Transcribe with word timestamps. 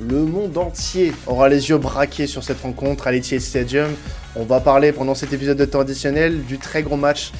Le 0.00 0.24
monde 0.24 0.56
entier 0.56 1.12
aura 1.26 1.48
les 1.48 1.70
yeux 1.70 1.78
braqués 1.78 2.28
sur 2.28 2.44
cette 2.44 2.60
rencontre 2.60 3.08
à 3.08 3.12
l'Etihad 3.12 3.40
Stadium. 3.40 3.90
On 4.36 4.44
va 4.44 4.60
parler 4.60 4.92
pendant 4.92 5.16
cet 5.16 5.32
épisode 5.32 5.58
de 5.58 5.64
temps 5.64 5.80
additionnel 5.80 6.44
du 6.44 6.58
très 6.58 6.84
gros 6.84 6.96
match. 6.96 7.32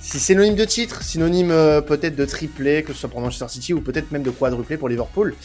Si 0.00 0.18
synonyme 0.18 0.56
de 0.56 0.64
titre, 0.64 1.04
synonyme 1.04 1.52
euh, 1.52 1.80
peut-être 1.80 2.16
de 2.16 2.24
triplé, 2.24 2.82
que 2.82 2.92
ce 2.92 3.00
soit 3.00 3.10
pour 3.10 3.20
Manchester 3.20 3.46
City 3.48 3.74
ou 3.74 3.80
peut-être 3.80 4.10
même 4.10 4.24
de 4.24 4.30
quadruplé 4.30 4.76
pour 4.76 4.88
Liverpool. 4.88 5.36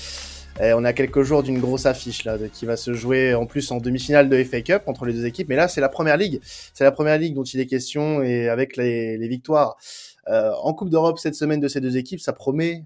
Et 0.60 0.74
on 0.74 0.84
a 0.86 0.94
quelques 0.94 1.22
jours 1.22 1.44
d'une 1.44 1.60
grosse 1.60 1.86
affiche 1.86 2.24
là, 2.24 2.38
qui 2.52 2.66
va 2.66 2.78
se 2.78 2.94
jouer 2.94 3.36
en 3.36 3.46
plus 3.46 3.70
en 3.70 3.78
demi-finale 3.78 4.28
de 4.28 4.44
FA 4.44 4.62
Cup 4.62 4.84
entre 4.88 5.06
les 5.06 5.14
deux 5.14 5.26
équipes. 5.26 5.50
Mais 5.50 5.58
là, 5.58 5.68
c'est 5.68 5.82
la 5.82 5.90
première 5.90 6.18
ligue. 6.18 6.40
C'est 6.74 6.86
la 6.86 6.92
première 6.92 7.20
ligue 7.20 7.36
dont 7.36 7.44
il 7.44 7.60
est 7.60 7.68
question 7.68 8.24
et 8.24 8.50
avec 8.50 8.76
les, 8.76 9.18
les 9.18 9.28
victoires 9.28 9.78
euh, 10.30 10.52
en 10.64 10.74
Coupe 10.74 10.90
d'Europe 10.90 11.20
cette 11.20 11.36
semaine 11.36 11.60
de 11.60 11.68
ces 11.68 11.80
deux 11.80 11.98
équipes, 11.98 12.20
ça 12.20 12.34
promet 12.34 12.86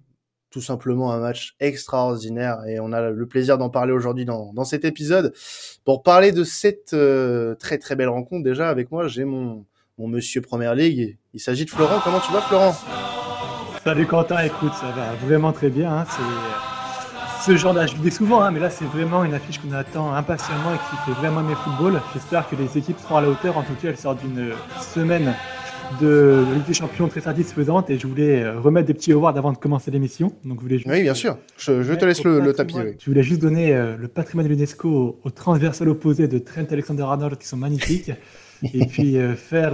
tout 0.50 0.62
simplement 0.62 1.12
un 1.12 1.20
match 1.20 1.56
extraordinaire 1.60 2.64
et 2.68 2.80
on 2.80 2.92
a 2.92 3.10
le 3.10 3.28
plaisir 3.28 3.58
d'en 3.58 3.70
parler 3.70 3.94
aujourd'hui 3.94 4.26
dans, 4.26 4.52
dans, 4.54 4.64
cet 4.64 4.84
épisode. 4.86 5.34
Pour 5.86 6.04
parler 6.04 6.32
de 6.32 6.44
cette 6.44 6.94
euh, 6.94 7.56
très 7.56 7.78
très 7.78 7.96
belle 7.96 8.10
rencontre, 8.10 8.44
déjà 8.44 8.70
avec 8.70 8.92
moi, 8.92 9.08
j'ai 9.08 9.26
mon, 9.26 9.66
mon 9.98 10.08
monsieur 10.08 10.42
Première 10.42 10.76
Ligue. 10.76 11.18
Il 11.34 11.40
s'agit 11.40 11.66
de 11.66 11.70
Florent. 11.70 12.00
Comment 12.04 12.20
tu 12.20 12.32
vas, 12.32 12.42
Florent? 12.42 12.76
Salut 13.84 14.08
Quentin, 14.08 14.44
écoute, 14.44 14.74
ça 14.74 14.92
va 14.92 15.14
vraiment 15.26 15.54
très 15.54 15.70
bien. 15.70 16.00
Hein. 16.00 16.06
C'est 16.10 17.52
ce 17.52 17.58
genre 17.58 17.74
d'affiche, 17.74 17.98
je 17.98 18.02
dis 18.02 18.12
souvent, 18.12 18.42
hein, 18.42 18.52
mais 18.52 18.60
là 18.60 18.70
c'est 18.70 18.86
vraiment 18.86 19.24
une 19.24 19.34
affiche 19.34 19.60
qu'on 19.60 19.72
attend 19.72 20.14
impatiemment 20.14 20.74
et 20.74 20.78
qui 20.78 20.96
fait 21.06 21.20
vraiment 21.20 21.40
aimer 21.40 21.56
football. 21.56 22.02
J'espère 22.14 22.50
que 22.50 22.56
les 22.56 22.78
équipes 22.78 23.00
seront 23.00 23.18
à 23.18 23.22
la 23.22 23.30
hauteur. 23.30 23.58
En 23.58 23.64
tout 23.64 23.74
cas, 23.82 23.90
elles 23.90 23.98
sortent 23.98 24.20
d'une 24.22 24.52
semaine 24.82 25.34
de, 26.02 26.46
Ligue 26.54 26.66
des 26.66 26.74
Champions 26.74 27.08
très 27.08 27.22
satisfaisante 27.22 27.90
et 27.90 27.98
je 27.98 28.08
voulais 28.08 28.44
euh, 28.44 28.60
remettre 28.60 28.88
des 28.88 28.94
petits 28.94 29.12
awards 29.12 29.38
avant 29.38 29.52
de 29.52 29.58
commencer 29.58 29.92
l'émission. 29.92 30.34
Donc, 30.44 30.62
voulais 30.62 30.82
Oui, 30.86 31.02
bien 31.02 31.14
sûr. 31.14 31.38
Je, 31.58 31.94
te 31.94 32.06
laisse 32.06 32.24
le, 32.24 32.54
tapis. 32.54 32.76
Je 33.00 33.06
voulais 33.06 33.24
juste 33.24 33.42
donner 33.42 33.74
euh, 33.74 33.98
le 33.98 34.08
patrimoine 34.08 34.48
de 34.48 34.54
l'UNESCO 34.54 35.20
au, 35.24 35.30
transversal 35.30 35.90
opposé 35.90 36.28
de 36.28 36.38
Trent 36.40 36.66
Alexander-Arnold 36.70 37.38
qui 37.38 37.48
sont 37.48 37.58
magnifiques. 37.58 38.12
et 38.74 38.86
puis 38.86 39.18
euh, 39.18 39.36
faire 39.36 39.72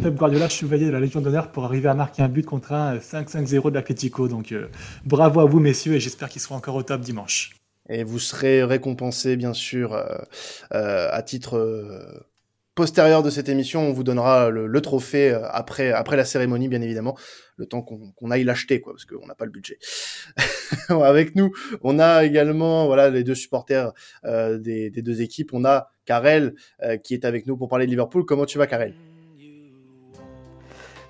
Pep 0.00 0.14
Guardiola 0.14 0.48
chevalier 0.48 0.86
de 0.86 0.92
la 0.92 1.00
Légion 1.00 1.20
d'honneur 1.20 1.50
pour 1.50 1.64
arriver 1.64 1.88
à 1.88 1.94
marquer 1.94 2.22
un 2.22 2.28
but 2.28 2.46
contre 2.46 2.72
un 2.72 2.98
5-5-0 2.98 3.70
de 3.70 3.74
l'Atletico. 3.74 4.28
Donc 4.28 4.54
bravo 5.04 5.40
à 5.40 5.44
vous 5.44 5.58
messieurs 5.58 5.94
et 5.94 6.00
j'espère 6.00 6.28
qu'ils 6.28 6.40
seront 6.40 6.54
encore 6.54 6.76
au 6.76 6.84
top 6.84 7.00
dimanche. 7.00 7.56
Et 7.88 8.04
vous 8.04 8.20
serez 8.20 8.62
récompensé 8.62 9.36
bien 9.36 9.54
sûr 9.54 10.00
à 10.70 11.22
titre 11.22 12.24
postérieure 12.78 13.24
de 13.24 13.30
cette 13.30 13.48
émission, 13.48 13.88
on 13.88 13.92
vous 13.92 14.04
donnera 14.04 14.50
le, 14.50 14.80
trophée 14.80 15.32
euh, 15.32 15.40
après, 15.50 15.90
après 15.90 16.16
la 16.16 16.24
cérémonie, 16.24 16.68
bien 16.68 16.80
évidemment, 16.80 17.18
le 17.56 17.66
temps 17.66 17.82
qu'on 17.82 18.30
aille 18.30 18.44
l'acheter, 18.44 18.80
quoi, 18.80 18.92
parce 18.92 19.04
qu'on 19.04 19.26
n'a 19.26 19.34
pas 19.34 19.46
le 19.46 19.50
budget. 19.50 19.80
Avec 20.88 21.34
nous, 21.34 21.50
on 21.82 21.98
a 21.98 22.24
également 22.24 22.86
voilà 22.86 23.10
les 23.10 23.24
deux 23.24 23.34
supporters 23.34 23.92
euh, 24.24 24.58
des, 24.58 24.90
deux 24.90 25.22
équipes. 25.22 25.54
On 25.54 25.64
a 25.64 25.90
Karel 26.04 26.54
euh, 26.84 26.96
qui 26.98 27.14
est 27.14 27.24
avec 27.24 27.48
nous 27.48 27.56
pour 27.56 27.68
parler 27.68 27.86
de 27.86 27.90
Liverpool. 27.90 28.24
Comment 28.24 28.46
tu 28.46 28.58
vas, 28.58 28.68
Karel? 28.68 28.94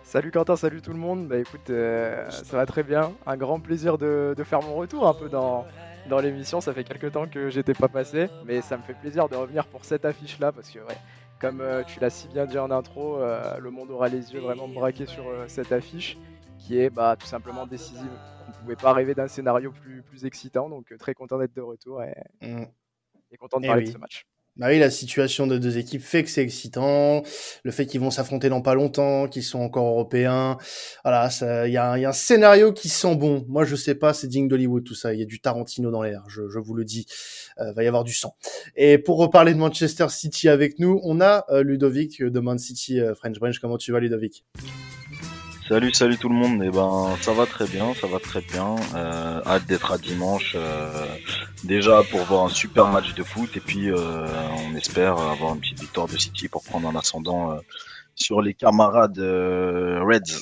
Salut 0.04 0.30
Quentin, 0.30 0.56
salut 0.56 0.80
tout 0.80 0.94
le 0.94 0.98
monde. 0.98 1.28
Bah 1.28 1.36
écoute, 1.36 1.66
ça 1.66 2.56
va 2.56 2.64
très 2.64 2.82
bien. 2.82 3.12
Un 3.26 3.36
grand 3.36 3.60
plaisir 3.60 3.98
de, 3.98 4.34
faire 4.42 4.62
mon 4.62 4.74
retour 4.74 5.06
un 5.06 5.12
peu 5.12 5.28
dans, 5.28 5.66
dans 6.08 6.18
l'émission. 6.18 6.62
Ça 6.62 6.72
fait 6.72 6.84
quelques 6.84 7.12
temps 7.12 7.26
que 7.26 7.50
j'étais 7.50 7.74
pas 7.74 7.88
passé, 7.88 8.28
mais 8.46 8.62
ça 8.62 8.78
me 8.78 8.82
fait 8.82 8.94
plaisir 8.94 9.28
de 9.28 9.36
revenir 9.36 9.66
pour 9.66 9.84
cette 9.84 10.06
affiche 10.06 10.38
là 10.38 10.50
parce 10.50 10.70
que 10.70 10.78
ouais, 10.78 10.96
comme 11.40 11.60
euh, 11.60 11.84
tu 11.84 12.00
l'as 12.00 12.10
si 12.10 12.28
bien 12.28 12.46
dit 12.46 12.58
en 12.58 12.70
intro, 12.70 13.18
euh, 13.18 13.58
le 13.58 13.70
monde 13.70 13.90
aura 13.90 14.08
les 14.08 14.32
yeux 14.32 14.40
vraiment 14.40 14.68
braqués 14.68 15.06
sur 15.06 15.28
euh, 15.28 15.44
cette 15.46 15.72
affiche 15.72 16.18
qui 16.58 16.78
est 16.78 16.90
bah, 16.90 17.16
tout 17.18 17.26
simplement 17.26 17.66
décisive. 17.66 18.10
On 18.46 18.50
ne 18.50 18.54
pouvait 18.54 18.76
pas 18.76 18.92
rêver 18.92 19.14
d'un 19.14 19.28
scénario 19.28 19.70
plus, 19.70 20.02
plus 20.02 20.24
excitant, 20.24 20.68
donc 20.68 20.92
très 20.98 21.14
content 21.14 21.38
d'être 21.38 21.54
de 21.54 21.60
retour 21.60 22.02
et, 22.02 22.14
mmh. 22.42 22.64
content 23.38 23.60
de 23.60 23.64
eh 23.64 23.68
parler 23.68 23.84
de 23.84 23.92
ce 23.92 23.98
match. 23.98 24.26
Bah 24.58 24.66
oui, 24.70 24.80
la 24.80 24.90
situation 24.90 25.46
de 25.46 25.56
deux 25.56 25.78
équipes 25.78 26.02
fait 26.02 26.24
que 26.24 26.30
c'est 26.30 26.42
excitant. 26.42 27.22
Le 27.62 27.70
fait 27.70 27.86
qu'ils 27.86 28.00
vont 28.00 28.10
s'affronter 28.10 28.48
dans 28.48 28.60
pas 28.60 28.74
longtemps, 28.74 29.28
qu'ils 29.28 29.44
sont 29.44 29.60
encore 29.60 29.86
européens. 29.86 30.58
Voilà, 31.04 31.30
il 31.64 31.72
y, 31.72 31.76
a 31.76 31.92
un 31.92 32.12
scénario 32.12 32.72
qui 32.72 32.88
sent 32.88 33.14
bon. 33.14 33.44
Moi, 33.48 33.64
je 33.64 33.76
sais 33.76 33.94
pas, 33.94 34.12
c'est 34.12 34.26
digne 34.26 34.48
d'Hollywood 34.48 34.82
tout 34.82 34.96
ça. 34.96 35.14
Il 35.14 35.20
y 35.20 35.22
a 35.22 35.26
du 35.26 35.40
Tarantino 35.40 35.92
dans 35.92 36.02
l'air, 36.02 36.24
je, 36.28 36.58
vous 36.58 36.74
le 36.74 36.84
dis. 36.84 37.06
Euh, 37.58 37.72
va 37.72 37.84
y 37.84 37.86
avoir 37.86 38.02
du 38.02 38.12
sang. 38.12 38.34
Et 38.74 38.98
pour 38.98 39.18
reparler 39.18 39.54
de 39.54 39.58
Manchester 39.58 40.08
City 40.08 40.48
avec 40.48 40.80
nous, 40.80 41.00
on 41.04 41.20
a 41.20 41.44
euh, 41.50 41.62
Ludovic 41.62 42.20
de 42.20 42.40
Man 42.40 42.58
City 42.58 43.00
euh, 43.00 43.14
French 43.14 43.38
Branch. 43.38 43.56
Comment 43.60 43.78
tu 43.78 43.92
vas, 43.92 44.00
Ludovic? 44.00 44.44
Salut, 45.68 45.92
salut 45.92 46.16
tout 46.16 46.30
le 46.30 46.34
monde. 46.34 46.62
Eh 46.64 46.70
ben, 46.70 47.14
ça 47.20 47.34
va 47.34 47.44
très 47.44 47.66
bien, 47.66 47.92
ça 47.92 48.06
va 48.06 48.18
très 48.18 48.40
bien. 48.40 48.76
Euh, 48.94 49.42
hâte 49.44 49.66
d'être 49.66 49.92
à 49.92 49.98
dimanche. 49.98 50.54
Euh, 50.54 51.04
déjà 51.62 52.02
pour 52.10 52.20
voir 52.20 52.46
un 52.46 52.48
super 52.48 52.86
match 52.86 53.12
de 53.12 53.22
foot 53.22 53.54
et 53.54 53.60
puis 53.60 53.90
euh, 53.90 54.26
on 54.66 54.74
espère 54.76 55.18
avoir 55.18 55.52
une 55.52 55.60
petite 55.60 55.78
victoire 55.78 56.08
de 56.08 56.16
City 56.16 56.48
pour 56.48 56.64
prendre 56.64 56.88
un 56.88 56.96
ascendant 56.96 57.52
euh, 57.52 57.58
sur 58.14 58.40
les 58.40 58.54
camarades 58.54 59.18
Reds 59.18 60.40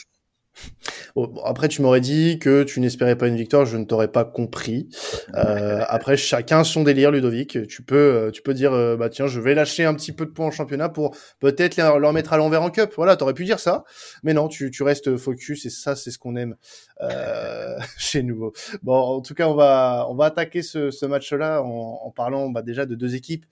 après, 1.44 1.69
tu 1.69 1.82
m'aurais 1.82 2.00
dit 2.00 2.38
que 2.38 2.62
tu 2.62 2.81
n'espérais 2.81 3.16
pas 3.16 3.28
une 3.28 3.37
victoire, 3.37 3.65
je 3.65 3.77
ne 3.77 3.84
t'aurais 3.84 4.09
pas 4.09 4.25
compris. 4.25 4.88
Euh, 5.34 5.84
après, 5.88 6.16
chacun 6.16 6.65
son 6.65 6.82
délire, 6.82 7.10
Ludovic. 7.10 7.66
Tu 7.69 7.82
peux, 7.82 7.97
euh, 7.97 8.31
tu 8.31 8.43
peux 8.43 8.54
dire, 8.54 8.72
euh, 8.72 8.97
bah 8.97 9.10
tiens, 9.10 9.27
je 9.27 9.38
vais 9.38 9.54
lâcher 9.54 9.84
un 9.84 9.93
petit 9.93 10.12
peu 10.12 10.25
de 10.25 10.31
points 10.31 10.47
en 10.47 10.50
championnat 10.50 10.88
pour 10.88 11.15
peut-être 11.41 11.77
leur 11.77 12.12
mettre 12.12 12.32
à 12.32 12.38
l'envers 12.38 12.62
en 12.62 12.71
cup. 12.71 12.93
Voilà, 12.97 13.16
t'aurais 13.16 13.34
pu 13.34 13.44
dire 13.44 13.59
ça, 13.59 13.84
mais 14.22 14.32
non, 14.32 14.49
tu, 14.49 14.71
tu 14.71 14.82
restes 14.82 15.16
focus 15.16 15.66
et 15.66 15.71
ça, 15.71 15.94
c'est 15.94 16.10
ce 16.10 16.19
qu'on 16.19 16.37
aime 16.37 16.56
euh, 17.03 17.77
chez 17.98 18.22
nous. 18.22 18.53
Bon, 18.83 18.94
en 18.94 19.21
tout 19.21 19.34
cas, 19.34 19.48
on 19.48 19.54
va, 19.54 20.06
on 20.09 20.15
va 20.15 20.27
attaquer 20.27 20.62
ce, 20.62 20.91
ce 20.91 21.04
match-là 21.04 21.62
en, 21.62 22.00
en, 22.03 22.10
parlant 22.10 22.48
bah, 22.48 22.62
déjà 22.62 22.87
de 22.87 22.94
deux 22.94 23.15
équipes 23.15 23.44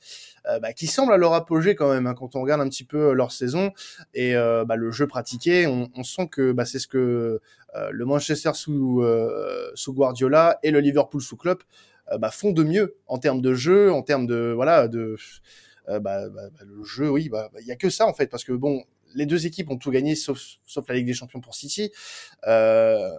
bah, 0.61 0.73
qui 0.73 0.87
semblent 0.87 1.13
à 1.13 1.17
leur 1.17 1.33
apogée 1.33 1.75
quand 1.75 1.91
même 1.91 2.07
hein, 2.07 2.15
quand 2.15 2.37
on 2.37 2.43
regarde 2.43 2.61
un 2.61 2.69
petit 2.69 2.85
peu 2.85 3.13
leur 3.13 3.33
saison 3.33 3.73
et 4.13 4.37
euh, 4.37 4.65
bah, 4.65 4.77
le 4.77 4.91
jeu 4.91 5.07
pratiqué. 5.07 5.67
On, 5.67 5.91
on 5.95 6.03
sent 6.03 6.29
que 6.29 6.53
bah, 6.53 6.65
c'est 6.65 6.79
ce 6.79 6.87
que 6.87 7.41
euh, 7.77 7.91
le 7.91 8.05
Manchester 8.05 8.53
sous, 8.55 9.03
euh, 9.03 9.71
sous 9.75 9.93
Guardiola 9.93 10.59
et 10.63 10.71
le 10.71 10.81
Liverpool 10.81 11.21
sous 11.21 11.37
Klopp 11.37 11.65
euh, 12.13 12.19
bah, 12.19 12.31
font 12.31 12.53
de 12.53 12.63
mieux 12.63 12.97
en 13.07 13.19
termes 13.19 13.41
de 13.41 13.55
jeu, 13.55 13.93
en 13.93 14.03
termes 14.03 14.27
de 14.27 14.53
voilà 14.55 14.89
de 14.89 15.17
bah, 15.89 16.01
bah, 16.01 16.29
bah, 16.31 16.51
le 16.65 16.85
jeu. 16.85 17.11
Oui, 17.11 17.29
bah 17.29 17.51
il 17.61 17.67
y 17.67 17.73
a 17.73 17.77
que 17.77 17.91
ça 17.91 18.07
en 18.07 18.15
fait 18.15 18.29
parce 18.29 18.45
que 18.45 18.53
bon, 18.53 18.85
les 19.15 19.27
deux 19.27 19.47
équipes 19.47 19.71
ont 19.71 19.79
tout 19.79 19.91
gagné 19.91 20.15
sauf 20.15 20.41
sauf 20.67 20.89
la 20.89 20.95
Ligue 20.95 21.07
des 21.07 21.15
Champions 21.15 21.41
pour 21.41 21.55
City. 21.55 21.91
Euh, 22.47 23.11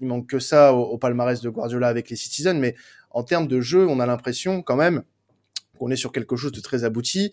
il 0.00 0.08
manque 0.08 0.26
que 0.26 0.40
ça 0.40 0.74
au, 0.74 0.98
palmarès 0.98 1.40
de 1.40 1.48
Guardiola 1.48 1.86
avec 1.86 2.10
les 2.10 2.16
Citizens, 2.16 2.58
mais 2.58 2.74
en 3.10 3.22
termes 3.22 3.46
de 3.46 3.60
jeu, 3.60 3.86
on 3.86 4.00
a 4.00 4.06
l'impression 4.06 4.60
quand 4.60 4.74
même 4.74 5.04
qu'on 5.82 5.90
est 5.90 5.96
sur 5.96 6.12
quelque 6.12 6.36
chose 6.36 6.52
de 6.52 6.60
très 6.60 6.84
abouti 6.84 7.32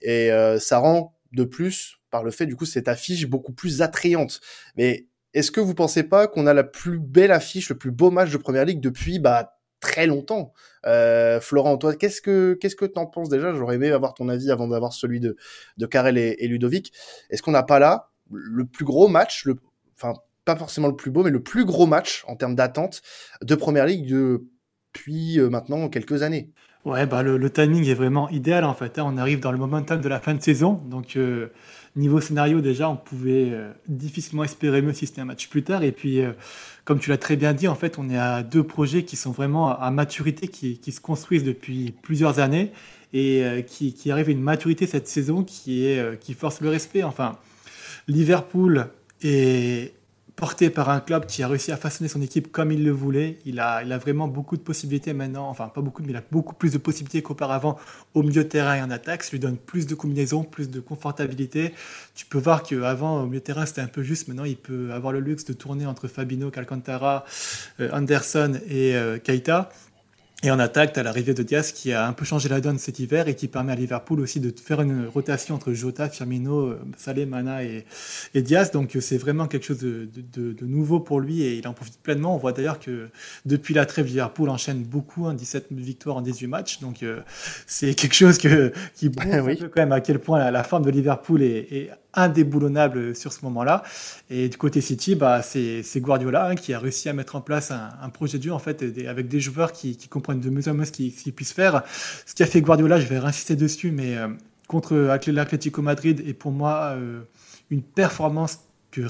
et 0.00 0.32
euh, 0.32 0.58
ça 0.58 0.78
rend 0.78 1.18
de 1.32 1.44
plus 1.44 1.98
par 2.10 2.24
le 2.24 2.30
fait 2.30 2.46
du 2.46 2.56
coup 2.56 2.64
cette 2.64 2.88
affiche 2.88 3.26
beaucoup 3.26 3.52
plus 3.52 3.82
attrayante. 3.82 4.40
Mais 4.76 5.06
est-ce 5.34 5.50
que 5.50 5.60
vous 5.60 5.74
pensez 5.74 6.02
pas 6.02 6.26
qu'on 6.26 6.46
a 6.46 6.54
la 6.54 6.64
plus 6.64 6.98
belle 6.98 7.30
affiche, 7.30 7.68
le 7.68 7.76
plus 7.76 7.90
beau 7.90 8.10
match 8.10 8.30
de 8.30 8.38
Première 8.38 8.64
Ligue 8.64 8.80
depuis 8.80 9.18
bah 9.18 9.58
très 9.80 10.06
longtemps? 10.06 10.54
Euh, 10.86 11.40
Florent, 11.40 11.76
toi, 11.76 11.94
qu'est-ce 11.94 12.22
que 12.22 12.56
qu'est-ce 12.58 12.74
que 12.74 12.86
t'en 12.86 13.06
penses? 13.06 13.28
Déjà 13.28 13.54
J'aurais 13.54 13.74
aimé 13.74 13.90
avoir 13.90 14.14
ton 14.14 14.30
avis 14.30 14.50
avant 14.50 14.66
d'avoir 14.66 14.94
celui 14.94 15.20
de 15.20 15.36
de 15.76 15.86
Karel 15.86 16.16
et, 16.16 16.48
Ludovic. 16.48 16.92
Est-ce 17.28 17.42
qu'on 17.42 17.52
n'a 17.52 17.62
pas 17.62 17.78
là 17.78 18.10
le 18.32 18.64
plus 18.64 18.86
gros 18.86 19.08
match, 19.08 19.44
le 19.44 19.56
enfin 19.94 20.14
pas 20.46 20.56
forcément 20.56 20.88
le 20.88 20.96
plus 20.96 21.10
beau, 21.10 21.22
mais 21.22 21.30
le 21.30 21.42
plus 21.42 21.66
gros 21.66 21.86
match 21.86 22.24
en 22.26 22.34
termes 22.34 22.54
d'attente 22.54 23.02
de 23.42 23.54
Première 23.54 23.84
Ligue 23.84 24.08
depuis 24.08 25.38
euh, 25.38 25.50
maintenant 25.50 25.90
quelques 25.90 26.22
années? 26.22 26.50
Ouais, 26.86 27.04
bah 27.04 27.22
le, 27.22 27.50
timing 27.50 27.86
est 27.88 27.94
vraiment 27.94 28.30
idéal 28.30 28.64
en 28.64 28.72
fait. 28.74 28.98
Hein. 28.98 29.04
On 29.06 29.18
arrive 29.18 29.40
dans 29.40 29.52
le 29.52 29.58
momentum 29.58 30.00
de 30.00 30.08
la 30.08 30.18
fin 30.18 30.32
de 30.32 30.40
saison, 30.40 30.80
donc 30.86 31.16
euh, 31.16 31.48
niveau 31.94 32.22
scénario 32.22 32.62
déjà, 32.62 32.88
on 32.88 32.96
pouvait 32.96 33.50
euh, 33.52 33.70
difficilement 33.86 34.44
espérer 34.44 34.80
mieux 34.80 34.94
si 34.94 35.06
c'était 35.06 35.20
un 35.20 35.26
match 35.26 35.48
plus 35.50 35.62
tard. 35.62 35.82
Et 35.82 35.92
puis, 35.92 36.20
euh, 36.20 36.32
comme 36.86 36.98
tu 36.98 37.10
l'as 37.10 37.18
très 37.18 37.36
bien 37.36 37.52
dit, 37.52 37.68
en 37.68 37.74
fait, 37.74 37.98
on 37.98 38.08
est 38.08 38.16
à 38.16 38.42
deux 38.42 38.62
projets 38.62 39.04
qui 39.04 39.16
sont 39.16 39.30
vraiment 39.30 39.78
à 39.78 39.90
maturité, 39.90 40.48
qui, 40.48 40.80
se 40.90 41.00
construisent 41.02 41.44
depuis 41.44 41.92
plusieurs 42.02 42.38
années 42.38 42.72
et 43.12 43.44
qui, 43.66 44.10
arrivent 44.10 44.28
à 44.28 44.32
une 44.32 44.40
maturité 44.40 44.86
cette 44.86 45.08
saison 45.08 45.44
qui 45.44 45.98
qui 46.20 46.34
force 46.34 46.60
le 46.60 46.70
respect. 46.70 47.02
Enfin, 47.02 47.38
Liverpool 48.08 48.86
est 49.22 49.92
porté 50.40 50.70
par 50.70 50.88
un 50.88 51.00
club 51.00 51.26
qui 51.26 51.42
a 51.42 51.48
réussi 51.48 51.70
à 51.70 51.76
façonner 51.76 52.08
son 52.08 52.22
équipe 52.22 52.50
comme 52.50 52.72
il 52.72 52.82
le 52.82 52.90
voulait. 52.90 53.36
Il 53.44 53.60
a, 53.60 53.82
il 53.82 53.92
a 53.92 53.98
vraiment 53.98 54.26
beaucoup 54.26 54.56
de 54.56 54.62
possibilités 54.62 55.12
maintenant, 55.12 55.46
enfin 55.50 55.68
pas 55.68 55.82
beaucoup, 55.82 56.02
mais 56.02 56.12
il 56.12 56.16
a 56.16 56.22
beaucoup 56.32 56.54
plus 56.54 56.72
de 56.72 56.78
possibilités 56.78 57.20
qu'auparavant 57.20 57.78
au 58.14 58.22
milieu 58.22 58.42
de 58.42 58.48
terrain 58.48 58.74
et 58.74 58.80
en 58.80 58.90
attaque. 58.90 59.22
Ça 59.22 59.32
lui 59.32 59.38
donne 59.38 59.58
plus 59.58 59.86
de 59.86 59.94
combinaisons, 59.94 60.42
plus 60.42 60.70
de 60.70 60.80
confortabilité. 60.80 61.74
Tu 62.14 62.24
peux 62.24 62.38
voir 62.38 62.62
qu'avant, 62.62 63.22
au 63.22 63.26
milieu 63.26 63.40
de 63.40 63.44
terrain, 63.44 63.66
c'était 63.66 63.82
un 63.82 63.86
peu 63.86 64.02
juste. 64.02 64.28
Maintenant, 64.28 64.44
il 64.44 64.56
peut 64.56 64.90
avoir 64.94 65.12
le 65.12 65.20
luxe 65.20 65.44
de 65.44 65.52
tourner 65.52 65.84
entre 65.84 66.08
Fabino, 66.08 66.50
Calcantara, 66.50 67.26
euh, 67.80 67.90
Anderson 67.92 68.58
et 68.66 68.96
euh, 68.96 69.18
Keita. 69.18 69.68
Et 70.42 70.50
en 70.50 70.58
attaque, 70.58 70.94
tu 70.94 71.00
as 71.00 71.02
l'arrivée 71.02 71.34
de 71.34 71.42
Diaz 71.42 71.72
qui 71.72 71.92
a 71.92 72.06
un 72.06 72.14
peu 72.14 72.24
changé 72.24 72.48
la 72.48 72.62
donne 72.62 72.78
cet 72.78 72.98
hiver 72.98 73.28
et 73.28 73.34
qui 73.34 73.46
permet 73.46 73.72
à 73.72 73.74
Liverpool 73.74 74.20
aussi 74.20 74.40
de 74.40 74.50
faire 74.58 74.80
une 74.80 75.06
rotation 75.06 75.54
entre 75.54 75.74
Jota, 75.74 76.08
Firmino, 76.08 76.76
Saleh, 76.96 77.26
Mana 77.26 77.62
et, 77.62 77.84
Diaz. 78.34 78.70
Donc 78.70 78.96
c'est 79.00 79.18
vraiment 79.18 79.46
quelque 79.48 79.66
chose 79.66 79.80
de, 79.80 80.56
nouveau 80.62 80.98
pour 81.00 81.20
lui 81.20 81.42
et 81.42 81.56
il 81.56 81.68
en 81.68 81.74
profite 81.74 82.00
pleinement. 82.02 82.34
On 82.34 82.38
voit 82.38 82.52
d'ailleurs 82.52 82.80
que 82.80 83.10
depuis 83.44 83.74
la 83.74 83.84
trêve, 83.84 84.06
Liverpool 84.06 84.48
enchaîne 84.48 84.82
beaucoup, 84.82 85.30
17 85.30 85.66
hein, 85.70 85.74
victoires 85.76 86.16
en 86.16 86.22
18 86.22 86.46
matchs. 86.46 86.80
Donc 86.80 87.04
c'est 87.66 87.94
quelque 87.94 88.14
chose 88.14 88.38
que, 88.38 88.72
qui 88.94 89.08
montre 89.10 89.26
un 89.26 89.54
peu 89.54 89.68
quand 89.68 89.82
même 89.82 89.92
à 89.92 90.00
quel 90.00 90.20
point 90.20 90.50
la, 90.50 90.64
forme 90.64 90.86
de 90.86 90.90
Liverpool 90.90 91.42
est 91.42 91.90
indéboulonnable 92.14 93.14
sur 93.14 93.32
ce 93.32 93.44
moment-là. 93.44 93.82
Et 94.28 94.48
du 94.48 94.56
côté 94.56 94.80
City, 94.80 95.14
bah, 95.14 95.42
c'est 95.42 95.82
Guardiola 95.96 96.48
hein, 96.48 96.54
qui 96.54 96.72
a 96.72 96.78
réussi 96.78 97.08
à 97.08 97.12
mettre 97.12 97.36
en 97.36 97.40
place 97.40 97.70
un, 97.70 98.08
projet 98.10 98.38
de 98.38 98.44
jeu 98.44 98.52
en 98.52 98.58
fait, 98.58 98.84
avec 99.06 99.28
des 99.28 99.40
joueurs 99.40 99.72
qui, 99.72 99.96
comprennent 100.08 100.40
de 100.40 100.50
mieux 100.50 100.68
en 100.68 100.74
mieux 100.74 100.84
ce 100.84 100.92
qu'ils 100.92 101.32
puissent 101.32 101.52
faire. 101.52 101.82
Ce 102.26 102.34
qui 102.34 102.42
a 102.42 102.46
fait 102.46 102.60
Guardiola, 102.60 102.98
je 103.00 103.06
vais 103.06 103.16
insister 103.16 103.56
dessus, 103.56 103.90
mais 103.90 104.16
euh, 104.16 104.28
contre 104.66 104.94
l'Atlético 105.28 105.82
Madrid 105.82 106.22
est 106.26 106.34
pour 106.34 106.52
moi 106.52 106.94
euh, 106.94 107.22
une 107.70 107.82
performance 107.82 108.60
que 108.90 109.02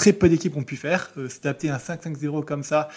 très 0.00 0.14
peu 0.14 0.30
d'équipes 0.30 0.56
ont 0.56 0.62
pu 0.62 0.76
faire. 0.76 1.10
Euh, 1.18 1.28
S'adapter 1.28 1.68
à 1.68 1.74
un 1.74 1.78
5-5-0 1.78 2.42
comme 2.46 2.62
ça, 2.62 2.88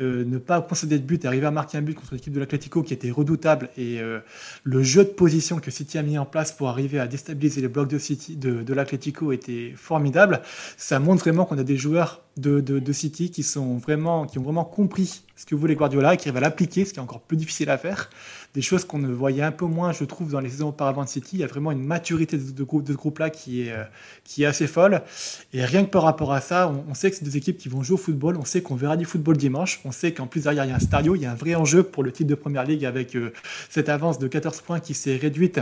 euh, 0.00 0.24
ne 0.24 0.38
pas 0.38 0.60
concéder 0.60 1.00
de 1.00 1.04
but 1.04 1.24
et 1.24 1.26
arriver 1.26 1.46
à 1.46 1.50
marquer 1.50 1.76
un 1.76 1.82
but 1.82 1.94
contre 1.94 2.14
l'équipe 2.14 2.32
de 2.32 2.38
l'Atlético 2.38 2.84
qui 2.84 2.94
était 2.94 3.10
redoutable 3.10 3.68
et 3.76 4.00
euh, 4.00 4.20
le 4.62 4.80
jeu 4.84 5.02
de 5.02 5.08
position 5.08 5.58
que 5.58 5.72
City 5.72 5.98
a 5.98 6.04
mis 6.04 6.18
en 6.18 6.24
place 6.24 6.52
pour 6.52 6.68
arriver 6.68 7.00
à 7.00 7.08
déstabiliser 7.08 7.62
les 7.62 7.66
blocs 7.66 7.88
de 7.88 7.98
City 7.98 8.36
de, 8.36 8.62
de 8.62 8.74
l'Atlético 8.74 9.32
était 9.32 9.74
formidable. 9.76 10.40
Ça 10.76 11.00
montre 11.00 11.24
vraiment 11.24 11.46
qu'on 11.46 11.58
a 11.58 11.64
des 11.64 11.76
joueurs 11.76 12.22
de, 12.36 12.60
de, 12.60 12.92
City 12.92 13.30
qui 13.30 13.42
sont 13.42 13.76
vraiment 13.76 14.26
qui 14.26 14.38
ont 14.38 14.42
vraiment 14.42 14.64
compris 14.64 15.22
ce 15.36 15.44
que 15.44 15.54
voulait 15.54 15.74
Guardiola 15.74 16.14
et 16.14 16.16
qui 16.16 16.28
arrivent 16.28 16.38
à 16.38 16.40
l'appliquer, 16.40 16.84
ce 16.84 16.92
qui 16.92 16.98
est 16.98 17.02
encore 17.02 17.20
plus 17.20 17.36
difficile 17.36 17.68
à 17.70 17.78
faire 17.78 18.10
des 18.54 18.60
choses 18.60 18.84
qu'on 18.84 18.98
ne 18.98 19.08
voyait 19.08 19.42
un 19.42 19.52
peu 19.52 19.64
moins, 19.64 19.92
je 19.92 20.04
trouve, 20.04 20.32
dans 20.32 20.40
les 20.40 20.50
saisons 20.50 20.68
auparavant 20.68 21.04
de 21.04 21.08
City. 21.08 21.30
Il 21.34 21.40
y 21.40 21.44
a 21.44 21.46
vraiment 21.46 21.72
une 21.72 21.82
maturité 21.82 22.36
de, 22.36 22.64
groupe, 22.64 22.84
de 22.84 22.92
ce 22.92 22.98
groupe-là 22.98 23.30
qui 23.30 23.62
est, 23.62 23.72
euh, 23.72 23.84
qui 24.24 24.42
est 24.42 24.46
assez 24.46 24.66
folle. 24.66 25.02
Et 25.54 25.64
rien 25.64 25.84
que 25.84 25.90
par 25.90 26.02
rapport 26.02 26.32
à 26.32 26.40
ça, 26.40 26.70
on, 26.88 26.92
sait 26.94 27.10
que 27.10 27.16
c'est 27.16 27.24
deux 27.24 27.36
équipes 27.36 27.56
qui 27.56 27.70
vont 27.70 27.82
jouer 27.82 27.94
au 27.94 27.98
football. 27.98 28.36
On 28.36 28.44
sait 28.44 28.60
qu'on 28.60 28.74
verra 28.74 28.96
du 28.96 29.06
football 29.06 29.38
dimanche. 29.38 29.80
On 29.84 29.92
sait 29.92 30.12
qu'en 30.12 30.26
plus 30.26 30.42
derrière, 30.42 30.66
il 30.66 30.68
y 30.68 30.72
a 30.72 30.76
un 30.76 30.80
Stadio. 30.80 31.16
Il 31.16 31.22
y 31.22 31.26
a 31.26 31.32
un 31.32 31.36
vrai 31.36 31.54
enjeu 31.54 31.82
pour 31.82 32.02
le 32.02 32.12
titre 32.12 32.28
de 32.28 32.34
Première 32.34 32.64
Ligue 32.64 32.84
avec 32.84 33.16
euh, 33.16 33.32
cette 33.70 33.88
avance 33.88 34.18
de 34.18 34.28
14 34.28 34.60
points 34.60 34.80
qui 34.80 34.92
s'est 34.92 35.16
réduite 35.16 35.60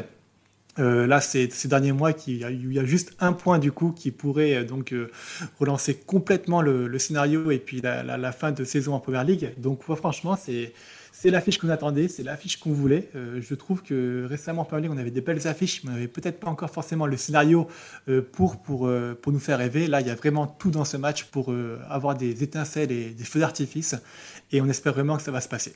euh, 0.81 1.07
là, 1.07 1.21
c'est 1.21 1.53
ces 1.53 1.69
derniers 1.69 1.93
mois 1.93 2.13
qu'il 2.13 2.39
y, 2.39 2.79
a 2.79 2.85
juste 2.85 3.13
un 3.21 3.33
point 3.33 3.59
du 3.59 3.73
coup 3.73 3.93
qui 3.93 4.11
pourrait 4.11 4.65
donc 4.65 4.95
relancer 5.59 5.95
complètement 5.95 6.63
le, 6.63 6.99
scénario 6.99 7.51
et 7.51 7.59
puis 7.59 7.81
la, 7.81 8.03
la, 8.03 8.33
fin 8.33 8.53
de 8.53 8.65
saison 8.65 8.95
en 8.95 9.01
Première 9.01 9.25
Ligue. 9.25 9.53
Donc, 9.59 9.83
franchement, 9.83 10.37
c'est 10.37 10.73
c'est 11.13 11.31
l'affiche 11.31 11.59
qu'on 11.59 11.69
attendait, 11.69 12.09
c'est 12.09 12.23
l'affiche 12.23 12.59
qu'on 12.59 12.73
voulait. 12.73 13.11
Euh, 13.15 13.41
je 13.43 13.55
trouve 13.55 13.83
que 13.83 14.27
récemment 14.29 14.63
en 14.63 14.65
Premier 14.65 14.83
League, 14.83 14.93
on 14.95 14.99
avait 14.99 15.11
des 15.11 15.21
belles 15.21 15.47
affiches, 15.47 15.85
mais 15.85 15.91
on 15.91 15.95
n'avait 15.95 16.09
peut-être 16.09 16.41
pas 16.41 16.49
encore 16.49 16.71
forcément 16.71 17.07
le 17.07 17.17
scénario 17.17 17.69
euh, 18.09 18.23
pour, 18.23 18.63
pour, 18.63 18.87
euh, 18.87 19.19
pour 19.21 19.33
nous 19.33 19.39
faire 19.39 19.59
rêver. 19.59 19.87
Là, 19.87 20.01
il 20.01 20.07
y 20.07 20.11
a 20.11 20.15
vraiment 20.15 20.47
tout 20.47 20.71
dans 20.71 20.85
ce 20.85 20.97
match 20.97 21.25
pour 21.25 21.53
avoir 21.89 22.17
des 22.17 22.43
étincelles 22.43 22.93
et 22.93 23.11
des 23.11 23.25
feux 23.25 23.41
d'artifice, 23.41 23.97
et 24.53 24.61
on 24.61 24.67
espère 24.69 24.93
vraiment 24.93 25.17
que 25.17 25.23
ça 25.23 25.31
va 25.31 25.41
se 25.41 25.49
passer 25.49 25.75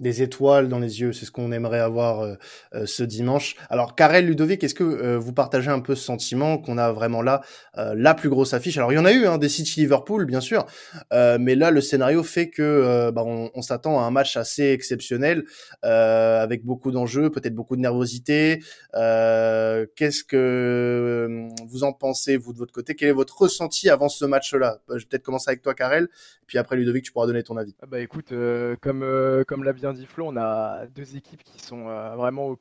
des 0.00 0.22
étoiles 0.22 0.68
dans 0.68 0.78
les 0.78 1.00
yeux. 1.00 1.12
C'est 1.12 1.26
ce 1.26 1.30
qu'on 1.30 1.52
aimerait 1.52 1.80
avoir 1.80 2.20
euh, 2.20 2.34
euh, 2.74 2.86
ce 2.86 3.02
dimanche. 3.02 3.56
Alors, 3.68 3.94
Karel, 3.94 4.26
Ludovic, 4.26 4.62
est-ce 4.62 4.74
que 4.74 4.84
euh, 4.84 5.18
vous 5.18 5.32
partagez 5.32 5.70
un 5.70 5.80
peu 5.80 5.94
ce 5.94 6.04
sentiment 6.04 6.58
qu'on 6.58 6.78
a 6.78 6.92
vraiment 6.92 7.22
là 7.22 7.40
la 7.74 8.14
plus 8.14 8.28
grosse 8.28 8.54
affiche? 8.54 8.76
Alors, 8.76 8.92
il 8.92 8.96
y 8.96 8.98
en 8.98 9.04
a 9.04 9.12
eu, 9.12 9.26
hein, 9.26 9.38
des 9.38 9.48
City 9.48 9.80
Liverpool, 9.80 10.24
bien 10.24 10.40
sûr, 10.40 10.66
mais 11.12 11.54
là, 11.54 11.70
le 11.70 11.80
scénario 11.80 12.22
fait 12.22 12.50
que 12.50 13.10
bah, 13.10 13.22
on, 13.24 13.50
on 13.54 13.62
s'attend 13.62 14.00
à 14.00 14.02
un 14.02 14.10
match 14.10 14.36
assez 14.36 14.70
exceptionnel, 14.70 15.44
avec 15.82 16.64
beaucoup 16.64 16.90
d'enjeux, 16.90 17.30
peut-être 17.30 17.54
beaucoup 17.54 17.76
de 17.76 17.80
nervosité. 17.80 18.60
Qu'est-ce 18.92 20.24
que 20.24 21.48
vous 21.68 21.84
en 21.84 21.92
pensez, 21.92 22.36
vous, 22.36 22.52
de 22.52 22.58
votre 22.58 22.72
côté? 22.72 22.96
Quel 22.96 23.10
est 23.10 23.12
votre 23.12 23.38
ressenti 23.40 23.88
avant 23.88 24.08
ce 24.08 24.24
match-là? 24.24 24.78
Je 24.88 24.94
vais 24.94 25.00
peut-être 25.08 25.22
commencer 25.22 25.50
avec 25.50 25.62
toi, 25.62 25.74
Karel, 25.74 26.08
puis 26.46 26.58
après, 26.58 26.76
Ludovic, 26.76 27.04
tu 27.04 27.12
pourras 27.12 27.26
donner 27.26 27.44
ton 27.44 27.56
avis. 27.56 27.76
Ah 27.80 27.86
bah 27.86 28.00
écoute, 28.00 28.32
comme, 28.80 29.44
comme 29.46 29.64
l'a 29.64 29.72
bien 29.72 29.87
dit 29.92 30.06
Flo, 30.06 30.26
on 30.28 30.36
a 30.36 30.86
deux 30.86 31.16
équipes 31.16 31.42
qui 31.42 31.60
sont 31.60 31.88
euh, 31.88 32.16
vraiment 32.16 32.56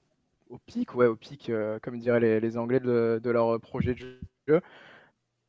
au, 0.50 0.58
pic, 0.66 0.96
ouais, 0.96 1.08
au 1.08 1.16
pic, 1.16 1.50
euh, 1.50 1.80
comme 1.82 1.98
diraient 2.00 2.40
les, 2.40 2.58
Anglais 2.58 2.80
de, 2.80 3.22
leur 3.26 3.60
projet 3.60 3.94
de 3.96 4.20
jeu. 4.48 4.62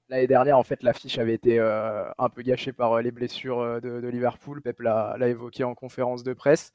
L'année 0.08 0.26
dernière, 0.26 0.58
en 0.58 0.62
fait, 0.62 0.82
l'affiche 0.82 1.18
avait 1.18 1.34
été 1.34 1.58
euh, 1.58 2.10
un 2.18 2.28
peu 2.30 2.42
gâchée 2.42 2.72
par 2.72 3.00
les 3.02 3.10
blessures 3.10 3.80
de, 3.80 4.08
Liverpool. 4.08 4.62
Pep 4.62 4.80
l'a 4.80 5.16
évoqué 5.28 5.64
en 5.64 5.74
conférence 5.74 6.22
de 6.22 6.32
presse. 6.32 6.72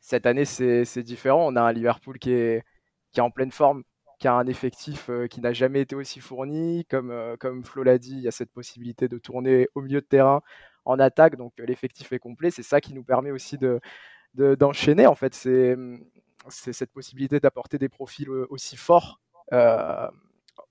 Cette 0.00 0.26
année, 0.26 0.44
c'est 0.44 1.02
différent. 1.02 1.46
On 1.46 1.56
a 1.56 1.62
un 1.62 1.72
Liverpool 1.72 2.18
qui 2.18 2.32
est, 2.32 2.64
qui 3.12 3.20
est 3.20 3.22
en 3.22 3.30
pleine 3.30 3.52
forme, 3.52 3.84
qui 4.18 4.28
a 4.28 4.34
un 4.34 4.46
effectif 4.46 5.10
qui 5.30 5.40
n'a 5.40 5.52
jamais 5.52 5.82
été 5.82 5.94
aussi 5.94 6.20
fourni. 6.20 6.86
Comme, 6.86 7.36
comme 7.38 7.64
Flo 7.64 7.82
l'a 7.82 7.98
dit, 7.98 8.12
il 8.14 8.22
y 8.22 8.28
a 8.28 8.32
cette 8.32 8.52
possibilité 8.52 9.08
de 9.08 9.18
tourner 9.18 9.68
au 9.74 9.82
milieu 9.82 10.00
de 10.00 10.06
terrain 10.06 10.42
en 10.84 10.98
attaque, 10.98 11.36
donc 11.36 11.52
l'effectif 11.58 12.12
est 12.12 12.18
complet. 12.18 12.50
C'est 12.50 12.62
ça 12.62 12.80
qui 12.80 12.94
nous 12.94 13.04
permet 13.04 13.30
aussi 13.30 13.58
de, 13.58 13.80
d'enchaîner. 14.34 15.06
en 15.06 15.14
fait, 15.14 15.34
c'est 15.34 15.76
cette 16.48 16.92
possibilité 16.92 17.40
d'apporter 17.40 17.78
des 17.78 17.88
profils 17.88 18.28
euh, 18.28 18.46
aussi 18.50 18.76
forts 18.76 19.20
euh, 19.52 20.08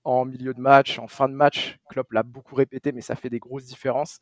en 0.04 0.24
milieu 0.24 0.54
de 0.54 0.60
match, 0.60 0.98
en 0.98 1.08
fin 1.08 1.28
de 1.28 1.34
match. 1.34 1.78
Klopp 1.88 2.12
l'a 2.12 2.22
beaucoup 2.22 2.54
répété, 2.54 2.92
mais 2.92 3.00
ça 3.00 3.16
fait 3.16 3.30
des 3.30 3.38
grosses 3.38 3.64
différences. 3.66 4.20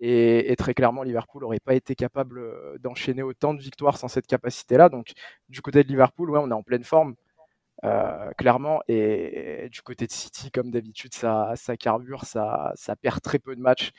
Et, 0.00 0.54
très 0.58 0.74
clairement, 0.74 1.02
Liverpool 1.02 1.42
n'aurait 1.42 1.60
pas 1.60 1.74
été 1.74 1.94
capable 1.94 2.38
euh, 2.38 2.76
d'enchaîner 2.80 3.22
autant 3.22 3.54
de 3.54 3.62
victoires 3.62 3.96
sans 3.96 4.08
cette 4.08 4.26
capacité-là. 4.26 4.88
Donc, 4.88 5.12
du 5.48 5.62
côté 5.62 5.82
de 5.82 5.88
Liverpool, 5.88 6.30
ouais, 6.30 6.40
on 6.42 6.50
est 6.50 6.54
en 6.54 6.62
pleine 6.62 6.84
forme, 6.84 7.14
clairement. 8.36 8.80
Et, 8.88 9.68
du 9.70 9.82
côté 9.82 10.06
de 10.06 10.12
City, 10.12 10.50
comme 10.50 10.70
d'habitude, 10.70 11.14
ça, 11.14 11.52
ça 11.56 11.76
carbure, 11.76 12.24
ça, 12.24 12.72
ça 12.74 12.96
perd 12.96 13.20
très 13.22 13.38
peu 13.38 13.54
de 13.54 13.60
matchs. 13.60 13.92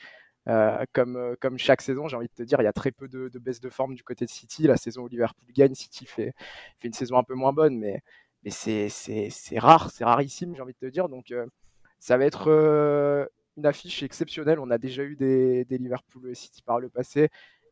Euh, 0.48 0.84
comme, 0.92 1.16
euh, 1.16 1.34
comme 1.40 1.58
chaque 1.58 1.80
saison, 1.82 2.06
j'ai 2.06 2.16
envie 2.16 2.28
de 2.28 2.32
te 2.32 2.42
dire, 2.42 2.60
il 2.60 2.64
y 2.64 2.68
a 2.68 2.72
très 2.72 2.92
peu 2.92 3.08
de, 3.08 3.28
de, 3.28 3.38
baisse 3.40 3.60
de 3.60 3.68
forme 3.68 3.94
du 3.94 4.04
côté 4.04 4.24
de 4.24 4.30
City. 4.30 4.66
La 4.66 4.76
saison 4.76 5.02
où 5.02 5.08
Liverpool 5.08 5.48
gagne, 5.52 5.74
City 5.74 6.06
fait, 6.06 6.34
une 6.84 6.92
saison 6.92 7.18
un 7.18 7.24
peu 7.24 7.34
moins 7.34 7.52
bonne, 7.52 7.78
mais, 7.78 8.00
mais 8.44 8.50
c'est, 8.50 8.88
rare, 9.58 9.90
c'est 9.90 10.04
rarissime, 10.04 10.54
j'ai 10.54 10.62
envie 10.62 10.74
de 10.80 10.86
te 10.86 10.90
dire. 10.90 11.08
Donc, 11.08 11.32
euh, 11.32 11.46
ça 11.98 12.16
va 12.16 12.26
être 12.26 12.48
une 13.56 13.66
affiche 13.66 14.02
exceptionnelle. 14.02 14.60
On 14.60 14.70
a 14.70 14.78
déjà 14.78 15.02
eu 15.02 15.16
des, 15.16 15.64
Liverpool 15.70 16.34
City 16.36 16.62
par 16.62 16.78
le 16.80 16.88
passé, 16.90 17.28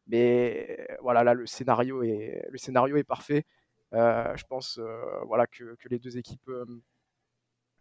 mais 0.09 0.89
voilà, 1.03 1.25
là, 1.25 1.35
le 1.35 1.47
scénario 1.47 2.03
est, 2.03 3.05
parfait. 3.07 3.45
je 3.93 4.45
pense 4.49 4.81
voilà, 5.27 5.47
que, 5.47 5.77
les 5.91 5.99
deux 5.99 6.19
équipes 6.19 6.51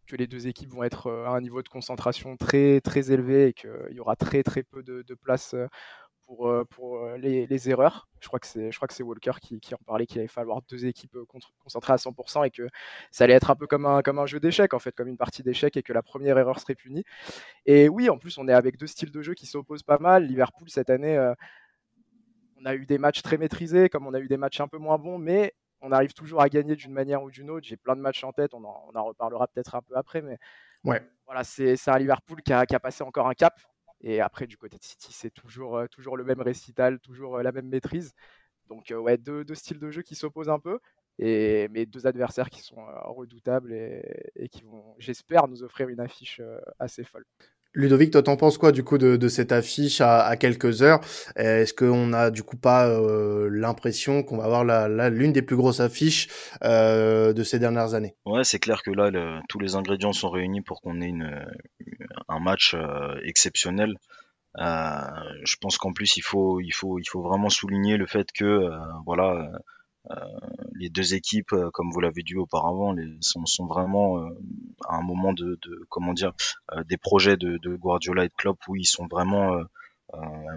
que 0.07 0.15
les 0.15 0.27
deux 0.27 0.47
équipes 0.47 0.69
vont 0.71 0.83
être 0.83 1.07
euh, 1.07 1.25
à 1.25 1.29
un 1.29 1.41
niveau 1.41 1.61
de 1.61 1.69
concentration 1.69 2.37
très 2.37 2.81
très 2.81 3.11
élevé 3.11 3.47
et 3.47 3.53
qu'il 3.53 3.91
y 3.91 3.99
aura 3.99 4.15
très 4.15 4.43
très 4.43 4.63
peu 4.63 4.83
de, 4.83 5.03
place 5.15 5.53
euh, 5.53 5.67
pour, 6.25 6.47
euh, 6.47 6.63
pour 6.65 7.05
les, 7.17 7.69
erreurs. 7.69 8.07
Je 8.19 8.27
crois 8.27 8.39
que 8.39 8.47
c'est 8.47 8.71
je 8.71 8.77
crois 8.77 8.87
que 8.87 8.93
c'est 8.93 9.03
Walker 9.03 9.33
qui, 9.41 9.59
qui, 9.59 9.73
en 9.75 9.79
parlait 9.85 10.05
qu'il 10.05 10.19
allait 10.19 10.27
falloir 10.27 10.61
deux 10.69 10.85
équipes 10.85 11.17
concentrées 11.63 11.93
à 11.93 11.97
100% 11.97 12.45
et 12.45 12.51
que 12.51 12.67
ça 13.11 13.25
allait 13.25 13.33
être 13.33 13.51
un 13.51 13.55
peu 13.55 13.67
comme 13.67 13.85
un 13.85 14.01
comme 14.01 14.19
un 14.19 14.25
jeu 14.25 14.39
d'échecs 14.39 14.73
en 14.73 14.79
fait, 14.79 14.93
comme 14.95 15.07
une 15.07 15.17
partie 15.17 15.43
d'échecs 15.43 15.77
et 15.77 15.83
que 15.83 15.93
la 15.93 16.03
première 16.03 16.37
erreur 16.37 16.59
serait 16.59 16.75
punie. 16.75 17.03
Et 17.65 17.89
oui, 17.89 18.09
en 18.09 18.17
plus 18.17 18.37
on 18.37 18.47
est 18.47 18.53
avec 18.53 18.77
deux 18.77 18.87
styles 18.87 19.11
de 19.11 19.21
jeu 19.21 19.33
qui 19.33 19.45
s'opposent 19.45 19.83
pas 19.83 19.99
mal. 19.99 20.25
Liverpool 20.25 20.69
cette 20.69 20.89
année 20.89 21.17
on 22.63 22.65
a 22.65 22.75
eu 22.75 22.85
des 22.85 22.97
matchs 22.97 23.21
très 23.21 23.37
maîtrisés, 23.37 23.89
comme 23.89 24.07
on 24.07 24.13
a 24.13 24.19
eu 24.19 24.27
des 24.27 24.37
matchs 24.37 24.61
un 24.61 24.67
peu 24.67 24.77
moins 24.77 24.97
bons, 24.97 25.17
mais 25.17 25.53
on 25.83 25.91
arrive 25.91 26.13
toujours 26.13 26.41
à 26.41 26.49
gagner 26.49 26.75
d'une 26.75 26.93
manière 26.93 27.21
ou 27.21 27.29
d'une 27.29 27.49
autre. 27.49 27.67
J'ai 27.67 27.77
plein 27.77 27.95
de 27.95 28.01
matchs 28.01 28.23
en 28.23 28.31
tête, 28.31 28.53
on 28.53 28.63
en, 28.63 29.03
reparlera 29.03 29.47
peut-être 29.47 29.75
un 29.75 29.81
peu 29.81 29.95
après, 29.95 30.21
mais 30.21 30.37
ouais. 30.85 31.01
voilà, 31.25 31.43
c'est 31.43 31.77
un 31.87 31.97
Liverpool 31.97 32.41
qui 32.41 32.53
a, 32.53 32.65
passé 32.65 33.03
encore 33.03 33.27
un 33.27 33.33
cap. 33.33 33.53
Et 34.01 34.21
après, 34.21 34.47
du 34.47 34.57
côté 34.57 34.77
de 34.77 34.83
City, 34.83 35.13
c'est 35.13 35.29
toujours, 35.29 35.77
euh, 35.77 35.87
toujours 35.87 36.17
le 36.17 36.23
même 36.23 36.41
récital, 36.41 36.99
toujours 36.99 37.37
euh, 37.37 37.43
la 37.43 37.51
même 37.51 37.67
maîtrise. 37.67 38.13
Donc, 38.67 38.91
euh, 38.91 38.97
ouais, 38.97 39.17
deux, 39.17 39.45
styles 39.53 39.79
de 39.79 39.91
jeu 39.91 40.01
qui 40.01 40.15
s'opposent 40.15 40.49
un 40.49 40.59
peu, 40.59 40.79
et, 41.19 41.67
mais 41.69 41.85
deux 41.85 42.07
adversaires 42.07 42.49
qui 42.49 42.61
sont 42.61 42.83
redoutables 43.05 43.73
et 43.73 44.49
qui 44.49 44.63
vont, 44.63 44.95
j'espère, 44.97 45.47
nous 45.47 45.63
offrir 45.63 45.89
une 45.89 45.99
affiche 45.99 46.41
assez 46.79 47.03
folle. 47.03 47.25
Ludovic, 47.75 48.11
toi, 48.11 48.21
t'en 48.21 48.37
penses 48.37 48.57
quoi 48.59 48.71
du 48.71 48.83
coup 48.83 48.97
de, 48.97 49.27
cette 49.27 49.51
affiche 49.51 49.99
à, 50.01 50.35
quelques 50.37 50.83
heures? 50.83 51.01
Est-ce 51.35 51.73
qu'on 51.73 52.13
a 52.13 52.29
du 52.29 52.43
coup 52.43 52.57
pas 52.57 52.87
euh, 52.87 53.49
l'impression 53.51 54.21
qu'on 54.21 54.37
va 54.37 54.43
avoir 54.45 54.63
l'une 55.09 55.33
des 55.33 55.41
plus 55.41 55.55
grosses 55.55 55.79
affiches 55.79 56.27
euh, 56.63 57.33
de 57.33 57.43
ces 57.43 57.57
dernières 57.57 57.95
années? 57.95 58.15
Ouais, 58.25 58.43
c'est 58.43 58.59
clair 58.59 58.83
que 58.83 58.91
là, 58.91 59.09
tous 59.49 59.59
les 59.59 59.75
ingrédients 59.75 60.13
sont 60.13 60.29
réunis 60.29 60.61
pour 60.61 60.81
qu'on 60.81 61.01
ait 61.01 61.07
une, 61.07 61.45
un 62.29 62.39
match 62.39 62.75
euh, 62.75 63.15
exceptionnel. 63.23 63.95
je 64.55 65.55
pense 65.59 65.77
qu'en 65.79 65.93
plus, 65.93 66.15
il 66.17 66.21
faut, 66.21 66.59
il 66.59 66.71
faut, 66.71 66.99
il 66.99 67.05
faut 67.05 67.23
vraiment 67.23 67.49
souligner 67.49 67.97
le 67.97 68.05
fait 68.05 68.27
que, 68.31 68.69
voilà 69.05 69.49
euh, 70.11 70.15
les 70.83 70.89
deux 70.89 71.13
équipes, 71.13 71.53
euh, 71.53 71.69
comme 71.71 71.91
vous 71.91 72.01
l'avez 72.01 72.23
dit 72.23 72.35
auparavant, 72.35 72.93
sont, 73.21 73.65
vraiment 73.65 74.17
euh, 74.19 74.29
à 74.87 74.97
un 74.97 75.01
moment 75.01 75.33
de, 75.33 75.57
de 75.61 75.85
comment 75.89 76.13
dire 76.13 76.33
des 76.87 76.97
projets 76.97 77.37
de, 77.37 77.75
Guardiola 77.75 78.25
et 78.25 78.27
de 78.27 78.33
Klopp 78.37 78.59
où 78.67 78.75
ils 78.75 78.85
sont 78.85 79.07
vraiment 79.07 79.57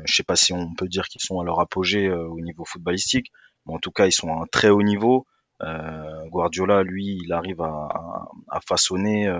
je 0.04 0.14
sais 0.14 0.23
pas 0.23 0.37
si 0.37 0.52
on 0.52 0.75
peut 0.75 0.88
dire 0.88 1.06
qu'ils 1.06 1.23
sont 1.23 1.40
à 1.40 1.45
leur 1.45 1.61
apogée 1.61 2.11
au 2.11 2.40
niveau 2.40 2.64
footballistique, 2.64 3.30
mais 3.64 3.75
en 3.75 3.78
tout 3.78 3.90
cas 3.90 4.06
ils 4.06 4.12
sont 4.12 4.28
à 4.28 4.42
un 4.42 4.47
très 4.47 4.68
haut 4.68 4.83
niveau. 4.83 5.26
Guardiola, 5.61 6.83
lui, 6.83 7.18
il 7.23 7.33
arrive 7.33 7.62
à, 7.62 8.61
façonner 8.66 9.33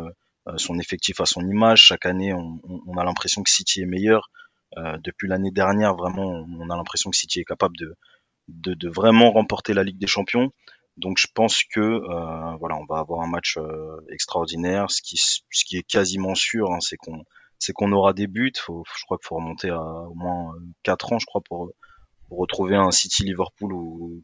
son 0.57 0.79
effectif 0.79 1.21
à 1.21 1.27
son 1.27 1.47
image. 1.47 1.83
Chaque 1.83 2.07
année, 2.07 2.33
on, 2.33 2.97
a 2.97 3.05
l'impression 3.05 3.43
que 3.43 3.51
City 3.51 3.83
est 3.83 3.87
meilleur. 3.87 4.31
depuis 4.77 5.29
l'année 5.29 5.51
dernière, 5.51 5.95
vraiment, 5.95 6.47
on 6.59 6.71
a 6.71 6.77
l'impression 6.77 7.11
que 7.11 7.17
City 7.17 7.41
est 7.41 7.45
capable 7.45 7.77
de, 8.49 8.89
vraiment 8.89 9.33
remporter 9.33 9.75
la 9.75 9.83
Ligue 9.83 9.99
des 9.99 10.07
Champions. 10.07 10.51
Donc 10.97 11.19
je 11.19 11.27
pense 11.35 11.63
que 11.65 11.81
euh, 11.81 12.57
voilà, 12.59 12.77
on 12.77 12.87
va 12.87 12.99
avoir 12.99 13.21
un 13.21 13.29
match 13.29 13.59
euh, 13.59 14.01
extraordinaire. 14.11 14.91
Ce 14.91 15.03
qui, 15.03 15.17
ce 15.17 15.65
qui 15.65 15.77
est 15.77 15.83
quasiment 15.83 16.35
sûr, 16.35 16.73
hein, 16.73 16.81
c'est 16.81 16.97
qu'on 16.97 17.25
c'est 17.59 17.73
qu'on 17.73 17.93
aura 17.93 18.13
des 18.13 18.27
buts. 18.27 18.53
Faut, 18.59 18.85
je 18.99 19.05
crois 19.05 19.19
qu'il 19.19 19.27
faut 19.27 19.37
remonter 19.37 19.71
à 19.71 19.81
au 19.81 20.15
moins 20.15 20.55
4 20.83 21.13
ans, 21.13 21.19
je 21.19 21.27
crois, 21.27 21.43
pour, 21.43 21.71
pour 22.29 22.39
retrouver 22.39 22.77
un 22.77 22.91
City 22.91 23.25
Liverpool 23.25 23.75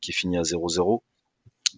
qui 0.01 0.13
finit 0.13 0.39
à 0.39 0.43
0-0. 0.43 1.03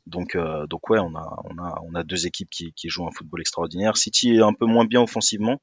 Donc 0.06 0.34
euh, 0.34 0.66
donc 0.66 0.90
ouais, 0.90 0.98
on 0.98 1.14
a 1.14 1.42
on 1.44 1.58
a 1.58 1.80
on 1.82 1.94
a 1.94 2.02
deux 2.02 2.26
équipes 2.26 2.50
qui, 2.50 2.72
qui 2.72 2.88
jouent 2.88 3.06
un 3.06 3.12
football 3.12 3.40
extraordinaire. 3.40 3.96
City 3.96 4.34
est 4.34 4.42
un 4.42 4.52
peu 4.52 4.66
moins 4.66 4.84
bien 4.84 5.02
offensivement, 5.02 5.60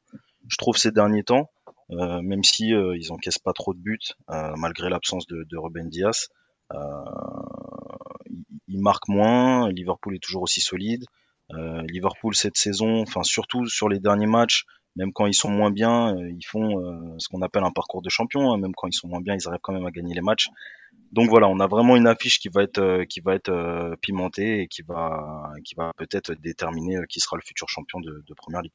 je 0.47 0.57
trouve 0.57 0.77
ces 0.77 0.91
derniers 0.91 1.23
temps, 1.23 1.49
euh, 1.91 2.21
même 2.21 2.43
si 2.43 2.73
euh, 2.73 2.97
ils 2.97 3.11
encaissent 3.11 3.39
pas 3.39 3.53
trop 3.53 3.73
de 3.73 3.79
buts 3.79 4.13
malgré 4.27 4.89
l'absence 4.89 5.27
de, 5.27 5.45
de 5.49 5.57
Ruben 5.57 5.89
Diaz. 5.89 6.29
Euh, 6.73 6.77
il 8.71 8.81
marque 8.81 9.07
moins. 9.07 9.69
Liverpool 9.69 10.15
est 10.15 10.23
toujours 10.23 10.43
aussi 10.43 10.61
solide. 10.61 11.05
Euh, 11.53 11.81
Liverpool 11.89 12.33
cette 12.35 12.55
saison, 12.55 13.01
enfin 13.01 13.23
surtout 13.23 13.65
sur 13.67 13.89
les 13.89 13.99
derniers 13.99 14.27
matchs, 14.27 14.65
même 14.95 15.11
quand 15.11 15.25
ils 15.25 15.33
sont 15.33 15.49
moins 15.49 15.71
bien, 15.71 16.15
euh, 16.15 16.29
ils 16.29 16.45
font 16.45 16.79
euh, 16.79 17.15
ce 17.17 17.27
qu'on 17.27 17.41
appelle 17.41 17.63
un 17.63 17.71
parcours 17.71 18.01
de 18.01 18.09
champion. 18.09 18.51
Hein. 18.51 18.57
Même 18.57 18.73
quand 18.75 18.87
ils 18.87 18.93
sont 18.93 19.07
moins 19.07 19.21
bien, 19.21 19.35
ils 19.35 19.47
arrivent 19.47 19.59
quand 19.61 19.73
même 19.73 19.85
à 19.85 19.91
gagner 19.91 20.13
les 20.13 20.21
matchs. 20.21 20.47
Donc 21.11 21.29
voilà, 21.29 21.49
on 21.49 21.59
a 21.59 21.67
vraiment 21.67 21.97
une 21.97 22.07
affiche 22.07 22.39
qui 22.39 22.47
va 22.47 22.63
être 22.63 23.03
qui 23.09 23.19
va 23.19 23.35
être 23.35 23.95
pimentée 24.01 24.61
et 24.61 24.67
qui 24.67 24.81
va 24.81 25.51
qui 25.65 25.75
va 25.75 25.91
peut-être 25.97 26.33
déterminer 26.33 26.99
qui 27.09 27.19
sera 27.19 27.35
le 27.35 27.41
futur 27.41 27.67
champion 27.67 27.99
de, 27.99 28.23
de 28.25 28.33
première 28.33 28.61
ligue. 28.61 28.71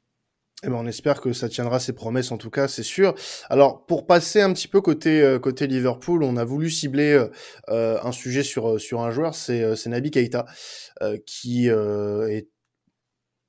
Eh 0.62 0.68
ben, 0.68 0.76
on 0.76 0.86
espère 0.86 1.20
que 1.20 1.34
ça 1.34 1.50
tiendra 1.50 1.78
ses 1.80 1.92
promesses 1.92 2.32
en 2.32 2.38
tout 2.38 2.48
cas, 2.48 2.66
c'est 2.66 2.82
sûr. 2.82 3.14
Alors 3.50 3.84
pour 3.84 4.06
passer 4.06 4.40
un 4.40 4.52
petit 4.54 4.68
peu 4.68 4.80
côté 4.80 5.20
euh, 5.20 5.38
côté 5.38 5.66
Liverpool, 5.66 6.22
on 6.22 6.38
a 6.38 6.44
voulu 6.44 6.70
cibler 6.70 7.12
euh, 7.12 7.28
euh, 7.68 7.98
un 8.02 8.10
sujet 8.10 8.42
sur 8.42 8.80
sur 8.80 9.02
un 9.02 9.10
joueur, 9.10 9.34
c'est 9.34 9.76
c'est 9.76 9.90
Naby 9.90 10.10
Keita 10.10 10.46
qui 11.26 11.68
est 11.68 12.48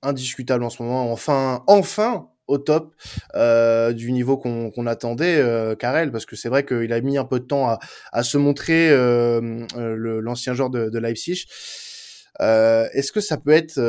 indiscutable 0.04 0.64
en 0.64 0.70
ce 0.70 0.84
moment, 0.84 1.12
enfin 1.12 1.64
enfin 1.68 2.30
au 2.48 2.58
top 2.58 2.94
du 3.94 4.12
niveau 4.12 4.38
qu'on 4.38 4.86
attendait, 4.86 5.38
euh, 5.38 5.76
Karel, 5.76 6.12
parce 6.12 6.26
que 6.26 6.36
c'est 6.36 6.50
vrai 6.50 6.66
qu'il 6.66 6.92
a 6.92 7.02
mis 7.02 7.18
un 7.18 7.26
peu 7.26 7.40
de 7.40 7.46
temps 7.46 7.70
à, 7.70 7.80
à 8.12 8.24
se 8.24 8.38
montrer 8.38 8.90
l'ancien 9.74 10.54
joueur 10.54 10.70
de, 10.70 10.90
de 10.90 11.00
Leipzig. 11.00 11.46
Est-ce 12.40 13.12
que 13.14 13.22
ça 13.22 13.38
peut 13.38 13.52
être 13.52 13.80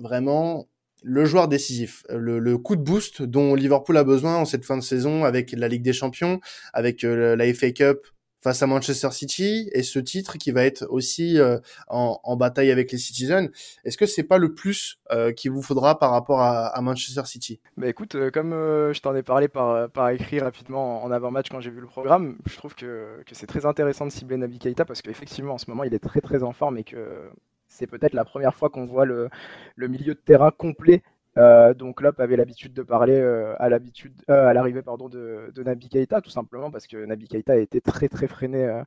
vraiment 0.00 0.66
le 1.06 1.24
joueur 1.24 1.46
décisif, 1.46 2.02
le, 2.10 2.58
coup 2.58 2.74
de 2.74 2.82
boost 2.82 3.22
dont 3.22 3.54
Liverpool 3.54 3.96
a 3.96 4.02
besoin 4.02 4.36
en 4.36 4.44
cette 4.44 4.64
fin 4.64 4.76
de 4.76 4.82
saison 4.82 5.24
avec 5.24 5.52
la 5.52 5.68
Ligue 5.68 5.82
des 5.82 5.92
Champions, 5.92 6.40
avec 6.72 7.04
euh, 7.04 7.36
la 7.36 7.54
FA 7.54 7.70
Cup 7.70 8.04
face 8.42 8.60
à 8.62 8.66
Manchester 8.66 9.12
City 9.12 9.70
et 9.72 9.84
ce 9.84 10.00
titre 10.00 10.36
qui 10.36 10.50
va 10.50 10.64
être 10.64 10.84
aussi 10.90 11.38
euh, 11.38 11.58
en, 11.86 12.36
bataille 12.36 12.72
avec 12.72 12.90
les 12.90 12.98
Citizens. 12.98 13.48
Est-ce 13.84 13.96
que 13.96 14.06
c'est 14.06 14.24
pas 14.24 14.38
le 14.38 14.52
plus 14.52 14.98
euh, 15.12 15.32
qu'il 15.32 15.52
vous 15.52 15.62
faudra 15.62 15.98
par 15.98 16.10
rapport 16.10 16.40
à, 16.40 16.80
Manchester 16.82 17.24
City? 17.24 17.60
Bah 17.76 17.86
écoute, 17.86 18.16
comme 18.32 18.50
je 18.50 19.00
t'en 19.00 19.14
ai 19.14 19.22
parlé 19.22 19.46
par, 19.46 19.88
par 19.90 20.10
écrit 20.10 20.40
rapidement 20.40 21.04
en 21.04 21.12
avant-match 21.12 21.50
quand 21.50 21.60
j'ai 21.60 21.70
vu 21.70 21.80
le 21.80 21.86
programme, 21.86 22.36
je 22.46 22.56
trouve 22.56 22.74
que, 22.74 23.22
que 23.24 23.34
c'est 23.34 23.46
très 23.46 23.64
intéressant 23.64 24.06
de 24.06 24.10
cibler 24.10 24.38
Naby 24.38 24.58
Keita 24.58 24.84
parce 24.84 25.02
qu'effectivement 25.02 25.54
en 25.54 25.58
ce 25.58 25.70
moment 25.70 25.84
il 25.84 25.94
est 25.94 26.00
très 26.00 26.20
très 26.20 26.42
en 26.42 26.52
forme 26.52 26.78
et 26.78 26.84
que 26.84 27.30
c'est 27.76 27.86
peut-être 27.86 28.14
la 28.14 28.24
première 28.24 28.54
fois 28.54 28.70
qu'on 28.70 28.86
voit 28.86 29.04
le, 29.04 29.28
milieu 29.76 30.14
de 30.14 30.20
terrain 30.20 30.50
complet. 30.50 31.02
Euh, 31.38 31.74
donc 31.74 31.98
Klopp 31.98 32.18
avait 32.20 32.36
l'habitude 32.36 32.72
de 32.72 32.82
parler 32.82 33.16
euh, 33.16 33.54
euh, 33.60 34.48
à 34.48 34.54
l'arrivée 34.54 34.82
pardon 34.82 35.10
de, 35.10 35.52
Nabi 35.58 35.90
Keita 35.90 36.22
tout 36.22 36.30
simplement 36.30 36.70
parce 36.70 36.86
que 36.86 36.96
Naby 37.04 37.28
Keita 37.28 37.52
a 37.52 37.56
été 37.56 37.82
très 37.82 38.08
très 38.08 38.26
freiné 38.26 38.82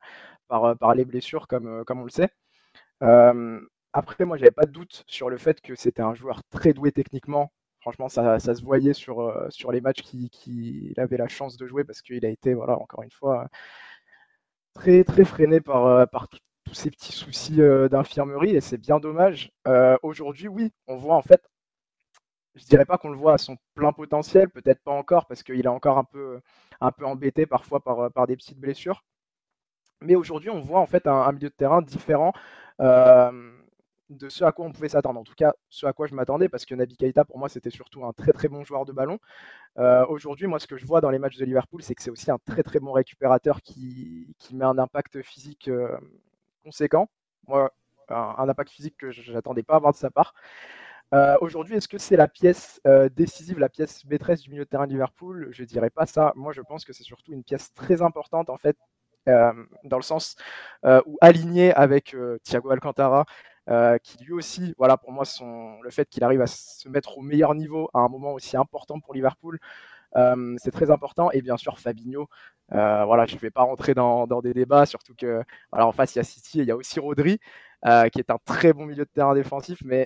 par, 0.47 0.95
les 0.95 1.05
blessures 1.05 1.47
comme, 1.47 1.83
on 1.87 2.03
le 2.03 2.09
sait. 2.09 2.29
après 3.93 4.25
moi 4.25 4.37
j'avais 4.37 4.51
pas 4.51 4.65
de 4.65 4.71
doute 4.71 5.03
sur 5.07 5.29
le 5.29 5.37
fait 5.37 5.61
que 5.61 5.75
c'était 5.75 6.01
un 6.01 6.15
joueur 6.15 6.41
très 6.49 6.73
doué 6.73 6.91
techniquement. 6.91 7.51
Franchement 7.81 8.09
ça, 8.09 8.39
se 8.39 8.63
voyait 8.63 8.93
sur, 8.93 9.31
les 9.71 9.81
matchs 9.81 10.01
qu'il 10.01 10.93
avait 10.97 11.17
la 11.17 11.27
chance 11.27 11.55
de 11.55 11.67
jouer 11.67 11.83
parce 11.83 12.01
qu'il 12.01 12.25
a 12.25 12.29
été 12.29 12.55
voilà 12.55 12.79
encore 12.79 13.03
une 13.03 13.11
fois 13.11 13.47
très 14.73 15.03
très 15.03 15.23
freiné 15.25 15.61
par, 15.61 16.07
par 16.09 16.29
ces 16.75 16.91
petits 16.91 17.11
soucis 17.11 17.61
euh, 17.61 17.89
d'infirmerie 17.89 18.55
et 18.55 18.61
c'est 18.61 18.77
bien 18.77 18.99
dommage. 18.99 19.51
Euh, 19.67 19.97
aujourd'hui, 20.03 20.47
oui, 20.47 20.71
on 20.87 20.95
voit 20.97 21.15
en 21.15 21.21
fait, 21.21 21.41
je 22.55 22.65
dirais 22.65 22.85
pas 22.85 22.97
qu'on 22.97 23.09
le 23.09 23.17
voit 23.17 23.33
à 23.33 23.37
son 23.37 23.57
plein 23.75 23.93
potentiel, 23.93 24.49
peut-être 24.49 24.81
pas 24.83 24.91
encore 24.91 25.25
parce 25.27 25.43
qu'il 25.43 25.65
est 25.65 25.67
encore 25.67 25.97
un 25.97 26.03
peu, 26.03 26.39
un 26.81 26.91
peu 26.91 27.05
embêté 27.05 27.45
parfois 27.45 27.79
par, 27.81 28.11
par 28.11 28.27
des 28.27 28.35
petites 28.35 28.59
blessures. 28.59 29.03
Mais 30.01 30.15
aujourd'hui, 30.15 30.49
on 30.49 30.61
voit 30.61 30.79
en 30.79 30.85
fait 30.85 31.07
un, 31.07 31.31
milieu 31.31 31.49
de 31.49 31.53
terrain 31.53 31.81
différent 31.81 32.31
euh, 32.79 33.51
de 34.09 34.29
ce 34.29 34.43
à 34.45 34.51
quoi 34.51 34.65
on 34.65 34.71
pouvait 34.71 34.89
s'attendre. 34.89 35.19
En 35.19 35.23
tout 35.23 35.35
cas, 35.35 35.53
ce 35.69 35.85
à 35.85 35.93
quoi 35.93 36.07
je 36.07 36.15
m'attendais, 36.15 36.49
parce 36.49 36.65
que 36.65 36.73
Nabi 36.73 36.95
Keita, 36.97 37.25
pour 37.25 37.37
moi, 37.37 37.49
c'était 37.49 37.69
surtout 37.69 38.05
un 38.05 38.13
très 38.13 38.31
très 38.31 38.47
bon 38.47 38.63
joueur 38.63 38.85
de 38.85 38.93
ballon. 38.93 39.19
Aujourd'hui, 40.09 40.47
moi, 40.47 40.59
ce 40.59 40.67
que 40.67 40.77
je 40.77 40.85
vois 40.85 41.01
dans 41.01 41.09
les 41.09 41.19
matchs 41.19 41.37
de 41.37 41.45
Liverpool, 41.45 41.81
c'est 41.83 41.95
que 41.95 42.01
c'est 42.01 42.09
aussi 42.09 42.31
un 42.31 42.39
très 42.39 42.63
très 42.63 42.79
bon 42.79 42.91
récupérateur 42.91 43.61
qui, 43.61 44.35
qui 44.39 44.55
met 44.55 44.65
un 44.65 44.77
impact 44.77 45.21
physique 45.21 45.69
conséquent. 46.63 47.09
Moi, 47.47 47.71
un, 48.09 48.47
impact 48.47 48.71
physique 48.71 48.95
que 48.97 49.11
je 49.11 49.31
n'attendais 49.31 49.63
pas 49.63 49.73
à 49.73 49.77
avoir 49.77 49.93
de 49.93 49.97
sa 49.97 50.09
part. 50.09 50.33
Euh, 51.13 51.35
aujourd'hui, 51.41 51.75
est-ce 51.75 51.87
que 51.87 51.97
c'est 51.97 52.15
la 52.15 52.27
pièce 52.27 52.79
euh, 52.85 53.09
décisive, 53.09 53.57
la 53.57 53.69
pièce 53.69 54.05
maîtresse 54.05 54.41
du 54.41 54.51
milieu 54.51 54.65
de 54.65 54.69
terrain 54.69 54.85
de 54.85 54.91
Liverpool? 54.91 55.47
Je 55.51 55.63
dirais 55.63 55.89
pas 55.89 56.05
ça. 56.05 56.33
Moi, 56.35 56.53
je 56.53 56.61
pense 56.61 56.85
que 56.85 56.93
c'est 56.93 57.03
surtout 57.03 57.33
une 57.33 57.43
pièce 57.43 57.73
très 57.73 58.01
importante, 58.01 58.49
en 58.49 58.57
fait, 58.57 58.77
euh, 59.27 59.51
dans 59.83 59.97
le 59.97 60.03
sens 60.03 60.35
où 60.83 61.17
aligné 61.21 61.73
avec 61.73 62.15
Thiago 62.43 62.69
Alcantara, 62.69 63.25
qui 64.03 64.23
lui 64.23 64.33
aussi, 64.33 64.73
voilà, 64.77 64.97
pour 64.97 65.11
moi, 65.11 65.25
son, 65.25 65.81
le 65.81 65.89
fait 65.89 66.07
qu'il 66.09 66.23
arrive 66.23 66.41
à 66.41 66.47
se 66.47 66.87
mettre 66.89 67.17
au 67.17 67.21
meilleur 67.21 67.55
niveau 67.55 67.89
à 67.93 67.99
un 67.99 68.07
moment 68.07 68.33
aussi 68.33 68.55
important 68.55 68.99
pour 68.99 69.13
Liverpool, 69.13 69.59
c'est 70.15 70.71
très 70.71 70.91
important. 70.91 71.31
Et 71.31 71.41
bien 71.41 71.57
sûr, 71.57 71.79
Fabinho. 71.79 72.29
Voilà, 72.71 73.25
je 73.25 73.35
ne 73.35 73.39
vais 73.39 73.51
pas 73.51 73.63
rentrer 73.63 73.93
dans, 73.93 74.27
des 74.41 74.53
débats, 74.53 74.85
surtout 74.85 75.13
que 75.15 75.43
voilà, 75.71 75.87
en 75.87 75.91
face, 75.91 76.15
il 76.15 76.19
y 76.19 76.21
a 76.21 76.23
City 76.23 76.59
et 76.59 76.63
il 76.63 76.67
y 76.67 76.71
a 76.71 76.75
aussi 76.75 76.99
Rodri, 76.99 77.39
qui 77.83 78.19
est 78.19 78.29
un 78.29 78.37
très 78.45 78.73
bon 78.73 78.85
milieu 78.85 79.05
de 79.05 79.09
terrain 79.09 79.33
défensif. 79.33 79.79
Mais 79.85 80.05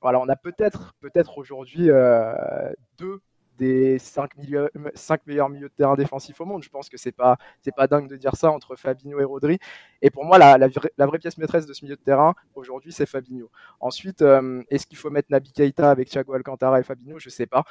voilà, 0.00 0.20
on 0.20 0.28
a 0.28 0.36
peut-être 0.36 0.94
peut-être 1.00 1.38
aujourd'hui 1.38 1.88
deux 2.98 3.20
des 3.56 3.98
5, 3.98 4.32
5, 4.94 5.26
meilleurs 5.26 5.48
milieux 5.48 5.68
de 5.68 5.74
terrain 5.74 5.94
défensifs 5.94 6.40
au 6.40 6.44
monde. 6.44 6.62
Je 6.62 6.68
pense 6.68 6.88
que 6.88 6.96
c'est 6.96 7.12
pas 7.12 7.36
pas 7.76 7.86
dingue 7.86 8.08
de 8.08 8.16
dire 8.16 8.36
ça 8.36 8.50
entre 8.50 8.76
Fabinho 8.76 9.18
et 9.20 9.24
Rodri. 9.24 9.58
Et 10.02 10.10
pour 10.10 10.24
moi, 10.24 10.38
la, 10.38 10.68
vraie, 11.06 11.18
pièce 11.18 11.38
maîtresse 11.38 11.66
de 11.66 11.72
ce 11.72 11.84
milieu 11.84 11.96
de 11.96 12.02
terrain 12.02 12.34
aujourd'hui, 12.54 12.92
c'est 12.92 13.06
Fabinho. 13.06 13.50
Ensuite, 13.80 14.22
est-ce 14.70 14.86
qu'il 14.86 14.98
faut 14.98 15.10
mettre 15.10 15.28
Nabi 15.30 15.52
Keita 15.52 15.90
avec 15.90 16.08
Thiago 16.08 16.34
Alcantara 16.34 16.80
et 16.80 16.82
Fabinho? 16.82 17.18
Je 17.18 17.28
sais 17.28 17.46
pas 17.46 17.64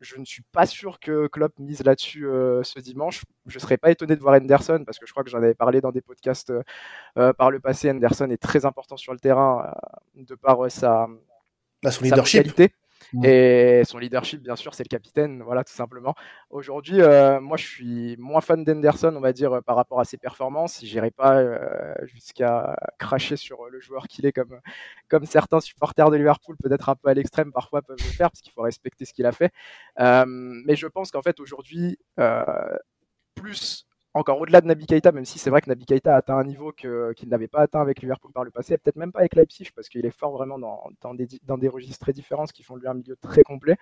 je 0.00 0.16
ne 0.16 0.24
suis 0.24 0.42
pas 0.52 0.66
sûr 0.66 1.00
que 1.00 1.26
Klopp 1.26 1.58
mise 1.58 1.82
là-dessus 1.82 2.26
euh, 2.26 2.62
ce 2.62 2.78
dimanche. 2.78 3.22
Je 3.46 3.56
ne 3.56 3.60
serais 3.60 3.76
pas 3.76 3.90
étonné 3.90 4.16
de 4.16 4.20
voir 4.20 4.34
Henderson 4.40 4.82
parce 4.84 4.98
que 4.98 5.06
je 5.06 5.12
crois 5.12 5.24
que 5.24 5.30
j'en 5.30 5.38
avais 5.38 5.54
parlé 5.54 5.80
dans 5.80 5.90
des 5.90 6.00
podcasts 6.00 6.50
euh, 6.50 6.62
euh, 7.18 7.32
par 7.32 7.50
le 7.50 7.60
passé. 7.60 7.90
Henderson 7.90 8.30
est 8.30 8.42
très 8.42 8.64
important 8.64 8.96
sur 8.96 9.12
le 9.12 9.18
terrain 9.18 9.72
de 10.14 10.34
par 10.34 10.70
sa, 10.70 11.08
bah, 11.82 11.90
son 11.90 12.04
leadership. 12.04 12.46
Et 13.22 13.82
son 13.84 13.98
leadership, 13.98 14.42
bien 14.42 14.56
sûr, 14.56 14.74
c'est 14.74 14.84
le 14.84 14.88
capitaine, 14.88 15.42
voilà, 15.42 15.64
tout 15.64 15.72
simplement. 15.72 16.14
Aujourd'hui, 16.50 17.00
euh, 17.00 17.40
moi, 17.40 17.56
je 17.56 17.66
suis 17.66 18.16
moins 18.18 18.40
fan 18.40 18.64
d'Henderson, 18.64 19.14
on 19.16 19.20
va 19.20 19.32
dire, 19.32 19.52
euh, 19.54 19.60
par 19.60 19.76
rapport 19.76 20.00
à 20.00 20.04
ses 20.04 20.18
performances. 20.18 20.80
J'irai 20.82 21.10
pas 21.10 21.36
euh, 21.36 21.94
jusqu'à 22.02 22.76
cracher 22.98 23.36
sur 23.36 23.66
le 23.68 23.80
joueur 23.80 24.08
qu'il 24.08 24.26
est, 24.26 24.32
comme, 24.32 24.60
comme 25.08 25.24
certains 25.24 25.60
supporters 25.60 26.10
de 26.10 26.16
Liverpool, 26.16 26.56
peut-être 26.62 26.88
un 26.88 26.96
peu 26.96 27.08
à 27.08 27.14
l'extrême, 27.14 27.52
parfois 27.52 27.82
peuvent 27.82 27.96
le 27.98 28.12
faire, 28.12 28.30
parce 28.30 28.42
qu'il 28.42 28.52
faut 28.52 28.62
respecter 28.62 29.04
ce 29.04 29.14
qu'il 29.14 29.26
a 29.26 29.32
fait. 29.32 29.52
mais 29.98 30.76
je 30.76 30.86
pense 30.86 31.10
qu'en 31.10 31.22
fait, 31.22 31.40
aujourd'hui, 31.40 31.98
plus 33.34 33.87
encore 34.14 34.40
au-delà 34.40 34.60
de 34.60 34.66
Naby 34.66 34.86
Keita, 34.86 35.12
même 35.12 35.24
si 35.24 35.38
c'est 35.38 35.50
vrai 35.50 35.60
que 35.60 35.68
Naby 35.68 35.84
Keita 35.84 36.14
a 36.14 36.18
atteint 36.18 36.36
un 36.36 36.44
niveau 36.44 36.72
qu'il 36.72 37.28
n'avait 37.28 37.48
pas 37.48 37.60
atteint 37.60 37.80
avec 37.80 38.00
Liverpool 38.00 38.32
par 38.32 38.44
le 38.44 38.50
passé, 38.50 38.76
peut-être 38.78 38.96
même 38.96 39.12
pas 39.12 39.20
avec 39.20 39.34
Leipzig, 39.34 39.68
parce 39.74 39.88
qu'il 39.88 40.04
est 40.06 40.16
fort 40.16 40.32
vraiment 40.32 40.58
dans, 40.58 40.82
dans, 41.00 41.14
des, 41.14 41.28
dans, 41.44 41.58
des, 41.58 41.68
registres 41.68 42.00
très 42.00 42.12
différents, 42.12 42.46
ce 42.46 42.52
qui 42.52 42.62
font 42.62 42.76
de 42.76 42.80
lui 42.80 42.88
un 42.88 42.94
milieu 42.94 43.16
très 43.16 43.42
complet. 43.42 43.76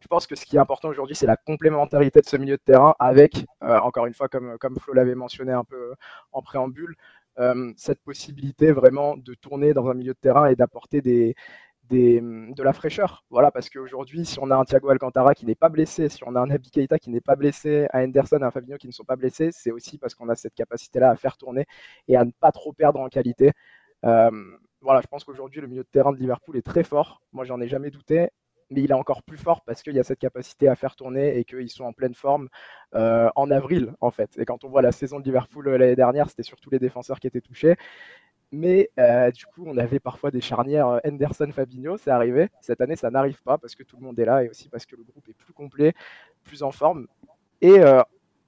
Je 0.00 0.06
pense 0.06 0.26
que 0.26 0.36
ce 0.36 0.46
qui 0.46 0.56
est 0.56 0.60
important 0.60 0.88
aujourd'hui, 0.88 1.16
c'est 1.16 1.26
la 1.26 1.36
complémentarité 1.36 2.20
de 2.20 2.26
ce 2.26 2.36
milieu 2.36 2.56
de 2.56 2.62
terrain 2.62 2.94
avec, 2.98 3.44
euh, 3.62 3.78
encore 3.80 4.06
une 4.06 4.14
fois, 4.14 4.28
comme, 4.28 4.56
comme 4.58 4.76
Flo 4.78 4.94
l'avait 4.94 5.14
mentionné 5.14 5.52
un 5.52 5.64
peu 5.64 5.94
en 6.32 6.42
préambule, 6.42 6.96
euh, 7.38 7.72
cette 7.76 8.00
possibilité 8.02 8.72
vraiment 8.72 9.16
de 9.16 9.34
tourner 9.34 9.74
dans 9.74 9.88
un 9.88 9.94
milieu 9.94 10.14
de 10.14 10.18
terrain 10.18 10.46
et 10.46 10.56
d'apporter 10.56 11.02
des, 11.02 11.34
de 11.90 12.62
la 12.62 12.72
fraîcheur. 12.72 13.24
Voilà, 13.30 13.50
parce 13.50 13.70
qu'aujourd'hui, 13.70 14.24
si 14.24 14.38
on 14.40 14.50
a 14.50 14.56
un 14.56 14.64
Thiago 14.64 14.90
Alcantara 14.90 15.34
qui 15.34 15.46
n'est 15.46 15.54
pas 15.54 15.68
blessé, 15.68 16.08
si 16.08 16.22
on 16.24 16.34
a 16.34 16.40
un 16.40 16.46
Nabi 16.46 16.70
Keita 16.70 16.98
qui 16.98 17.10
n'est 17.10 17.20
pas 17.20 17.36
blessé, 17.36 17.86
un 17.92 18.04
Henderson, 18.04 18.38
un 18.42 18.50
Fabinho 18.50 18.76
qui 18.78 18.86
ne 18.86 18.92
sont 18.92 19.04
pas 19.04 19.16
blessés, 19.16 19.50
c'est 19.52 19.70
aussi 19.70 19.98
parce 19.98 20.14
qu'on 20.14 20.28
a 20.28 20.34
cette 20.34 20.54
capacité-là 20.54 21.10
à 21.10 21.16
faire 21.16 21.36
tourner 21.36 21.66
et 22.08 22.16
à 22.16 22.24
ne 22.24 22.30
pas 22.32 22.52
trop 22.52 22.72
perdre 22.72 23.00
en 23.00 23.08
qualité. 23.08 23.52
Euh, 24.04 24.30
voilà, 24.80 25.00
je 25.00 25.06
pense 25.06 25.24
qu'aujourd'hui, 25.24 25.60
le 25.60 25.68
milieu 25.68 25.82
de 25.82 25.88
terrain 25.88 26.12
de 26.12 26.18
Liverpool 26.18 26.56
est 26.56 26.62
très 26.62 26.84
fort. 26.84 27.22
Moi, 27.32 27.44
j'en 27.44 27.60
ai 27.60 27.68
jamais 27.68 27.90
douté. 27.90 28.30
Mais 28.70 28.82
il 28.82 28.90
est 28.90 28.94
encore 28.94 29.22
plus 29.22 29.36
fort 29.36 29.62
parce 29.64 29.82
qu'il 29.82 29.94
y 29.94 30.00
a 30.00 30.02
cette 30.02 30.18
capacité 30.18 30.66
à 30.66 30.74
faire 30.74 30.96
tourner 30.96 31.38
et 31.38 31.44
qu'ils 31.44 31.70
sont 31.70 31.84
en 31.84 31.92
pleine 31.92 32.14
forme 32.14 32.48
euh, 32.96 33.28
en 33.36 33.50
avril, 33.52 33.94
en 34.00 34.10
fait. 34.10 34.36
Et 34.38 34.44
quand 34.44 34.64
on 34.64 34.68
voit 34.68 34.82
la 34.82 34.90
saison 34.90 35.20
de 35.20 35.24
Liverpool 35.24 35.68
l'année 35.68 35.94
dernière, 35.94 36.28
c'était 36.28 36.42
surtout 36.42 36.70
les 36.70 36.80
défenseurs 36.80 37.20
qui 37.20 37.28
étaient 37.28 37.40
touchés. 37.40 37.76
Mais 38.52 38.90
euh, 38.98 39.30
du 39.30 39.44
coup, 39.46 39.64
on 39.66 39.76
avait 39.76 39.98
parfois 39.98 40.30
des 40.30 40.40
charnières 40.40 40.88
euh, 40.88 40.98
Henderson-Fabinho, 41.04 41.96
c'est 41.98 42.10
arrivé. 42.10 42.48
Cette 42.60 42.80
année, 42.80 42.96
ça 42.96 43.10
n'arrive 43.10 43.42
pas 43.42 43.58
parce 43.58 43.74
que 43.74 43.82
tout 43.82 43.96
le 43.96 44.04
monde 44.04 44.18
est 44.18 44.24
là 44.24 44.44
et 44.44 44.48
aussi 44.48 44.68
parce 44.68 44.86
que 44.86 44.94
le 44.94 45.02
groupe 45.02 45.28
est 45.28 45.34
plus 45.34 45.52
complet, 45.52 45.94
plus 46.44 46.62
en 46.62 46.70
forme. 46.70 47.06
Et 47.60 47.80
euh, 47.80 48.02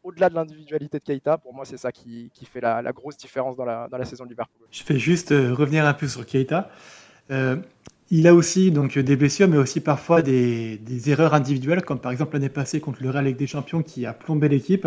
au-delà 0.05 0.28
de 0.31 0.35
l'individualité 0.35 0.99
de 0.99 1.05
Keita, 1.05 1.38
pour 1.38 1.52
moi, 1.52 1.64
c'est 1.64 1.76
ça 1.76 1.90
qui, 1.90 2.31
fait 2.50 2.61
la, 2.61 2.83
grosse 2.93 3.17
différence 3.17 3.57
dans 3.57 3.64
la, 3.64 4.05
saison 4.05 4.25
de 4.25 4.31
Liverpool. 4.31 4.67
Je 4.71 4.83
fais 4.85 4.99
juste 4.99 5.31
revenir 5.31 5.85
un 5.85 5.95
peu 5.95 6.07
sur 6.07 6.25
Keita. 6.25 6.71
il 8.11 8.26
a 8.28 8.35
aussi 8.35 8.71
donc 8.71 8.97
des 8.97 9.17
blessures, 9.17 9.49
mais 9.49 9.59
aussi 9.59 9.81
parfois 9.81 10.23
des, 10.23 11.11
erreurs 11.11 11.35
individuelles, 11.35 11.83
comme 11.83 11.99
par 11.99 12.12
exemple 12.12 12.35
l'année 12.35 12.49
passée 12.49 12.81
contre 12.81 13.02
le 13.02 13.11
Real 13.11 13.25
Ligue 13.25 13.37
des 13.37 13.49
Champions 13.49 13.83
qui 13.83 14.07
a 14.07 14.12
plombé 14.12 14.49
l'équipe. 14.49 14.87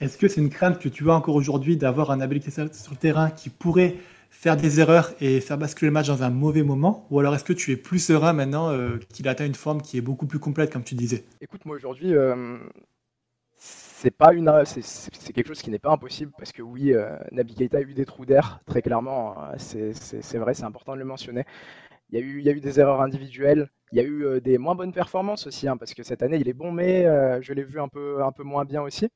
Est-ce 0.00 0.18
que 0.18 0.28
c'est 0.28 0.40
une 0.40 0.50
crainte 0.50 0.78
que 0.78 0.88
tu 0.88 1.10
as 1.10 1.14
encore 1.14 1.34
aujourd'hui 1.34 1.76
d'avoir 1.76 2.10
un 2.10 2.20
habilité 2.20 2.50
sur 2.50 2.62
le 2.64 2.96
terrain 2.96 3.30
qui 3.30 3.50
pourrait 3.50 3.96
faire 4.36 4.56
des 4.56 4.80
erreurs 4.80 5.12
et 5.20 5.40
faire 5.40 5.56
basculer 5.56 5.88
le 5.88 5.94
match 5.94 6.08
dans 6.08 6.22
un 6.22 6.28
mauvais 6.28 6.62
moment 6.62 7.06
Ou 7.10 7.18
alors 7.20 7.34
est-ce 7.34 7.44
que 7.44 7.54
tu 7.54 7.72
es 7.72 7.76
plus 7.76 7.98
serein 7.98 8.34
maintenant 8.34 8.70
euh, 8.70 8.98
qu'il 9.08 9.28
atteint 9.28 9.46
une 9.46 9.54
forme 9.54 9.80
qui 9.80 9.96
est 9.96 10.02
beaucoup 10.02 10.26
plus 10.26 10.38
complète, 10.38 10.70
comme 10.70 10.84
tu 10.84 10.94
disais? 10.94 11.24
Écoute, 11.40 11.64
moi 11.64 11.74
aujourd'hui, 11.74 12.14
euh, 12.14 12.58
une, 14.30 14.62
c'est 14.66 15.32
quelque 15.32 15.48
chose 15.48 15.62
qui 15.62 15.70
n'est 15.70 15.78
pas 15.78 15.90
impossible 15.90 16.32
parce 16.36 16.52
que 16.52 16.60
oui, 16.60 16.92
euh, 16.92 17.16
Keita 17.56 17.78
a 17.78 17.80
eu 17.80 17.94
des 17.94 18.04
trous 18.04 18.26
d'air, 18.26 18.60
très 18.66 18.82
clairement. 18.82 19.34
Hein, 19.42 19.54
c'est 19.56 20.38
vrai, 20.38 20.52
c'est 20.52 20.64
important 20.64 20.92
de 20.92 20.98
le 20.98 21.06
mentionner. 21.06 21.44
Il 22.10 22.18
y, 22.18 22.22
a 22.22 22.24
eu, 22.24 22.38
il 22.38 22.44
y 22.44 22.50
a 22.50 22.52
eu 22.52 22.60
des 22.60 22.78
erreurs 22.78 23.00
individuelles, 23.00 23.68
il 23.90 23.98
y 23.98 24.00
a 24.00 24.04
eu 24.04 24.40
des 24.40 24.58
moins 24.58 24.76
bonnes 24.76 24.92
performances 24.92 25.46
aussi, 25.46 25.66
hein, 25.66 25.76
parce 25.76 25.92
que 25.92 26.04
cette 26.04 26.22
année 26.22 26.36
il 26.36 26.48
est 26.48 26.52
bon, 26.52 26.70
mais 26.70 27.02
je 27.42 27.52
l'ai 27.52 27.64
vu 27.64 27.80
un 27.80 27.88
peu, 27.88 28.22
un 28.22 28.30
peu 28.30 28.44
moins 28.44 28.64
bien 28.64 28.82
aussi. 28.82 29.08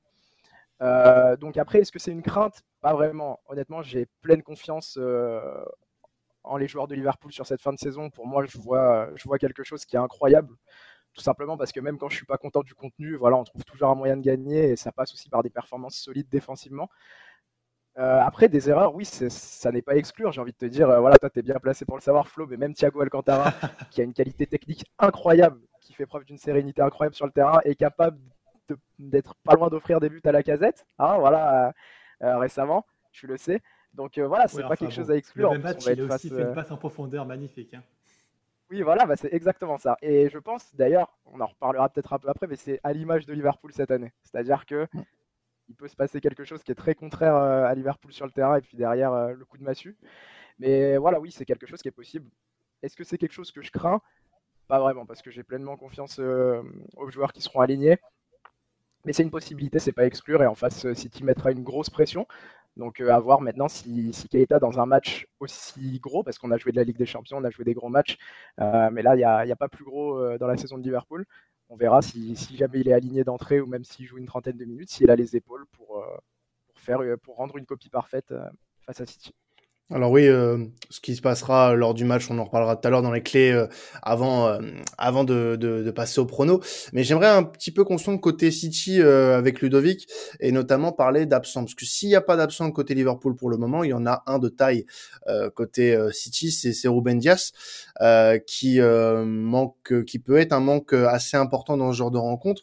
Euh, 0.82 1.36
donc 1.36 1.56
après, 1.56 1.80
est-ce 1.80 1.92
que 1.92 1.98
c'est 1.98 2.12
une 2.12 2.22
crainte? 2.22 2.62
Pas 2.80 2.94
vraiment. 2.94 3.40
Honnêtement, 3.46 3.82
j'ai 3.82 4.06
pleine 4.22 4.42
confiance 4.42 4.96
euh, 5.00 5.64
en 6.42 6.56
les 6.56 6.68
joueurs 6.68 6.88
de 6.88 6.94
Liverpool 6.94 7.32
sur 7.32 7.46
cette 7.46 7.60
fin 7.62 7.72
de 7.72 7.78
saison. 7.78 8.10
Pour 8.10 8.26
moi, 8.26 8.44
je 8.46 8.58
vois, 8.58 9.10
je 9.14 9.24
vois 9.24 9.38
quelque 9.38 9.62
chose 9.62 9.84
qui 9.84 9.96
est 9.96 9.98
incroyable. 9.98 10.54
Tout 11.12 11.22
simplement 11.22 11.56
parce 11.56 11.72
que 11.72 11.80
même 11.80 11.98
quand 11.98 12.08
je 12.08 12.16
suis 12.16 12.26
pas 12.26 12.38
content 12.38 12.62
du 12.62 12.74
contenu, 12.74 13.16
voilà, 13.16 13.36
on 13.36 13.44
trouve 13.44 13.64
toujours 13.64 13.90
un 13.90 13.94
moyen 13.96 14.16
de 14.16 14.22
gagner 14.22 14.70
et 14.70 14.76
ça 14.76 14.92
passe 14.92 15.12
aussi 15.12 15.28
par 15.28 15.42
des 15.42 15.50
performances 15.50 15.96
solides 15.96 16.28
défensivement. 16.30 16.88
Euh, 17.98 18.20
après, 18.20 18.48
des 18.48 18.70
erreurs, 18.70 18.94
oui, 18.94 19.04
ça 19.04 19.72
n'est 19.72 19.82
pas 19.82 19.96
exclure. 19.96 20.32
J'ai 20.32 20.40
envie 20.40 20.52
de 20.52 20.56
te 20.56 20.64
dire, 20.64 20.86
voilà, 21.00 21.16
toi, 21.18 21.28
tu 21.28 21.40
es 21.40 21.42
bien 21.42 21.58
placé 21.58 21.84
pour 21.84 21.96
le 21.96 22.02
savoir, 22.02 22.28
Flo, 22.28 22.46
mais 22.46 22.56
même 22.56 22.72
Thiago 22.74 23.00
Alcantara, 23.00 23.52
qui 23.90 24.00
a 24.00 24.04
une 24.04 24.14
qualité 24.14 24.46
technique 24.46 24.84
incroyable, 24.98 25.60
qui 25.80 25.92
fait 25.92 26.06
preuve 26.06 26.24
d'une 26.24 26.38
sérénité 26.38 26.80
incroyable 26.82 27.16
sur 27.16 27.26
le 27.26 27.32
terrain, 27.32 27.60
est 27.64 27.74
capable 27.74 28.20
d'être 28.98 29.34
pas 29.44 29.54
loin 29.54 29.68
d'offrir 29.68 30.00
des 30.00 30.08
buts 30.08 30.20
à 30.24 30.32
la 30.32 30.42
casette, 30.42 30.86
hein, 30.98 31.18
voilà, 31.18 31.68
euh, 31.68 31.72
euh, 32.22 32.38
récemment, 32.38 32.86
tu 33.12 33.26
le 33.26 33.36
sais. 33.36 33.60
Donc 33.94 34.18
euh, 34.18 34.26
voilà, 34.26 34.46
c'est 34.48 34.62
pas 34.62 34.76
quelque 34.76 34.94
chose 34.94 35.10
à 35.10 35.16
exclure. 35.16 35.52
Le 35.52 35.58
match, 35.58 35.84
il 35.86 36.00
a 36.00 36.14
aussi 36.14 36.28
fait 36.28 36.42
une 36.42 36.54
passe 36.54 36.70
en 36.70 36.76
profondeur 36.76 37.26
magnifique. 37.26 37.74
Hein. 37.74 37.82
Oui, 38.70 38.82
voilà, 38.82 39.04
bah, 39.04 39.16
c'est 39.16 39.32
exactement 39.34 39.78
ça. 39.78 39.96
Et 40.00 40.28
je 40.28 40.38
pense, 40.38 40.74
d'ailleurs, 40.76 41.18
on 41.26 41.40
en 41.40 41.46
reparlera 41.46 41.88
peut-être 41.88 42.12
un 42.12 42.18
peu 42.20 42.28
après, 42.28 42.46
mais 42.46 42.54
c'est 42.54 42.78
à 42.84 42.92
l'image 42.92 43.26
de 43.26 43.32
Liverpool 43.32 43.72
cette 43.72 43.90
année. 43.90 44.12
C'est-à-dire 44.22 44.64
que 44.64 44.86
il 45.68 45.74
peut 45.74 45.88
se 45.88 45.96
passer 45.96 46.20
quelque 46.20 46.44
chose 46.44 46.62
qui 46.62 46.70
est 46.70 46.76
très 46.76 46.94
contraire 46.94 47.34
à 47.34 47.74
Liverpool 47.74 48.12
sur 48.12 48.26
le 48.26 48.32
terrain 48.32 48.56
et 48.56 48.60
puis 48.60 48.76
derrière 48.76 49.28
le 49.28 49.44
coup 49.44 49.56
de 49.56 49.62
massue. 49.64 49.96
Mais 50.58 50.96
voilà, 50.96 51.20
oui, 51.20 51.30
c'est 51.30 51.44
quelque 51.44 51.66
chose 51.66 51.80
qui 51.80 51.88
est 51.88 51.92
possible. 51.92 52.28
Est-ce 52.82 52.96
que 52.96 53.04
c'est 53.04 53.18
quelque 53.18 53.32
chose 53.32 53.50
que 53.50 53.62
je 53.62 53.70
crains? 53.70 54.00
Pas 54.68 54.78
vraiment, 54.78 55.06
parce 55.06 55.22
que 55.22 55.30
j'ai 55.30 55.42
pleinement 55.42 55.76
confiance 55.76 56.20
aux 56.20 57.10
joueurs 57.10 57.32
qui 57.32 57.40
seront 57.40 57.60
alignés. 57.60 57.98
Mais 59.04 59.12
c'est 59.12 59.22
une 59.22 59.30
possibilité, 59.30 59.78
c'est 59.78 59.92
pas 59.92 60.06
exclure. 60.06 60.42
Et 60.42 60.46
en 60.46 60.54
face, 60.54 60.84
euh, 60.84 60.94
City 60.94 61.24
mettra 61.24 61.50
une 61.52 61.62
grosse 61.62 61.90
pression. 61.90 62.26
Donc 62.76 63.00
euh, 63.00 63.10
à 63.10 63.18
voir 63.20 63.40
maintenant 63.40 63.68
si, 63.68 64.12
si 64.12 64.28
Keita 64.28 64.58
dans 64.58 64.78
un 64.78 64.86
match 64.86 65.26
aussi 65.40 65.98
gros, 66.00 66.22
parce 66.22 66.38
qu'on 66.38 66.50
a 66.52 66.56
joué 66.58 66.72
de 66.72 66.76
la 66.76 66.84
Ligue 66.84 66.98
des 66.98 67.06
Champions, 67.06 67.38
on 67.38 67.44
a 67.44 67.50
joué 67.50 67.64
des 67.64 67.74
gros 67.74 67.88
matchs, 67.88 68.16
euh, 68.60 68.90
mais 68.92 69.02
là 69.02 69.16
il 69.16 69.18
n'y 69.46 69.52
a, 69.52 69.56
pas 69.56 69.68
plus 69.68 69.84
gros 69.84 70.38
dans 70.38 70.46
la 70.46 70.56
saison 70.56 70.78
de 70.78 70.82
Liverpool. 70.82 71.26
On 71.68 71.76
verra 71.76 72.02
si, 72.02 72.36
si 72.36 72.56
jamais 72.56 72.80
il 72.80 72.88
est 72.88 72.92
aligné 72.92 73.24
d'entrée 73.24 73.60
ou 73.60 73.66
même 73.66 73.84
s'il 73.84 74.06
joue 74.06 74.18
une 74.18 74.26
trentaine 74.26 74.56
de 74.56 74.64
minutes, 74.64 74.90
s'il 74.90 75.10
a 75.10 75.16
les 75.16 75.36
épaules 75.36 75.66
pour, 75.72 76.04
pour, 76.68 76.80
faire, 76.80 77.00
pour 77.22 77.36
rendre 77.36 77.56
une 77.58 77.66
copie 77.66 77.90
parfaite 77.90 78.32
face 78.86 79.00
à 79.00 79.06
City. 79.06 79.34
Alors 79.92 80.12
oui, 80.12 80.28
euh, 80.28 80.66
ce 80.88 81.00
qui 81.00 81.16
se 81.16 81.20
passera 81.20 81.74
lors 81.74 81.94
du 81.94 82.04
match, 82.04 82.30
on 82.30 82.38
en 82.38 82.44
reparlera 82.44 82.76
tout 82.76 82.86
à 82.86 82.90
l'heure 82.92 83.02
dans 83.02 83.10
les 83.10 83.24
clés 83.24 83.50
euh, 83.50 83.66
avant 84.02 84.46
euh, 84.46 84.60
avant 84.98 85.24
de, 85.24 85.90
passer 85.90 86.20
au 86.20 86.26
prono. 86.26 86.60
Mais 86.92 87.02
j'aimerais 87.02 87.26
un 87.26 87.42
petit 87.42 87.72
peu 87.72 87.82
qu'on 87.82 87.96
côté 88.18 88.52
City 88.52 89.00
avec 89.02 89.60
Ludovic 89.60 90.08
et 90.38 90.52
notamment 90.52 90.92
parler 90.92 91.26
d'absence. 91.26 91.64
Parce 91.64 91.74
que 91.74 91.84
s'il 91.84 92.08
n'y 92.08 92.14
a 92.14 92.20
pas 92.20 92.36
d'absent 92.36 92.70
côté 92.70 92.94
Liverpool 92.94 93.34
pour 93.34 93.50
le 93.50 93.56
moment, 93.56 93.82
il 93.82 93.90
y 93.90 93.92
en 93.92 94.06
a 94.06 94.22
un 94.26 94.38
de 94.38 94.48
taille 94.48 94.86
côté 95.54 95.98
City, 96.12 96.50
c'est 96.50 96.88
Ruben 96.88 97.18
Dias 97.18 97.52
qui 98.46 98.80
manque, 98.80 100.04
qui 100.04 100.18
peut 100.18 100.38
être 100.38 100.52
un 100.52 100.60
manque 100.60 100.92
assez 100.92 101.36
important 101.36 101.76
dans 101.76 101.92
ce 101.92 101.98
genre 101.98 102.10
de 102.10 102.18
rencontre. 102.18 102.62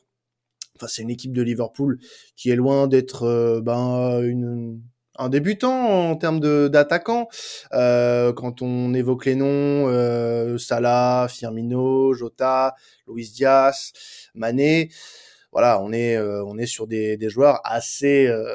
Enfin, 0.75 0.87
c'est 0.87 1.01
une 1.01 1.09
équipe 1.09 1.33
de 1.33 1.41
Liverpool 1.41 1.99
qui 2.35 2.49
est 2.49 2.55
loin 2.55 2.87
d'être 2.87 3.61
ben 3.63 4.21
une 4.21 4.81
un 5.17 5.29
débutant 5.29 6.09
en 6.09 6.15
termes 6.15 6.39
d'attaquants. 6.69 7.27
Euh, 7.73 8.33
quand 8.33 8.61
on 8.61 8.93
évoque 8.93 9.25
les 9.25 9.35
noms, 9.35 9.87
euh, 9.87 10.57
Salah, 10.57 11.27
Firmino, 11.29 12.13
Jota, 12.13 12.75
Luis 13.07 13.31
Diaz, 13.33 13.93
Mané, 14.35 14.89
voilà, 15.51 15.81
on 15.81 15.91
est 15.91 16.15
euh, 16.17 16.43
on 16.45 16.57
est 16.57 16.65
sur 16.65 16.87
des, 16.87 17.17
des 17.17 17.29
joueurs 17.29 17.61
assez 17.63 18.27
euh, 18.27 18.45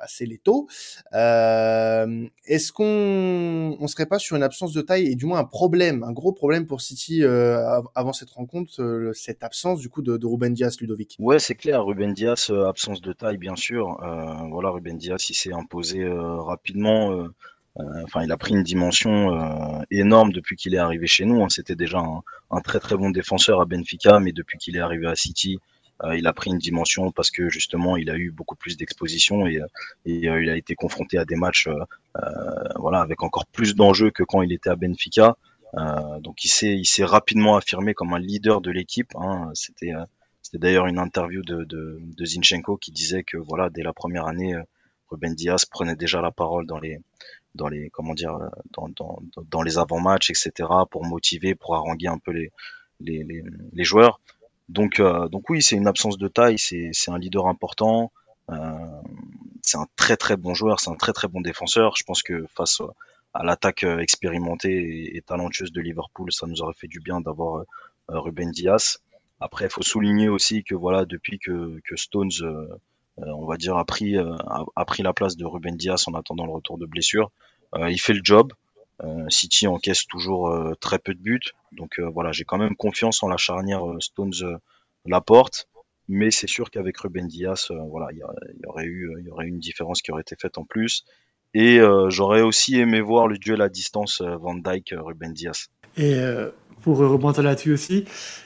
assez 0.00 0.26
létaux. 0.26 0.68
Euh, 1.12 2.26
est-ce 2.46 2.72
qu'on 2.72 3.76
on 3.78 3.86
serait 3.86 4.06
pas 4.06 4.18
sur 4.18 4.36
une 4.36 4.42
absence 4.42 4.72
de 4.72 4.80
taille 4.80 5.06
et 5.06 5.14
du 5.14 5.26
moins 5.26 5.38
un 5.38 5.44
problème, 5.44 6.02
un 6.02 6.12
gros 6.12 6.32
problème 6.32 6.66
pour 6.66 6.80
City 6.80 7.22
euh, 7.22 7.80
avant 7.94 8.12
cette 8.12 8.30
rencontre, 8.30 8.82
euh, 8.82 9.12
cette 9.14 9.44
absence 9.44 9.80
du 9.80 9.88
coup 9.88 10.02
de, 10.02 10.18
Ruben 10.24 10.52
Diaz, 10.52 10.80
Ludovic? 10.80 11.16
Ouais, 11.18 11.38
c'est 11.38 11.54
clair. 11.54 11.84
Ruben 11.84 12.12
Diaz, 12.12 12.50
absence 12.50 13.00
de 13.00 13.12
taille, 13.12 13.38
bien 13.38 13.56
sûr. 13.56 13.98
voilà, 14.50 14.70
Ruben 14.70 14.96
Diaz, 14.96 15.28
il 15.30 15.34
s'est 15.34 15.52
imposé 15.52 16.06
rapidement. 16.08 17.26
Enfin, 17.76 18.22
il 18.22 18.32
a 18.32 18.36
pris 18.36 18.54
une 18.54 18.62
dimension 18.62 19.82
énorme 19.90 20.32
depuis 20.32 20.56
qu'il 20.56 20.74
est 20.74 20.78
arrivé 20.78 21.06
chez 21.06 21.24
nous. 21.24 21.42
Hein. 21.42 21.48
C'était 21.48 21.76
déjà 21.76 21.98
un, 21.98 22.22
un, 22.50 22.60
très 22.60 22.80
très 22.80 22.96
bon 22.96 23.10
défenseur 23.10 23.60
à 23.60 23.64
Benfica, 23.64 24.20
mais 24.20 24.32
depuis 24.32 24.58
qu'il 24.58 24.76
est 24.76 24.80
arrivé 24.80 25.06
à 25.06 25.14
City, 25.14 25.58
il 26.16 26.26
a 26.26 26.32
pris 26.32 26.50
une 26.50 26.58
dimension 26.58 27.12
parce 27.12 27.30
que 27.30 27.48
justement 27.48 27.96
il 27.96 28.10
a 28.10 28.16
eu 28.16 28.30
beaucoup 28.30 28.56
plus 28.56 28.76
d'exposition 28.76 29.46
et, 29.46 29.60
et 30.06 30.28
euh, 30.28 30.42
il 30.42 30.48
a 30.48 30.56
été 30.56 30.74
confronté 30.74 31.18
à 31.18 31.24
des 31.24 31.36
matchs 31.36 31.68
euh, 31.68 32.22
voilà 32.76 33.00
avec 33.00 33.22
encore 33.22 33.46
plus 33.46 33.74
d'enjeux 33.74 34.10
que 34.10 34.22
quand 34.22 34.42
il 34.42 34.52
était 34.52 34.70
à 34.70 34.76
Benfica. 34.76 35.36
donc 36.20 36.44
il 36.44 36.48
s'est 36.48 36.74
il 36.74 36.86
s'est 36.86 37.04
rapidement 37.04 37.56
affirmé 37.56 37.94
comme 37.94 38.12
un 38.14 38.18
leader 38.18 38.60
de 38.60 38.70
l'équipe. 38.70 39.12
Hein. 39.16 39.50
C'était 39.54 39.92
c'était 40.42 40.58
d'ailleurs 40.58 40.86
une 40.86 40.98
interview 40.98 41.42
de, 41.42 41.64
de, 41.64 42.00
de, 42.00 42.24
Zinchenko 42.24 42.76
qui 42.76 42.90
disait 42.90 43.22
que 43.22 43.36
voilà 43.36 43.70
dès 43.70 43.82
la 43.82 43.92
première 43.92 44.26
année 44.26 44.54
Ruben 45.10 45.34
Diaz 45.34 45.64
prenait 45.64 45.96
déjà 45.96 46.20
la 46.20 46.32
parole 46.32 46.66
dans 46.66 46.78
les 46.78 46.98
dans 47.54 47.68
les 47.68 47.90
comment 47.90 48.14
dire 48.14 48.36
dans, 48.72 48.88
dans, 48.88 49.22
dans 49.50 49.62
les 49.62 49.76
avant-matchs 49.78 50.30
etc 50.30 50.68
pour 50.90 51.04
motiver 51.04 51.54
pour 51.54 51.76
haranguer 51.76 52.08
un 52.08 52.18
peu 52.18 52.32
les 52.32 52.50
les, 53.00 53.22
les, 53.24 53.42
les 53.72 53.84
joueurs 53.84 54.20
donc, 54.70 55.00
euh, 55.00 55.28
donc 55.28 55.50
oui, 55.50 55.62
c'est 55.62 55.74
une 55.74 55.88
absence 55.88 56.16
de 56.16 56.28
taille, 56.28 56.58
c'est 56.58 56.92
un 57.08 57.18
leader 57.18 57.48
important, 57.48 58.12
euh, 58.50 58.54
c'est 59.62 59.78
un 59.78 59.86
très 59.96 60.16
très 60.16 60.36
bon 60.36 60.54
joueur, 60.54 60.78
c'est 60.78 60.90
un 60.90 60.96
très 60.96 61.12
très 61.12 61.26
bon 61.26 61.40
défenseur. 61.40 61.96
Je 61.96 62.04
pense 62.04 62.22
que 62.22 62.46
face 62.54 62.80
à 63.34 63.42
l'attaque 63.42 63.82
euh, 63.82 63.98
expérimentée 63.98 65.16
et, 65.16 65.22
talentueuse 65.22 65.72
de 65.72 65.80
Liverpool, 65.80 66.32
ça 66.32 66.46
nous 66.46 66.62
aurait 66.62 66.74
fait 66.74 66.86
du 66.86 67.00
bien 67.00 67.20
d'avoir 67.20 67.64
Ruben 68.08 68.52
Diaz. 68.52 68.98
Après, 69.40 69.64
il 69.64 69.70
faut 69.70 69.82
souligner 69.82 70.28
aussi 70.28 70.62
que 70.62 70.76
voilà, 70.76 71.04
depuis 71.04 71.40
que, 71.40 71.80
que 71.84 71.96
Stones, 71.96 72.30
on 73.16 73.46
va 73.46 73.56
dire, 73.56 73.76
a 73.76 73.84
pris, 73.84 74.18
a, 74.18 74.84
pris 74.84 75.02
la 75.02 75.12
place 75.12 75.36
de 75.36 75.44
Ruben 75.46 75.76
Diaz 75.76 76.04
en 76.06 76.14
attendant 76.14 76.46
le 76.46 76.52
retour 76.52 76.78
de 76.78 76.86
blessure, 76.86 77.30
il 77.76 78.00
fait 78.00 78.12
le 78.12 78.20
job. 78.22 78.52
Euh, 79.04 79.28
City 79.28 79.66
encaisse 79.66 80.06
toujours 80.06 80.48
euh, 80.48 80.74
très 80.74 80.98
peu 80.98 81.14
de 81.14 81.20
buts, 81.20 81.40
donc 81.72 81.98
euh, 81.98 82.08
voilà, 82.10 82.32
j'ai 82.32 82.44
quand 82.44 82.58
même 82.58 82.76
confiance 82.76 83.22
en 83.22 83.28
la 83.28 83.36
charnière 83.36 83.82
Stones 84.00 84.58
Laporte, 85.06 85.68
mais 86.08 86.30
c'est 86.30 86.48
sûr 86.48 86.70
qu'avec 86.70 86.98
Ruben 86.98 87.26
Diaz, 87.26 87.70
voilà, 87.88 88.08
il 88.12 88.18
y, 88.18 88.66
aurait 88.66 88.84
eu, 88.84 89.14
il 89.20 89.26
y 89.26 89.30
aurait 89.30 89.46
une 89.46 89.60
différence 89.60 90.02
qui 90.02 90.10
aurait 90.10 90.22
été 90.22 90.36
faite 90.36 90.58
en 90.58 90.64
plus. 90.64 91.04
Et 91.54 91.80
j'aurais 92.08 92.42
aussi 92.42 92.78
aimé 92.78 93.00
voir 93.00 93.28
le 93.28 93.38
duel 93.38 93.62
à 93.62 93.68
distance 93.68 94.20
Van 94.20 94.54
Dyke 94.54 94.92
Ruben 94.96 95.32
Diaz. 95.32 95.68
Et 96.00 96.18
pour 96.82 96.98
rebondir 96.98 97.42
là-dessus 97.42 97.72
aussi, 97.72 98.04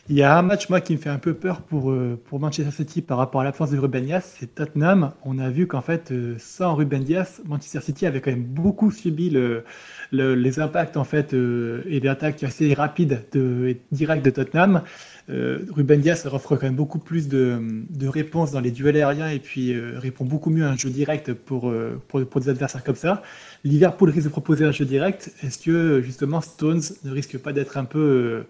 il 0.09 0.17
y 0.17 0.23
a 0.23 0.37
un 0.37 0.43
match 0.43 0.69
moi 0.69 0.81
qui 0.81 0.95
me 0.95 0.99
fait 0.99 1.11
un 1.11 1.19
peu 1.19 1.35
peur 1.35 1.63
pour, 1.63 1.91
euh, 1.91 2.21
pour 2.27 2.41
Manchester 2.41 2.71
City 2.71 3.01
par 3.01 3.19
rapport 3.19 3.41
à 3.41 3.45
l'absence 3.45 3.71
de 3.71 3.79
Ruben 3.79 4.05
Dias, 4.05 4.35
c'est 4.39 4.55
Tottenham. 4.55 5.13
On 5.25 5.39
a 5.39 5.49
vu 5.51 5.67
qu'en 5.67 5.81
fait, 5.81 6.11
euh, 6.11 6.37
sans 6.39 6.75
Ruben 6.75 7.03
Dias, 7.03 7.41
Manchester 7.47 7.81
City 7.81 8.07
avait 8.07 8.21
quand 8.21 8.31
même 8.31 8.45
beaucoup 8.45 8.91
subi 8.91 9.31
le, 9.31 9.65
les 10.13 10.61
impacts 10.61 10.97
en 10.97 11.05
fait 11.05 11.33
euh, 11.33 11.83
et 11.87 12.01
les 12.01 12.09
attaques 12.09 12.43
assez 12.43 12.75
rapides 12.75 13.25
de, 13.33 13.69
et 13.69 13.81
de 13.93 14.31
Tottenham. 14.31 14.83
Ruben 15.29 16.01
Dias 16.01 16.27
offre 16.31 16.57
quand 16.57 16.65
même 16.65 16.75
beaucoup 16.75 16.99
plus 16.99 17.29
de, 17.29 17.61
réponses 18.07 18.51
dans 18.51 18.61
les 18.61 18.71
duels 18.71 18.97
aériens 18.97 19.29
et 19.29 19.39
puis 19.39 19.79
répond 19.79 20.25
beaucoup 20.25 20.51
mieux 20.51 20.65
à 20.65 20.71
un 20.71 20.77
jeu 20.77 20.91
direct 20.91 21.33
pour, 21.33 21.73
pour, 22.09 22.41
des 22.41 22.49
adversaires 22.49 22.85
comme 22.85 22.95
ça. 22.95 23.23
Liverpool 23.65 24.11
risque 24.11 24.27
de 24.27 24.31
proposer 24.31 24.65
un 24.65 24.73
jeu 24.73 24.85
direct. 24.85 25.33
Est-ce 25.43 25.59
que 25.59 26.03
justement 26.03 26.43
Stones 26.43 26.83
ne 27.05 27.11
risque 27.11 27.39
pas 27.39 27.53
d'être 27.53 27.79
un 27.79 27.85
peu 27.85 27.99
euh, 27.99 28.47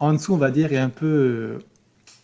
en 0.00 0.12
dessous, 0.12 0.36
va 0.36 0.50
dire, 0.50 0.72
et 0.72 0.78
un 0.78 0.90
peu, 0.90 1.06
euh, 1.06 1.58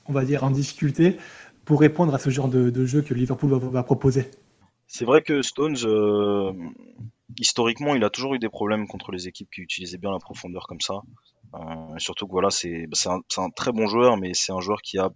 on 0.07 0.13
va 0.13 0.25
dire, 0.25 0.43
en 0.45 0.51
difficulté 0.51 1.17
pour 1.65 1.81
répondre 1.81 2.13
à 2.15 2.19
ce 2.19 2.31
genre 2.31 2.49
de, 2.49 2.85
jeu 2.85 3.03
que 3.03 3.15
Liverpool 3.15 3.51
va, 3.53 3.83
proposer? 3.85 4.29
C'est 4.89 5.05
vrai 5.05 5.23
que 5.23 5.41
Stones, 5.43 5.77
euh, 5.85 6.53
historiquement, 7.39 7.95
il 7.95 8.03
a 8.03 8.11
toujours 8.11 8.35
eu 8.35 8.39
des 8.41 8.49
problèmes 8.49 8.89
contre 8.89 9.13
les 9.13 9.29
équipes 9.29 9.49
qui 9.51 9.61
utilisaient 9.61 9.99
bien 9.99 10.11
la 10.11 10.19
profondeur 10.19 10.67
comme 10.67 10.81
ça. 10.81 11.03
Surtout 11.99 12.27
que 12.27 12.33
voilà, 12.33 12.51
c'est 12.51 12.87
un, 13.07 13.51
très 13.51 13.73
bon 13.73 13.87
joueur, 13.87 14.17
mais 14.17 14.35
c'est 14.35 14.53
un 14.53 14.61
joueur 14.61 14.83
qui 14.83 14.99
a 14.99 15.11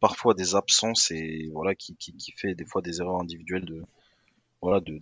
parfois 0.00 0.34
des 0.34 0.54
absences 0.54 1.10
et 1.10 1.50
voilà 1.52 1.74
qui, 1.74 1.96
fait 2.36 2.54
des 2.54 2.64
fois 2.64 2.82
des 2.82 3.00
erreurs 3.00 3.20
individuelles 3.20 3.64
de 3.64 3.82
voilà 4.60 4.80
de, 4.80 4.98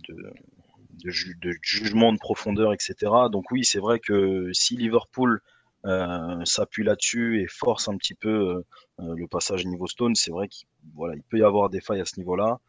jugement 1.61 2.13
de 2.13 2.17
profondeur, 2.17 2.73
etc. 2.73 2.95
Donc 3.31 3.51
oui, 3.51 3.65
c'est 3.65 3.79
vrai 3.79 3.99
que 3.99 4.51
si 4.53 4.75
Liverpool 4.77 5.41
euh, 5.85 6.43
s'appuie 6.45 6.83
là-dessus 6.83 7.41
et 7.41 7.47
force 7.47 7.87
un 7.87 7.97
petit 7.97 8.15
peu 8.15 8.29
euh, 8.29 8.65
euh, 8.99 9.15
le 9.15 9.27
passage 9.27 9.65
niveau 9.65 9.87
Stone, 9.87 10.15
c'est 10.15 10.31
vrai 10.31 10.47
qu'il 10.47 10.67
il 11.13 11.23
peut 11.29 11.37
y 11.37 11.43
avoir 11.43 11.69
des 11.69 11.81
failles 11.81 12.01
à 12.01 12.05
ce 12.05 12.19
niveau-là. 12.19 12.59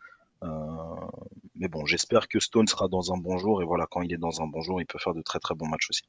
mais 1.57 1.69
bon, 1.69 1.85
j'espère 1.87 2.29
que 2.29 2.41
Stone 2.41 2.67
sera 2.67 2.89
dans 2.89 3.13
un 3.13 3.17
bon 3.17 3.39
jour 3.39 3.63
et 3.63 3.65
voilà, 3.65 3.87
quand 3.91 4.03
il 4.03 4.13
est 4.13 4.19
dans 4.19 4.43
un 4.43 4.47
bon 4.47 4.61
jour, 4.63 4.81
il 4.81 4.87
peut 4.87 4.99
faire 4.99 5.15
de 5.15 5.23
très 5.23 5.41
très 5.41 5.55
bons 5.55 5.67
matchs 5.67 5.91
aussi. 5.91 6.05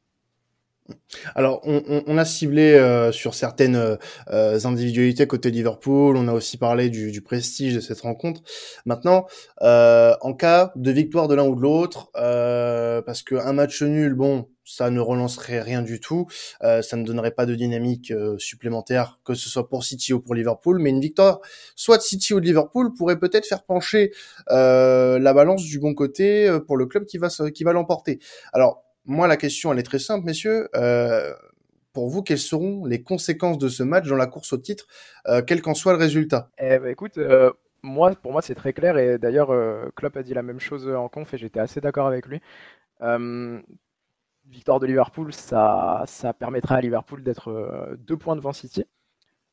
Alors, 1.36 1.62
on, 1.66 2.18
a 2.18 2.26
ciblé 2.26 2.74
euh, 2.74 3.12
sur 3.12 3.34
certaines 3.34 3.98
euh, 4.32 4.60
individualités 4.64 5.26
côté 5.28 5.50
Liverpool. 5.50 6.16
On 6.18 6.28
a 6.28 6.34
aussi 6.34 6.58
parlé 6.58 6.90
du, 6.90 7.22
prestige 7.22 7.74
de 7.74 7.80
cette 7.80 8.02
rencontre. 8.02 8.42
Maintenant, 8.86 9.26
euh, 9.62 10.14
en 10.22 10.34
cas 10.34 10.72
de 10.76 10.92
victoire 10.92 11.28
de 11.28 11.36
l'un 11.36 11.46
ou 11.46 11.56
de 11.56 11.62
l'autre, 11.62 12.12
parce 12.14 13.24
qu'un 13.24 13.54
match 13.54 13.82
nul, 13.82 14.14
bon, 14.14 14.48
ça 14.64 14.92
ne 14.92 15.00
relancerait 15.00 15.62
rien 15.62 15.82
du 15.82 16.00
tout, 16.00 16.28
ça 16.62 16.96
ne 16.96 17.04
donnerait 17.04 17.32
pas 17.32 17.48
de 17.48 17.56
dynamique 17.56 18.14
supplémentaire, 18.38 19.20
que 19.26 19.34
ce 19.34 19.50
soit 19.50 19.68
pour 19.68 19.84
City 19.84 20.14
ou 20.14 20.20
pour 20.20 20.36
Liverpool. 20.36 20.80
Mais 20.80 20.92
une 20.92 21.02
victoire, 21.02 21.40
soit 21.76 21.98
de 21.98 22.04
City 22.04 22.34
ou 22.34 22.40
de 22.40 22.46
Liverpool, 22.46 22.94
pourrait 22.94 23.20
peut-être 23.20 23.48
faire 23.48 23.64
pencher 23.64 24.12
la 24.48 25.34
balance 25.34 25.64
du 25.64 25.80
bon 25.80 25.94
côté 25.94 26.50
pour 26.68 26.78
le 26.78 26.86
club 26.86 27.06
qui 27.06 27.18
va 27.18 27.30
qui 27.54 27.64
va 27.64 27.74
l'emporter. 27.74 28.20
Alors 28.54 28.84
moi, 29.10 29.28
la 29.28 29.38
question, 29.38 29.74
elle 29.74 29.80
est 29.80 29.84
très 29.84 29.98
simple, 29.98 30.24
messieurs. 30.24 30.70
Euh, 30.76 31.34
pour 31.94 32.10
vous, 32.10 32.22
quelles 32.22 32.38
seront 32.38 32.86
les 32.86 33.02
conséquences 33.02 33.58
de 33.58 33.68
ce 33.68 33.82
match 33.82 34.08
dans 34.08 34.16
la 34.16 34.28
course 34.28 34.54
au 34.54 34.58
titre, 34.58 34.86
euh, 35.28 35.42
quel 35.46 35.64
qu'en 35.64 35.74
soit 35.74 35.94
le 35.94 35.98
résultat? 35.98 36.52
Eh 36.60 36.78
ben, 36.78 36.90
Écoute, 36.90 37.18
euh, 37.18 37.52
moi, 37.82 38.14
pour 38.14 38.32
moi, 38.32 38.44
c'est 38.44 38.54
très 38.54 38.72
clair. 38.72 38.98
Et 39.00 39.18
d'ailleurs, 39.18 39.50
Klopp 39.96 40.16
a 40.16 40.22
dit 40.22 40.36
la 40.36 40.44
même 40.44 40.60
chose 40.60 40.88
en 40.88 41.10
conf 41.10 41.34
et 41.34 41.38
j'étais 41.40 41.60
assez 41.60 41.82
d'accord 41.82 42.06
avec 42.06 42.28
lui. 42.28 42.40
victoire 44.46 44.80
de 44.80 44.86
Liverpool, 44.86 45.34
ça, 45.34 46.04
ça 46.06 46.34
permettra 46.34 46.76
à 46.76 46.82
Liverpool 46.82 47.24
d'être 47.24 47.98
deux 47.98 48.18
points 48.18 48.36
devant 48.36 48.54
City. 48.54 48.86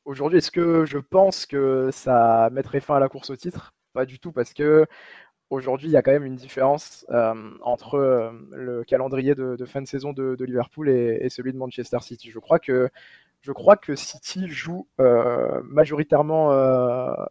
Aujourd'hui, 0.05 0.37
est-ce 0.37 0.51
que 0.51 0.85
je 0.85 0.99
pense 0.99 1.47
que 1.47 1.89
ça 1.91 2.49
mettrait 2.51 2.79
fin 2.79 2.95
à 2.97 2.99
la 2.99 3.09
course 3.09 3.31
au 3.31 3.35
titre? 3.35 3.73
Pas 3.93 4.05
du 4.05 4.19
tout, 4.19 4.31
parce 4.31 4.53
que 4.53 4.85
aujourd'hui, 5.49 5.87
il 5.87 5.91
y 5.91 5.97
a 5.97 6.01
quand 6.01 6.11
même 6.11 6.25
une 6.25 6.35
différence 6.35 7.05
euh, 7.09 7.51
entre 7.61 7.95
euh, 7.95 8.31
le 8.51 8.83
calendrier 8.83 9.35
de, 9.35 9.65
fin 9.65 9.81
de 9.81 9.87
saison 9.87 10.13
de, 10.13 10.43
Liverpool 10.43 10.89
et, 10.89 11.29
celui 11.29 11.53
de 11.53 11.57
Manchester 11.57 11.99
City. 12.01 12.29
Je 12.31 12.39
crois 12.39 12.59
que, 12.59 12.89
je 13.41 13.51
crois 13.51 13.77
que 13.77 13.95
City 13.95 14.47
joue 14.47 14.87
euh, 14.99 15.61
majoritairement 15.63 16.49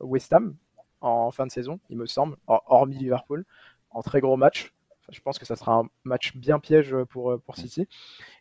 West 0.00 0.32
Ham 0.32 0.54
en 1.00 1.30
fin 1.30 1.46
de 1.46 1.52
saison, 1.52 1.78
il 1.90 1.98
me 1.98 2.06
semble, 2.06 2.36
hormis 2.46 2.96
Liverpool, 2.96 3.44
en 3.90 4.02
très 4.02 4.20
gros 4.20 4.36
match. 4.36 4.74
je 5.10 5.20
pense 5.20 5.38
que 5.38 5.44
ça 5.44 5.54
sera 5.54 5.74
un 5.74 5.88
match 6.04 6.34
bien 6.36 6.58
piège 6.58 6.96
pour, 7.10 7.38
pour 7.40 7.56
City. 7.56 7.86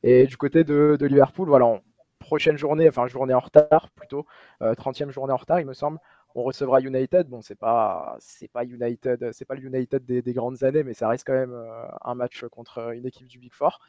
Et 0.03 0.25
du 0.25 0.37
côté 0.37 0.63
de, 0.63 0.97
Liverpool, 1.01 1.49
voilà, 1.49 1.81
prochaine 2.19 2.57
journée, 2.57 2.87
enfin 2.87 3.07
journée 3.07 3.33
en 3.33 3.39
retard 3.39 3.89
plutôt, 3.91 4.25
30e 4.61 5.11
journée 5.11 5.33
en 5.33 5.37
retard, 5.37 5.59
il 5.59 5.65
me 5.65 5.73
semble 5.73 5.99
on 6.35 6.43
recevra 6.43 6.81
United. 6.81 7.27
Bon, 7.27 7.41
c'est 7.41 7.55
pas 7.55 8.17
c'est 8.19 8.49
pas 8.49 8.65
United, 8.65 9.31
c'est 9.31 9.45
pas 9.45 9.55
le 9.55 9.63
United 9.63 10.05
des, 10.05 10.33
grandes 10.33 10.63
années, 10.63 10.83
mais 10.83 10.93
ça 10.93 11.07
reste 11.07 11.25
quand 11.25 11.33
même 11.33 11.53
euh, 11.53 11.87
un 12.03 12.13
match 12.13 12.43
contre 12.51 12.93
une 12.93 13.05
équipe 13.05 13.27
du 13.27 13.39
Big 13.39 13.53
Four. 13.53 13.79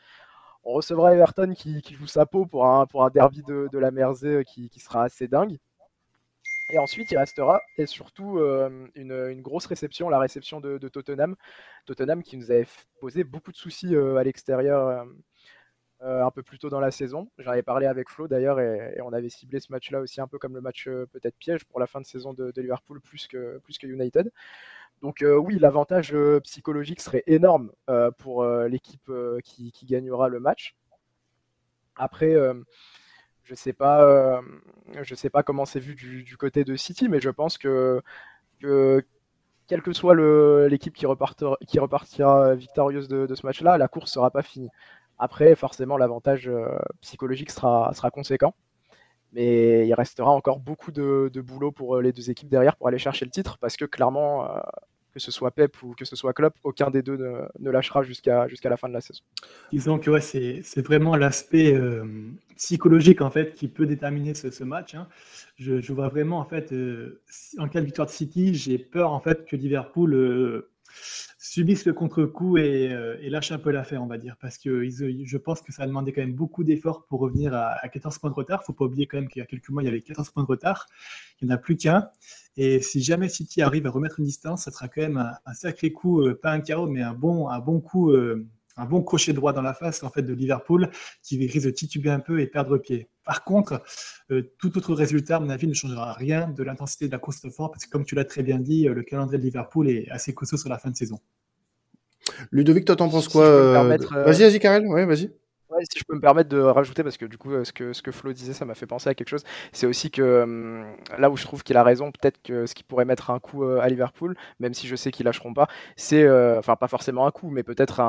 On 0.64 0.72
recevra 0.72 1.14
Everton 1.14 1.52
qui, 1.54 1.82
joue 1.94 2.06
sa 2.06 2.26
peau 2.26 2.46
pour 2.46 2.66
un, 2.66 2.87
pour 2.87 3.04
un 3.04 3.11
derby 3.11 3.42
de, 3.42 3.78
la 3.78 3.90
Mersey 3.90 4.44
qui, 4.44 4.70
sera 4.80 5.04
assez 5.04 5.28
dingue. 5.28 5.59
Et 6.70 6.78
ensuite, 6.80 7.09
il 7.12 7.18
restera, 7.18 7.61
et 7.78 7.87
surtout, 7.87 8.38
euh, 8.38 8.88
une, 8.96 9.42
grosse 9.42 9.66
réception, 9.66 10.09
la 10.09 10.18
réception 10.18 10.61
de, 10.61 10.88
Tottenham. 10.88 11.37
Tottenham 11.85 12.24
qui 12.24 12.37
nous 12.37 12.50
avait 12.50 12.66
posé 13.00 13.22
beaucoup 13.22 13.52
de 13.52 13.56
soucis 13.56 13.94
euh, 13.94 14.16
à 14.16 14.24
l'extérieur 14.24 15.06
euh, 16.02 16.22
un 16.22 16.30
peu 16.30 16.42
plus 16.42 16.59
tôt 16.59 16.68
dans 16.68 16.80
la 16.80 16.90
saison. 16.90 17.30
J'en 17.38 17.52
avais 17.52 17.62
parlé 17.62 17.87
avec 17.87 18.11
Flo 18.11 18.28
d'ailleurs 18.28 18.61
et, 18.61 19.00
on 19.02 19.14
avait 19.14 19.30
ciblé 19.30 19.61
ce 19.61 19.72
match-là 19.72 20.00
aussi 20.00 20.20
un 20.20 20.26
peu 20.26 20.38
comme 20.38 20.54
le 20.54 20.61
match 20.61 20.88
euh, 20.88 21.06
peut-être 21.06 21.37
piège 21.38 21.64
pour 21.64 21.80
la 21.80 21.87
fin 21.87 22.02
de 22.02 22.06
saison 22.06 22.35
de, 22.35 22.52
Liverpool 22.54 23.00
plus 23.00 23.26
que, 23.26 23.59
plus 23.64 23.78
que 23.78 23.87
United. 23.87 24.30
Donc 25.00 25.22
euh, 25.22 25.37
oui, 25.37 25.59
l'avantage 25.59 26.14
psychologique 26.42 27.00
serait 27.00 27.22
énorme 27.26 27.72
pour 28.18 28.44
l'équipe 28.44 29.11
qui, 29.42 29.72
gagnera 29.85 30.28
le 30.28 30.38
match. 30.38 30.76
Après, 31.96 32.35
je 33.44 33.54
sais 33.54 33.72
pas, 33.72 34.42
sais 35.14 35.30
pas 35.30 35.42
comment 35.42 35.64
c'est 35.64 35.80
vu 35.80 35.94
du, 35.94 36.37
côté 36.37 36.64
de 36.64 36.76
City, 36.76 37.09
mais 37.09 37.20
je 37.20 37.30
pense 37.30 37.56
que, 37.56 38.02
que 38.61 39.02
quelle 39.66 39.80
que 39.80 39.94
soit 39.94 40.14
l'équipe 40.68 40.94
qui 40.94 41.06
repartira, 41.06 42.54
victorieuse 42.54 43.09
de, 43.09 43.26
de 43.26 43.35
ce 43.35 43.46
match-là, 43.46 43.78
la 43.78 43.88
course 43.88 44.12
sera 44.12 44.30
pas 44.30 44.42
finie. 44.42 44.70
Après, 45.18 45.55
forcément, 45.55 45.96
l'avantage 45.96 46.48
euh, 46.48 46.79
psychologique 47.00 47.50
sera, 47.50 47.92
conséquent. 48.12 48.55
Mais 49.33 49.87
il 49.87 49.94
restera 49.94 50.31
encore 50.31 50.61
beaucoup 50.61 50.92
de, 50.92 51.31
boulot 51.40 51.72
pour 51.72 51.96
euh, 51.96 52.02
les 52.02 52.12
deux 52.12 52.31
équipes 52.31 52.48
derrière 52.48 52.76
pour 52.76 52.88
aller 52.88 52.98
chercher 52.98 53.24
le 53.24 53.31
titre 53.31 53.59
parce 53.59 53.76
que 53.76 53.85
clairement, 53.85 54.44
euh, 54.44 54.61
que 55.12 55.20
ce 55.20 55.31
soit 55.31 55.50
Pep 55.50 55.83
ou 55.83 55.94
que 55.94 56.05
ce 56.05 56.16
soit 56.16 56.33
Klopp, 56.33 56.55
aucun 56.62 56.90
des 56.90 57.02
deux 57.02 57.16
ne, 57.16 57.70
lâchera 57.70 58.02
jusqu'à 58.02 58.46
la 58.64 58.76
fin 58.76 58.88
de 58.88 58.94
la 58.94 59.00
saison. 59.00 59.22
Disons 59.72 59.98
que 59.98 60.18
c'est 60.20 60.83
vraiment 60.83 61.16
l'aspect 61.16 61.74
psychologique 62.57 63.20
en 63.20 63.31
fait 63.31 63.52
qui 63.55 63.68
peut 63.68 63.87
déterminer 63.87 64.35
ce, 64.35 64.64
match. 64.64 64.94
Hein. 64.94 65.09
Je, 65.59 65.92
vois 65.92 66.09
vraiment 66.09 66.38
en 66.38 66.44
fait, 66.44 66.72
en 67.59 67.68
cas 67.68 67.81
de 67.81 67.87
victoire 67.87 68.07
de 68.07 68.12
City, 68.12 68.55
j'ai 68.55 68.79
peur 68.79 69.12
en 69.12 69.20
fait 69.20 69.44
que 69.44 69.57
Liverpool 69.57 70.66
subissent 71.38 71.85
le 71.85 71.92
contre-coup 71.92 72.59
et, 72.59 72.92
euh, 72.92 73.16
et, 73.20 73.31
lâchent 73.31 73.53
un 73.53 73.59
peu 73.59 73.70
l'affaire, 73.70 74.03
on 74.03 74.07
va 74.07 74.18
dire, 74.18 74.37
parce 74.40 74.59
que 74.59 74.88
je 74.88 75.37
pense 75.37 75.62
que 75.62 75.72
ça 75.72 75.83
a 75.83 75.87
demandé 75.87 76.12
quand 76.12 76.20
même 76.20 76.35
beaucoup 76.35 76.64
d'efforts 76.64 77.07
pour 77.07 77.20
revenir 77.20 77.55
à, 77.55 77.88
14 77.88 78.18
points 78.18 78.31
de 78.31 78.35
retard. 78.35 78.64
Faut 78.64 78.72
pas 78.72 78.85
oublier 78.85 79.07
quand 79.07 79.18
même 79.18 79.29
qu'il 79.29 79.40
y 79.40 79.42
a 79.42 79.46
quelques 79.46 79.68
mois, 79.68 79.83
il 79.83 79.87
y 79.87 79.88
avait 79.88 80.01
14 80.01 80.31
points 80.31 80.42
de 80.42 80.49
retard. 80.49 80.87
Il 81.40 81.46
n'y 81.46 81.53
en 81.53 81.57
a 81.57 81.59
plus 81.59 81.77
qu'un. 81.77 82.09
Et 82.57 82.81
si 82.81 83.03
jamais 83.03 83.29
City 83.29 83.61
arrive 83.61 83.87
à 83.87 83.90
remettre 83.90 84.18
une 84.18 84.25
distance, 84.25 84.64
ça 84.64 84.70
sera 84.70 84.88
quand 84.88 85.03
même 85.03 85.38
un, 85.44 85.55
sacré 85.55 85.92
coup, 85.92 86.22
euh, 86.22 86.38
pas 86.40 86.53
un 86.53 86.61
carreau, 86.61 86.87
mais 86.87 87.03
un 87.03 87.12
bon, 87.12 87.81
coup 87.81 88.11
euh, 88.11 88.46
un 88.76 88.84
bon 88.84 89.02
crochet 89.02 89.32
droit 89.32 89.52
dans 89.52 89.62
la 89.62 89.74
face 89.74 90.02
en 90.02 90.10
fait 90.10 90.22
de 90.22 90.32
Liverpool 90.32 90.90
qui 91.22 91.38
risque 91.46 91.66
de 91.66 91.70
tituber 91.70 92.10
un 92.10 92.20
peu 92.20 92.40
et 92.40 92.46
perdre 92.46 92.78
pied. 92.78 93.08
Par 93.24 93.44
contre, 93.44 93.82
euh, 94.30 94.52
tout 94.58 94.76
autre 94.76 94.94
résultat, 94.94 95.36
à 95.36 95.40
mon 95.40 95.50
avis, 95.50 95.66
ne 95.66 95.74
changera 95.74 96.12
rien 96.12 96.48
de 96.48 96.62
l'intensité 96.62 97.06
de 97.06 97.12
la 97.12 97.18
course 97.18 97.42
de 97.42 97.50
fort 97.50 97.70
parce 97.70 97.86
que 97.86 97.90
comme 97.90 98.04
tu 98.04 98.14
l'as 98.14 98.24
très 98.24 98.42
bien 98.42 98.58
dit, 98.58 98.88
euh, 98.88 98.94
le 98.94 99.02
calendrier 99.02 99.38
de 99.38 99.44
Liverpool 99.44 99.88
est 99.88 100.08
assez 100.10 100.34
costaud 100.34 100.56
sur 100.56 100.68
la 100.68 100.78
fin 100.78 100.90
de 100.90 100.96
saison. 100.96 101.18
Ludovic, 102.50 102.84
toi 102.84 102.96
t'en 102.96 103.08
penses 103.08 103.28
quoi 103.28 103.44
euh, 103.44 103.98
Vas-y, 104.24 104.42
vas-y, 104.42 104.58
Karel. 104.58 104.86
Ouais, 104.86 105.06
vas-y 105.06 105.30
si 105.83 105.98
je 105.98 106.05
peux 106.05 106.14
me 106.14 106.20
permettre 106.20 106.48
de 106.48 106.59
rajouter, 106.61 107.02
parce 107.02 107.16
que 107.16 107.26
du 107.26 107.38
coup, 107.38 107.64
ce 107.64 107.72
que, 107.72 107.92
ce 107.92 108.02
que 108.02 108.12
Flo 108.12 108.33
disait, 108.33 108.52
ça 108.52 108.64
m'a 108.64 108.74
fait 108.74 108.87
penser 108.87 109.09
à 109.09 109.14
quelque 109.14 109.29
chose, 109.29 109.44
c'est 109.72 109.87
aussi 109.87 110.11
que 110.11 110.42
hum, 110.42 110.96
là 111.18 111.31
où 111.31 111.37
je 111.37 111.44
trouve 111.44 111.62
qu'il 111.62 111.76
a 111.76 111.83
raison, 111.83 112.11
peut-être 112.12 112.40
que 112.42 112.66
ce 112.66 112.74
qui 112.74 112.83
pourrait 112.85 113.05
mettre 113.05 113.31
un 113.31 113.38
coup 113.40 113.64
euh, 113.64 113.81
à 113.81 113.88
Liverpool, 113.88 114.37
même 114.61 114.74
si 114.74 114.87
je 114.87 114.96
sais 114.96 115.11
qu'ils 115.11 115.26
lâcheront 115.26 115.55
pas, 115.55 115.68
c'est, 115.96 116.22
euh, 116.22 116.59
enfin 116.59 116.76
pas 116.76 116.88
forcément 116.88 117.26
un 117.26 117.31
coup, 117.31 117.50
mais 117.50 117.62
peut-être 117.62 118.00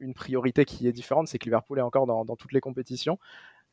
une 0.00 0.14
priorité 0.14 0.64
qui 0.64 0.86
est 0.88 0.92
différente, 0.92 1.28
c'est 1.28 1.38
que 1.38 1.44
Liverpool 1.44 1.78
est 1.78 1.82
encore 1.82 2.06
dans, 2.06 2.24
toutes 2.36 2.52
les 2.52 2.60
compétitions. 2.60 3.18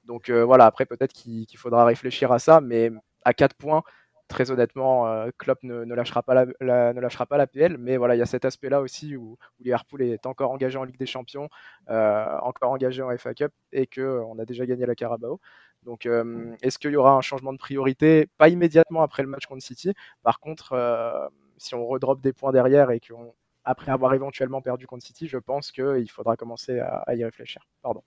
Donc 0.05 0.29
euh, 0.29 0.43
voilà, 0.45 0.65
après 0.65 0.85
peut-être 0.85 1.13
qu'il 1.13 1.47
faudra 1.57 1.85
réfléchir 1.85 2.31
à 2.31 2.39
ça, 2.39 2.61
mais 2.61 2.91
à 3.25 3.33
4 3.33 3.55
points, 3.55 3.83
très 4.27 4.51
honnêtement, 4.51 5.07
euh, 5.07 5.29
Klopp 5.37 5.63
ne, 5.63 5.83
lâchera 5.93 6.21
pas 6.21 6.33
la, 6.35 7.47
PL, 7.47 7.77
mais 7.77 7.97
voilà, 7.97 8.15
il 8.15 8.19
y 8.19 8.21
a 8.21 8.25
cet 8.25 8.45
aspect-là 8.45 8.81
aussi 8.81 9.15
où, 9.15 9.37
Liverpool 9.59 10.01
est 10.01 10.25
encore 10.25 10.51
engagé 10.51 10.77
en 10.77 10.83
Ligue 10.83 10.97
des 10.97 11.05
Champions, 11.05 11.49
euh, 11.89 12.37
encore 12.41 12.71
engagé 12.71 13.01
en 13.01 13.15
FA 13.17 13.33
Cup 13.33 13.51
et 13.71 13.87
que 13.87 14.01
euh, 14.01 14.41
a 14.41 14.45
déjà 14.45 14.65
gagné 14.65 14.85
la 14.85 14.95
Carabao. 14.95 15.39
Donc, 15.83 16.05
est-ce 16.05 16.79
qu'il 16.79 16.91
y 16.91 16.97
aura 16.97 17.13
un 17.13 17.21
changement 17.21 17.53
de 17.53 17.57
priorité? 17.57 18.27
Pas 18.37 18.49
immédiatement 18.49 19.03
après 19.03 19.23
le 19.23 19.29
match 19.29 19.45
contre 19.45 19.63
City. 19.63 19.93
Par 20.21 20.41
contre, 20.41 21.31
si 21.57 21.75
on 21.75 21.87
redrop 21.87 22.19
des 22.19 22.33
points 22.33 22.51
derrière 22.51 22.91
et 22.91 22.99
qu'après 22.99 23.91
avoir 23.91 24.13
éventuellement 24.13 24.61
perdu 24.61 24.85
contre 24.85 25.05
City, 25.05 25.29
je 25.29 25.37
pense 25.37 25.71
qu'il 25.71 26.09
faudra 26.11 26.35
commencer 26.35 26.79
à, 26.79 27.03
à 27.07 27.15
y 27.15 27.23
réfléchir. 27.23 27.65
Pardon. 27.81 28.03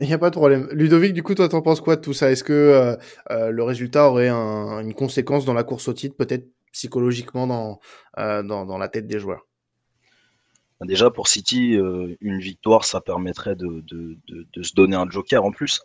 Il 0.00 0.06
n'y 0.06 0.14
a 0.14 0.18
pas 0.18 0.30
de 0.30 0.36
problème. 0.36 0.68
Ludovic, 0.70 1.12
du 1.12 1.24
coup, 1.24 1.34
toi, 1.34 1.48
t'en 1.48 1.60
penses 1.60 1.80
quoi 1.80 1.96
de 1.96 2.00
tout 2.00 2.12
ça? 2.12 2.30
Est-ce 2.30 2.44
que 2.44 2.52
euh, 2.52 2.96
euh, 3.30 3.50
le 3.50 3.62
résultat 3.64 4.08
aurait 4.08 4.28
une 4.28 4.94
conséquence 4.94 5.44
dans 5.44 5.54
la 5.54 5.64
course 5.64 5.88
au 5.88 5.92
titre, 5.92 6.16
peut-être 6.16 6.46
psychologiquement 6.72 7.48
dans, 7.48 7.80
euh, 8.18 8.44
dans, 8.44 8.78
la 8.78 8.88
tête 8.88 9.08
des 9.08 9.18
joueurs? 9.18 9.44
Déjà, 10.82 11.10
pour 11.10 11.26
City, 11.26 11.76
une 12.20 12.38
victoire, 12.38 12.84
ça 12.84 13.00
permettrait 13.00 13.56
de, 13.56 13.82
de, 13.88 14.16
de, 14.28 14.62
se 14.62 14.74
donner 14.74 14.94
un 14.94 15.10
joker 15.10 15.44
en 15.44 15.50
plus. 15.50 15.82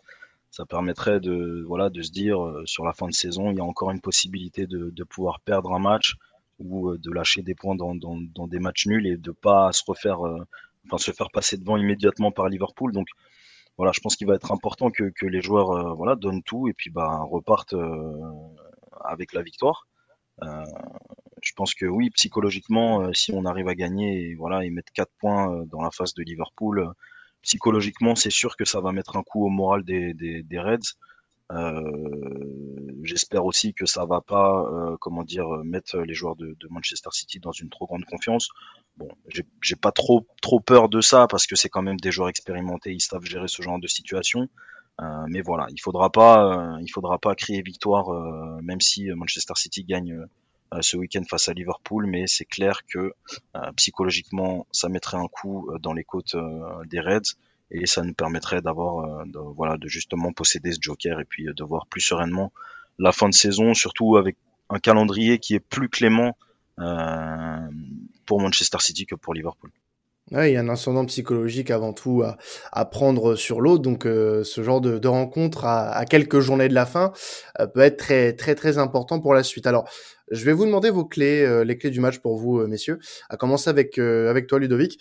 Ça 0.52 0.64
permettrait 0.64 1.18
de, 1.18 1.64
voilà, 1.66 1.90
de 1.90 2.00
se 2.00 2.12
dire, 2.12 2.38
sur 2.66 2.84
la 2.84 2.92
fin 2.92 3.08
de 3.08 3.12
saison, 3.12 3.50
il 3.50 3.56
y 3.56 3.60
a 3.60 3.64
encore 3.64 3.90
une 3.90 4.00
possibilité 4.00 4.68
de, 4.68 5.04
pouvoir 5.04 5.40
perdre 5.40 5.72
un 5.72 5.80
match 5.80 6.14
ou 6.60 6.96
de 6.96 7.10
lâcher 7.10 7.42
des 7.42 7.56
points 7.56 7.74
dans, 7.74 7.96
dans, 7.96 8.46
des 8.46 8.60
matchs 8.60 8.86
nuls 8.86 9.08
et 9.08 9.16
de 9.16 9.32
pas 9.32 9.72
se 9.72 9.82
refaire, 9.84 10.20
enfin, 10.20 10.98
se 10.98 11.10
faire 11.10 11.32
passer 11.32 11.56
devant 11.56 11.76
immédiatement 11.76 12.30
par 12.30 12.48
Liverpool. 12.48 12.92
Donc, 12.92 13.08
voilà, 13.76 13.92
je 13.92 14.00
pense 14.00 14.16
qu'il 14.16 14.26
va 14.26 14.34
être 14.34 14.52
important 14.52 14.90
que, 14.90 15.12
les 15.26 15.42
joueurs 15.42 15.70
euh, 15.72 15.94
voilà, 15.94 16.14
donnent 16.16 16.42
tout 16.42 16.68
et 16.68 16.72
puis 16.72 16.90
bah, 16.90 17.20
repartent 17.22 17.74
euh, 17.74 18.12
avec 19.04 19.32
la 19.32 19.42
victoire. 19.42 19.88
Euh, 20.42 20.64
je 21.42 21.52
pense 21.54 21.74
que 21.74 21.86
oui, 21.86 22.10
psychologiquement, 22.10 23.12
si 23.12 23.32
on 23.32 23.44
arrive 23.44 23.68
à 23.68 23.74
gagner 23.74 24.30
et 24.30 24.34
voilà, 24.34 24.64
et 24.64 24.70
mettre 24.70 24.92
4 24.92 25.10
points 25.18 25.64
dans 25.66 25.82
la 25.82 25.90
face 25.90 26.14
de 26.14 26.22
Liverpool, 26.22 26.90
psychologiquement, 27.42 28.14
c'est 28.14 28.30
sûr 28.30 28.56
que 28.56 28.64
ça 28.64 28.80
va 28.80 28.92
mettre 28.92 29.16
un 29.16 29.22
coup 29.22 29.44
au 29.44 29.50
moral 29.50 29.84
des 29.84 30.58
Reds. 30.58 30.96
Euh, 31.52 31.80
J'espère 33.02 33.44
aussi 33.44 33.74
que 33.74 33.84
ça 33.84 34.06
va 34.06 34.22
pas, 34.22 34.62
euh, 34.62 34.96
comment 34.98 35.24
dire, 35.24 35.46
mettre 35.62 35.98
les 35.98 36.14
joueurs 36.14 36.36
de, 36.36 36.56
de, 36.58 36.68
Manchester 36.70 37.10
City 37.12 37.38
dans 37.38 37.52
une 37.52 37.68
trop 37.68 37.86
grande 37.86 38.06
confiance. 38.06 38.48
Bon, 38.96 39.08
j'ai 39.60 39.76
pas 39.76 39.92
trop 39.92 40.26
trop 40.40 40.58
peur 40.58 40.88
de 40.88 41.02
ça 41.02 41.26
parce 41.26 41.46
que 41.46 41.54
c'est 41.54 41.68
quand 41.68 41.82
même 41.82 41.98
des 42.00 42.10
joueurs 42.10 42.30
expérimentés, 42.30 42.92
ils 42.92 43.02
savent 43.02 43.24
gérer 43.24 43.48
ce 43.48 43.60
genre 43.60 43.78
de 43.78 43.86
situation. 43.88 44.48
Euh, 45.00 45.24
mais 45.28 45.40
voilà, 45.40 45.66
il 45.70 45.80
faudra 45.80 46.10
pas, 46.10 46.76
euh, 46.76 46.80
il 46.80 46.88
faudra 46.88 47.18
pas 47.18 47.34
crier 47.34 47.62
victoire, 47.62 48.10
euh, 48.10 48.60
même 48.62 48.80
si 48.80 49.08
Manchester 49.10 49.54
City 49.56 49.84
gagne 49.84 50.26
ce 50.80 50.96
week-end 50.96 51.22
face 51.28 51.48
à 51.48 51.52
Liverpool. 51.52 52.06
Mais 52.06 52.26
c'est 52.26 52.44
clair 52.44 52.80
que 52.88 53.12
psychologiquement, 53.76 54.66
ça 54.72 54.88
mettrait 54.88 55.18
un 55.18 55.28
coup 55.28 55.70
dans 55.80 55.92
les 55.92 56.04
côtes 56.04 56.36
des 56.86 57.00
Reds 57.00 57.36
et 57.74 57.86
ça 57.86 58.02
nous 58.02 58.14
permettrait 58.14 58.62
d'avoir, 58.62 59.26
de, 59.26 59.38
voilà, 59.38 59.76
de 59.76 59.88
justement 59.88 60.32
posséder 60.32 60.72
ce 60.72 60.78
joker 60.80 61.20
et 61.20 61.24
puis 61.24 61.46
de 61.46 61.64
voir 61.64 61.86
plus 61.86 62.00
sereinement 62.00 62.52
la 62.98 63.12
fin 63.12 63.28
de 63.28 63.34
saison, 63.34 63.74
surtout 63.74 64.16
avec 64.16 64.36
un 64.70 64.78
calendrier 64.78 65.38
qui 65.38 65.54
est 65.54 65.60
plus 65.60 65.88
clément 65.88 66.36
euh, 66.78 67.68
pour 68.26 68.40
Manchester 68.40 68.78
City 68.80 69.06
que 69.06 69.14
pour 69.14 69.34
Liverpool. 69.34 69.70
Il 70.30 70.50
y 70.50 70.56
a 70.56 70.60
un 70.60 70.68
ascendant 70.70 71.04
psychologique 71.04 71.70
avant 71.70 71.92
tout 71.92 72.22
à, 72.22 72.38
à 72.72 72.86
prendre 72.86 73.34
sur 73.36 73.60
l'autre, 73.60 73.82
donc 73.82 74.06
euh, 74.06 74.42
ce 74.42 74.62
genre 74.62 74.80
de, 74.80 74.98
de 74.98 75.08
rencontre 75.08 75.66
à, 75.66 75.90
à, 75.90 76.06
quelques 76.06 76.40
journées 76.40 76.68
de 76.68 76.74
la 76.74 76.86
fin 76.86 77.12
euh, 77.60 77.66
peut 77.66 77.80
être 77.80 77.98
très 77.98 78.32
très 78.32 78.54
très 78.54 78.78
important 78.78 79.20
pour 79.20 79.34
la 79.34 79.42
suite. 79.42 79.66
Alors, 79.66 79.86
je 80.30 80.44
vais 80.46 80.54
vous 80.54 80.64
demander 80.64 80.88
vos 80.88 81.04
clés, 81.04 81.64
les 81.64 81.76
clés 81.76 81.90
du 81.90 82.00
match 82.00 82.18
pour 82.18 82.38
vous, 82.38 82.66
messieurs. 82.66 82.98
À 83.28 83.36
commencer 83.36 83.68
avec 83.68 83.98
avec 83.98 84.46
toi, 84.46 84.58
Ludovic. 84.58 84.98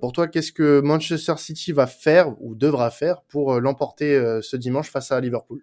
pour 0.00 0.12
toi, 0.12 0.26
qu'est-ce 0.28 0.52
que 0.52 0.80
Manchester 0.80 1.34
City 1.36 1.72
va 1.72 1.86
faire 1.86 2.34
ou 2.40 2.54
devra 2.54 2.90
faire 2.90 3.20
pour 3.28 3.60
l'emporter 3.60 4.18
ce 4.40 4.56
dimanche 4.56 4.90
face 4.90 5.12
à 5.12 5.20
Liverpool? 5.20 5.62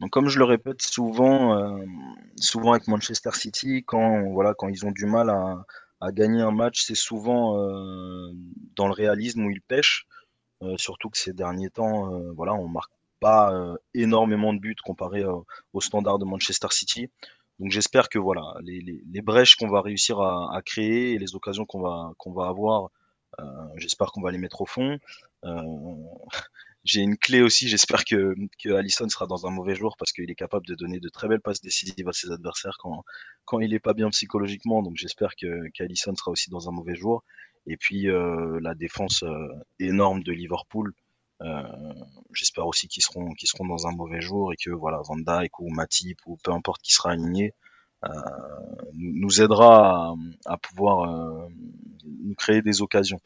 Donc, 0.00 0.10
comme 0.10 0.28
je 0.28 0.38
le 0.38 0.44
répète 0.44 0.80
souvent, 0.80 1.58
euh, 1.58 1.84
souvent 2.36 2.72
avec 2.72 2.88
Manchester 2.88 3.32
City, 3.34 3.84
quand 3.86 4.30
voilà, 4.32 4.54
quand 4.54 4.68
ils 4.68 4.86
ont 4.86 4.92
du 4.92 5.04
mal 5.04 5.28
à, 5.28 5.66
à 6.00 6.12
gagner 6.12 6.40
un 6.40 6.50
match, 6.50 6.82
c'est 6.84 6.94
souvent 6.94 7.58
euh, 7.58 8.32
dans 8.76 8.86
le 8.86 8.92
réalisme 8.92 9.44
où 9.44 9.50
ils 9.50 9.60
pêchent. 9.60 10.06
Euh, 10.62 10.76
surtout 10.76 11.08
que 11.08 11.18
ces 11.18 11.32
derniers 11.32 11.70
temps, 11.70 12.12
euh, 12.12 12.32
voilà, 12.32 12.54
on 12.54 12.68
marque 12.68 12.92
pas 13.20 13.52
énormément 13.92 14.54
de 14.54 14.60
buts 14.60 14.74
comparé 14.82 15.22
au 15.74 15.80
standard 15.82 16.18
de 16.18 16.24
Manchester 16.24 16.68
City. 16.70 17.10
Donc 17.58 17.70
j'espère 17.70 18.08
que 18.08 18.18
voilà, 18.18 18.54
les, 18.62 19.20
brèches 19.20 19.56
qu'on 19.56 19.68
va 19.68 19.82
réussir 19.82 20.20
à, 20.20 20.56
à, 20.56 20.62
créer 20.62 21.12
et 21.12 21.18
les 21.18 21.34
occasions 21.34 21.66
qu'on 21.66 21.82
va 21.82 22.12
qu'on 22.16 22.32
va 22.32 22.46
avoir, 22.46 22.88
j'espère 23.76 24.10
qu'on 24.12 24.22
va 24.22 24.30
les 24.30 24.38
mettre 24.38 24.62
au 24.62 24.66
fond. 24.66 24.98
J'ai 26.84 27.02
une 27.02 27.16
clé 27.18 27.42
aussi, 27.42 27.68
j'espère 27.68 28.04
que, 28.04 28.34
que 28.62 28.70
Allison 28.70 29.08
sera 29.08 29.26
dans 29.26 29.46
un 29.46 29.50
mauvais 29.50 29.74
jour 29.74 29.96
parce 29.98 30.12
qu'il 30.12 30.30
est 30.30 30.34
capable 30.34 30.66
de 30.66 30.74
donner 30.74 30.98
de 30.98 31.08
très 31.10 31.28
belles 31.28 31.40
passes 31.40 31.60
décisives 31.60 32.08
à 32.08 32.12
ses 32.12 32.30
adversaires 32.30 32.76
quand, 32.78 33.04
quand 33.44 33.60
il 33.60 33.74
est 33.74 33.80
pas 33.80 33.92
bien 33.92 34.08
psychologiquement. 34.10 34.82
Donc 34.82 34.96
j'espère 34.96 35.36
que 35.36 35.68
qu'Allison 35.74 36.14
sera 36.14 36.30
aussi 36.30 36.48
dans 36.50 36.68
un 36.68 36.72
mauvais 36.72 36.94
jour. 36.94 37.22
Et 37.66 37.76
puis 37.76 38.08
euh, 38.08 38.58
la 38.62 38.74
défense 38.74 39.22
euh, 39.24 39.48
énorme 39.78 40.22
de 40.22 40.32
Liverpool, 40.32 40.94
euh, 41.42 41.62
j'espère 42.32 42.66
aussi 42.66 42.88
qu'ils 42.88 43.02
seront 43.02 43.32
qu'ils 43.34 43.48
seront 43.48 43.66
dans 43.66 43.86
un 43.86 43.92
mauvais 43.92 44.20
jour 44.22 44.52
et 44.52 44.56
que 44.56 44.70
voilà 44.70 45.00
Van 45.04 45.16
Dijk 45.18 45.60
ou 45.60 45.68
Matip 45.70 46.18
ou 46.26 46.38
peu 46.42 46.52
importe 46.52 46.80
qui 46.82 46.92
sera 46.92 47.10
aligné 47.12 47.54
euh, 48.04 48.08
nous 48.94 49.42
aidera 49.42 50.08
à, 50.08 50.14
à 50.46 50.56
pouvoir 50.56 51.10
euh, 51.10 51.48
nous 52.24 52.34
créer 52.34 52.62
des 52.62 52.82
occasions. 52.82 53.20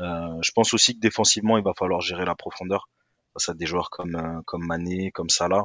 Euh, 0.00 0.38
je 0.42 0.52
pense 0.52 0.72
aussi 0.74 0.94
que 0.94 1.00
défensivement 1.00 1.58
il 1.58 1.64
va 1.64 1.74
falloir 1.76 2.00
gérer 2.00 2.24
la 2.24 2.34
profondeur 2.34 2.88
face 3.34 3.48
à 3.48 3.54
des 3.54 3.66
joueurs 3.66 3.90
comme, 3.90 4.16
euh, 4.16 4.40
comme 4.46 4.66
Mané, 4.66 5.10
comme 5.12 5.30
Salah. 5.30 5.64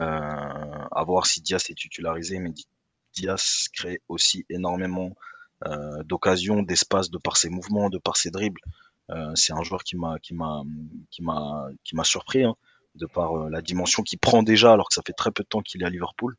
Euh, 0.00 0.04
à 0.04 1.04
voir 1.04 1.26
si 1.26 1.40
Diaz 1.40 1.64
est 1.70 1.74
titularisé, 1.74 2.38
mais 2.38 2.52
Diaz 3.14 3.66
crée 3.72 4.00
aussi 4.08 4.46
énormément 4.48 5.14
euh, 5.66 6.02
d'occasions, 6.04 6.62
d'espace 6.62 7.10
de 7.10 7.18
par 7.18 7.36
ses 7.36 7.48
mouvements, 7.50 7.90
de 7.90 7.98
par 7.98 8.16
ses 8.16 8.30
dribbles. 8.30 8.60
Euh, 9.10 9.32
c'est 9.34 9.52
un 9.52 9.62
joueur 9.62 9.82
qui 9.82 9.96
m'a 9.96 10.18
qui 10.20 10.34
m'a 10.34 10.62
qui 11.10 11.22
m'a 11.22 11.68
qui 11.82 11.96
m'a 11.96 12.04
surpris 12.04 12.44
hein, 12.44 12.54
de 12.94 13.06
par 13.06 13.32
euh, 13.36 13.50
la 13.50 13.60
dimension 13.62 14.02
qu'il 14.02 14.18
prend 14.18 14.42
déjà 14.42 14.72
alors 14.72 14.88
que 14.88 14.94
ça 14.94 15.02
fait 15.04 15.14
très 15.14 15.32
peu 15.32 15.42
de 15.42 15.48
temps 15.48 15.60
qu'il 15.60 15.82
est 15.82 15.86
à 15.86 15.90
Liverpool. 15.90 16.36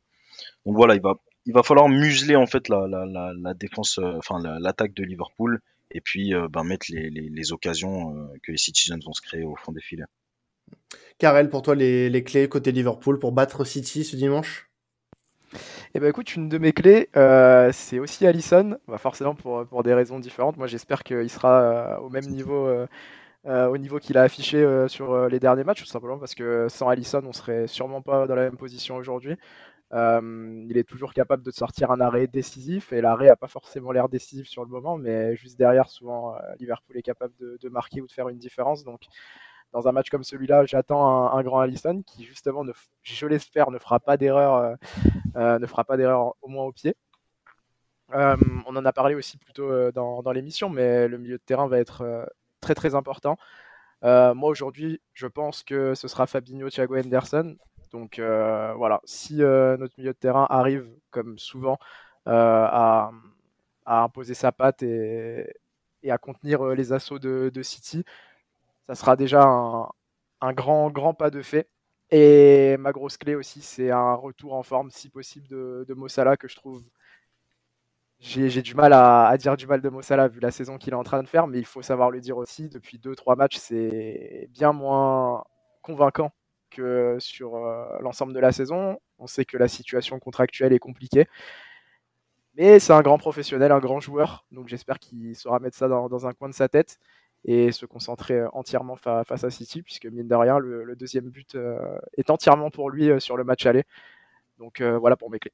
Donc 0.64 0.76
voilà, 0.76 0.94
il 0.94 1.02
va 1.02 1.16
il 1.46 1.52
va 1.52 1.62
falloir 1.62 1.88
museler 1.88 2.36
en 2.36 2.46
fait 2.46 2.68
la 2.68 2.86
la 2.86 3.04
la, 3.04 3.32
la 3.38 3.54
défense, 3.54 3.98
euh, 3.98 4.16
enfin 4.16 4.38
l'attaque 4.60 4.94
de 4.94 5.04
Liverpool 5.04 5.60
et 5.90 6.00
puis 6.00 6.32
ben, 6.50 6.62
mettre 6.62 6.86
les, 6.88 7.10
les, 7.10 7.28
les 7.28 7.52
occasions 7.52 8.30
que 8.44 8.52
les 8.52 8.58
Citizens 8.58 9.00
vont 9.04 9.12
se 9.12 9.20
créer 9.20 9.42
au 9.42 9.56
fond 9.56 9.72
des 9.72 9.80
filets. 9.80 10.04
Karel, 11.20 11.50
pour 11.50 11.60
toi, 11.60 11.74
les, 11.74 12.24
clés 12.24 12.48
côté 12.48 12.72
Liverpool 12.72 13.18
pour 13.18 13.32
battre 13.32 13.64
City 13.64 14.04
ce 14.04 14.16
dimanche? 14.16 14.70
Eh 15.94 16.00
ben 16.00 16.08
écoute, 16.08 16.34
une 16.36 16.48
de 16.48 16.56
mes 16.58 16.72
clés, 16.72 17.10
euh, 17.16 17.70
c'est 17.72 17.98
aussi 17.98 18.26
Allison, 18.26 18.78
bah 18.88 18.98
forcément 18.98 19.34
pour, 19.34 19.66
pour 19.66 19.82
des 19.82 19.92
raisons 19.92 20.20
différentes. 20.20 20.56
Moi 20.56 20.66
j'espère 20.68 21.02
qu'il 21.02 21.28
sera 21.28 21.62
euh, 21.62 21.98
au 21.98 22.08
même 22.08 22.26
niveau, 22.26 22.66
euh, 22.66 22.86
au 23.66 23.76
niveau 23.76 23.98
qu'il 23.98 24.16
a 24.16 24.22
affiché 24.22 24.64
sur 24.88 25.28
les 25.28 25.40
derniers 25.40 25.64
matchs, 25.64 25.80
tout 25.80 25.86
simplement 25.86 26.18
parce 26.18 26.34
que 26.34 26.68
sans 26.68 26.88
Allison 26.88 27.22
on 27.24 27.32
serait 27.32 27.66
sûrement 27.66 28.02
pas 28.02 28.26
dans 28.26 28.36
la 28.36 28.42
même 28.42 28.56
position 28.56 28.96
aujourd'hui. 28.96 29.36
il 29.92 30.76
est 30.76 30.88
toujours 30.88 31.12
capable 31.12 31.42
de 31.42 31.50
sortir 31.50 31.90
un 31.90 32.00
arrêt 32.00 32.28
décisif 32.28 32.92
et 32.92 33.00
l'arrêt 33.00 33.28
a 33.28 33.36
pas 33.36 33.48
forcément 33.48 33.92
l'air 33.92 34.08
décisif 34.08 34.46
sur 34.48 34.64
le 34.64 34.70
moment, 34.70 34.96
mais 34.96 35.34
juste 35.36 35.58
derrière 35.58 35.88
souvent 35.88 36.36
Liverpool 36.60 36.96
est 36.96 37.02
capable 37.02 37.34
de, 37.40 37.58
de, 37.60 37.68
marquer 37.68 38.00
ou 38.00 38.06
de 38.06 38.12
faire 38.12 38.28
une 38.28 38.38
différence. 38.38 38.84
Donc 38.84 39.02
dans 39.72 39.86
un 39.86 39.92
match 39.92 40.10
comme 40.10 40.24
celui-là, 40.24 40.64
j'attends 40.66 41.32
un, 41.32 41.42
grand 41.42 41.60
Allison 41.60 42.02
qui 42.02 42.24
justement, 42.24 42.64
je 43.02 43.26
l'espère, 43.26 43.70
ne 43.70 43.78
fera 43.78 44.00
pas 44.00 44.16
d'erreur, 44.16 44.54
euh, 44.56 44.74
euh, 45.36 45.58
ne 45.58 45.66
fera 45.66 45.84
pas 45.84 45.96
d'erreur 45.96 46.34
au 46.42 46.48
moins 46.48 46.64
au 46.64 46.72
pied. 46.72 46.96
Euh, 48.14 48.36
on 48.66 48.74
en 48.74 48.84
a 48.84 48.92
parlé 48.92 49.14
aussi 49.14 49.38
plutôt 49.38 49.92
dans, 49.92 50.22
dans 50.22 50.32
l'émission, 50.32 50.68
mais 50.68 51.06
le 51.06 51.18
milieu 51.18 51.38
de 51.38 51.42
terrain 51.42 51.68
va 51.68 51.78
être 51.78 52.28
très 52.60 52.74
très 52.74 52.94
important. 52.94 53.36
moi 54.02 54.48
aujourd'hui, 54.48 55.00
je 55.14 55.26
pense 55.28 55.62
que 55.62 55.94
ce 55.94 56.08
sera 56.08 56.26
Fabinho, 56.26 56.68
Thiago 56.68 56.96
Henderson. 56.96 57.56
Donc 57.92 58.18
voilà, 58.18 59.00
si 59.04 59.36
notre 59.36 59.94
milieu 59.98 60.12
de 60.12 60.18
terrain 60.18 60.46
arrive 60.50 60.88
comme 61.10 61.38
souvent 61.38 61.78
à, 62.26 63.10
imposer 63.86 64.34
sa 64.34 64.50
patte 64.50 64.82
et, 64.82 65.46
à 66.08 66.18
contenir 66.18 66.64
les 66.64 66.92
assauts 66.92 67.20
de 67.20 67.62
City, 67.62 68.04
ça 68.90 68.96
sera 68.96 69.14
déjà 69.14 69.42
un, 70.40 70.52
grand, 70.52 70.90
grand 70.90 71.14
pas 71.14 71.30
de 71.30 71.42
fait. 71.42 71.68
Et 72.10 72.76
ma 72.78 72.90
grosse 72.90 73.16
clé 73.16 73.36
aussi, 73.36 73.62
c'est 73.62 73.92
un 73.92 74.14
retour 74.14 74.54
en 74.54 74.64
forme, 74.64 74.90
si 74.90 75.08
possible, 75.08 75.46
de, 75.46 75.94
Mossala, 75.94 76.36
que 76.36 76.48
je 76.48 76.56
trouve. 76.56 76.82
J'ai 78.18 78.62
du 78.62 78.74
mal 78.74 78.92
à, 78.92 79.36
dire 79.38 79.56
du 79.56 79.68
mal 79.68 79.80
de 79.80 79.88
Mossala 79.88 80.26
vu 80.26 80.40
la 80.40 80.50
saison 80.50 80.76
qu'il 80.76 80.92
est 80.92 80.96
en 80.96 81.04
train 81.04 81.22
de 81.22 81.28
faire, 81.28 81.46
mais 81.46 81.58
il 81.58 81.64
faut 81.64 81.82
savoir 81.82 82.10
le 82.10 82.20
dire 82.20 82.36
aussi. 82.36 82.68
Depuis 82.68 82.98
2-3 82.98 83.36
matchs, 83.36 83.58
c'est 83.58 84.48
bien 84.50 84.72
moins 84.72 85.44
convaincant 85.82 86.32
que 86.70 87.16
sur 87.20 87.54
euh, 87.56 87.86
l'ensemble 88.00 88.32
de 88.32 88.40
la 88.40 88.50
saison. 88.50 88.98
On 89.18 89.28
sait 89.28 89.44
que 89.44 89.56
la 89.56 89.68
situation 89.68 90.18
contractuelle 90.18 90.72
est 90.72 90.80
compliquée. 90.80 91.28
Mais 92.54 92.80
c'est 92.80 92.92
un 92.92 93.02
grand 93.02 93.18
professionnel, 93.18 93.70
un 93.70 93.78
grand 93.78 94.00
joueur. 94.00 94.44
Donc 94.50 94.66
j'espère 94.68 94.98
qu'il 94.98 95.36
saura 95.36 95.60
mettre 95.60 95.76
ça 95.76 95.86
dans, 95.88 96.26
un 96.26 96.32
coin 96.32 96.48
de 96.48 96.54
sa 96.54 96.68
tête 96.68 96.98
et 97.44 97.72
se 97.72 97.86
concentrer 97.86 98.42
entièrement 98.52 98.96
face 98.96 99.44
à 99.44 99.50
City, 99.50 99.82
puisque 99.82 100.06
mine 100.06 100.28
de 100.28 100.34
rien, 100.34 100.58
le, 100.58 100.94
deuxième 100.96 101.30
but 101.30 101.56
est 102.16 102.30
entièrement 102.30 102.70
pour 102.70 102.90
lui 102.90 103.08
sur 103.20 103.36
le 103.36 103.44
match 103.44 103.66
aller. 103.66 103.84
Donc 104.58 104.82
voilà 104.82 105.16
pour 105.16 105.30
mes 105.30 105.38
clés. 105.38 105.52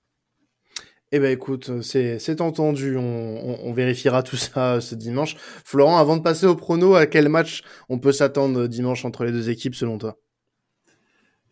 Eh 1.12 1.20
ben 1.20 1.31
écoute, 1.31 1.83
c'est 1.83 2.40
entendu, 2.40 2.96
on, 2.96 3.72
vérifiera 3.72 4.25
tout 4.25 4.37
ça 4.37 4.81
ce 4.81 4.96
dimanche. 4.96 5.37
Florent, 5.64 5.99
avant 5.99 6.16
de 6.16 6.22
passer 6.22 6.46
au 6.46 6.57
prono, 6.57 6.96
à 6.96 7.07
quel 7.07 7.29
match 7.29 7.62
on 7.88 8.01
peut 8.01 8.11
s'attendre 8.11 8.66
dimanche 8.66 9.05
entre 9.05 9.25
les 9.25 9.31
deux 9.31 9.49
équipes 9.49 9.77
selon 9.77 9.99
toi? 9.99 10.18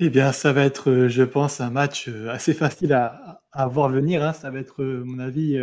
Eh 0.01 0.11
bien, 0.11 0.33
ça 0.33 0.53
va 0.53 0.65
être, 0.65 1.07
je 1.07 1.23
pense, 1.23 1.61
un 1.61 1.71
match 1.71 2.09
assez 2.29 2.53
facile 2.53 2.93
à, 2.95 3.69
voir 3.69 3.89
venir. 3.91 4.25
Hein. 4.25 4.33
Ça 4.33 4.51
va 4.51 4.59
être, 4.59 4.83
à 4.83 5.05
mon 5.05 5.21
avis, 5.21 5.57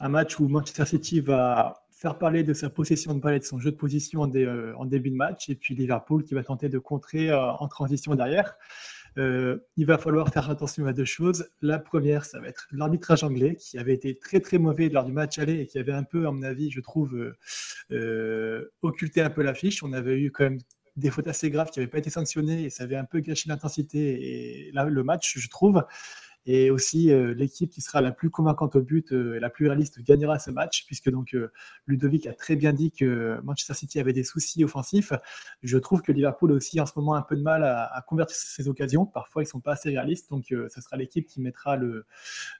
un 0.00 0.08
match 0.08 0.40
où 0.40 0.48
Manchester 0.48 0.84
City 0.84 1.20
va 1.20 1.83
faire 2.04 2.18
parler 2.18 2.42
de 2.42 2.52
sa 2.52 2.68
possession 2.68 3.14
de 3.14 3.20
balle 3.20 3.38
de 3.38 3.44
son 3.44 3.58
jeu 3.58 3.70
de 3.70 3.76
position 3.76 4.20
en, 4.20 4.28
en 4.28 4.84
début 4.84 5.10
de 5.10 5.16
match, 5.16 5.48
et 5.48 5.54
puis 5.54 5.74
Liverpool 5.74 6.22
qui 6.22 6.34
va 6.34 6.44
tenter 6.44 6.68
de 6.68 6.78
contrer 6.78 7.32
en 7.32 7.66
transition 7.66 8.14
derrière. 8.14 8.56
Euh, 9.16 9.58
il 9.76 9.86
va 9.86 9.96
falloir 9.96 10.28
faire 10.28 10.50
attention 10.50 10.86
à 10.86 10.92
deux 10.92 11.04
choses. 11.04 11.48
La 11.62 11.78
première, 11.78 12.24
ça 12.24 12.40
va 12.40 12.48
être 12.48 12.66
l'arbitrage 12.72 13.22
anglais, 13.22 13.56
qui 13.56 13.78
avait 13.78 13.94
été 13.94 14.18
très 14.18 14.40
très 14.40 14.58
mauvais 14.58 14.88
lors 14.88 15.04
du 15.04 15.12
match 15.12 15.38
aller 15.38 15.60
et 15.60 15.66
qui 15.66 15.78
avait 15.78 15.92
un 15.92 16.02
peu, 16.02 16.26
à 16.26 16.30
mon 16.30 16.42
avis, 16.42 16.70
je 16.70 16.80
trouve, 16.80 17.14
euh, 17.14 17.36
euh, 17.92 18.72
occulté 18.82 19.20
un 19.22 19.30
peu 19.30 19.42
l'affiche. 19.42 19.82
On 19.82 19.92
avait 19.92 20.20
eu 20.20 20.30
quand 20.30 20.44
même 20.44 20.58
des 20.96 21.10
fautes 21.10 21.26
assez 21.26 21.50
graves 21.50 21.70
qui 21.70 21.78
n'avaient 21.78 21.90
pas 21.90 21.98
été 21.98 22.10
sanctionnées 22.10 22.64
et 22.64 22.70
ça 22.70 22.84
avait 22.84 22.96
un 22.96 23.04
peu 23.04 23.20
gâché 23.20 23.48
l'intensité 23.48 24.68
et 24.68 24.72
là, 24.72 24.84
le 24.84 25.04
match, 25.04 25.38
je 25.38 25.48
trouve. 25.48 25.82
Et 26.46 26.70
aussi, 26.70 27.10
euh, 27.10 27.32
l'équipe 27.34 27.70
qui 27.70 27.80
sera 27.80 28.02
la 28.02 28.12
plus 28.12 28.28
convaincante 28.28 28.76
au 28.76 28.82
but 28.82 29.12
euh, 29.12 29.36
et 29.36 29.40
la 29.40 29.48
plus 29.48 29.66
réaliste 29.66 30.02
gagnera 30.02 30.38
ce 30.38 30.50
match, 30.50 30.84
puisque 30.86 31.10
donc 31.10 31.34
euh, 31.34 31.50
Ludovic 31.86 32.26
a 32.26 32.34
très 32.34 32.54
bien 32.54 32.74
dit 32.74 32.90
que 32.92 33.40
Manchester 33.42 33.72
City 33.72 33.98
avait 33.98 34.12
des 34.12 34.24
soucis 34.24 34.62
offensifs. 34.62 35.12
Je 35.62 35.78
trouve 35.78 36.02
que 36.02 36.12
Liverpool 36.12 36.52
a 36.52 36.54
aussi 36.54 36.80
en 36.80 36.86
ce 36.86 36.92
moment 36.96 37.14
un 37.14 37.22
peu 37.22 37.36
de 37.36 37.42
mal 37.42 37.64
à, 37.64 38.04
convertir 38.06 38.36
ces 38.36 38.68
occasions. 38.68 39.06
Parfois, 39.06 39.42
ils 39.42 39.46
sont 39.46 39.60
pas 39.60 39.72
assez 39.72 39.88
réalistes. 39.88 40.30
Donc, 40.30 40.46
ce 40.48 40.80
sera 40.80 40.96
l'équipe 40.96 41.26
qui 41.26 41.40
mettra 41.40 41.76
le, 41.76 42.06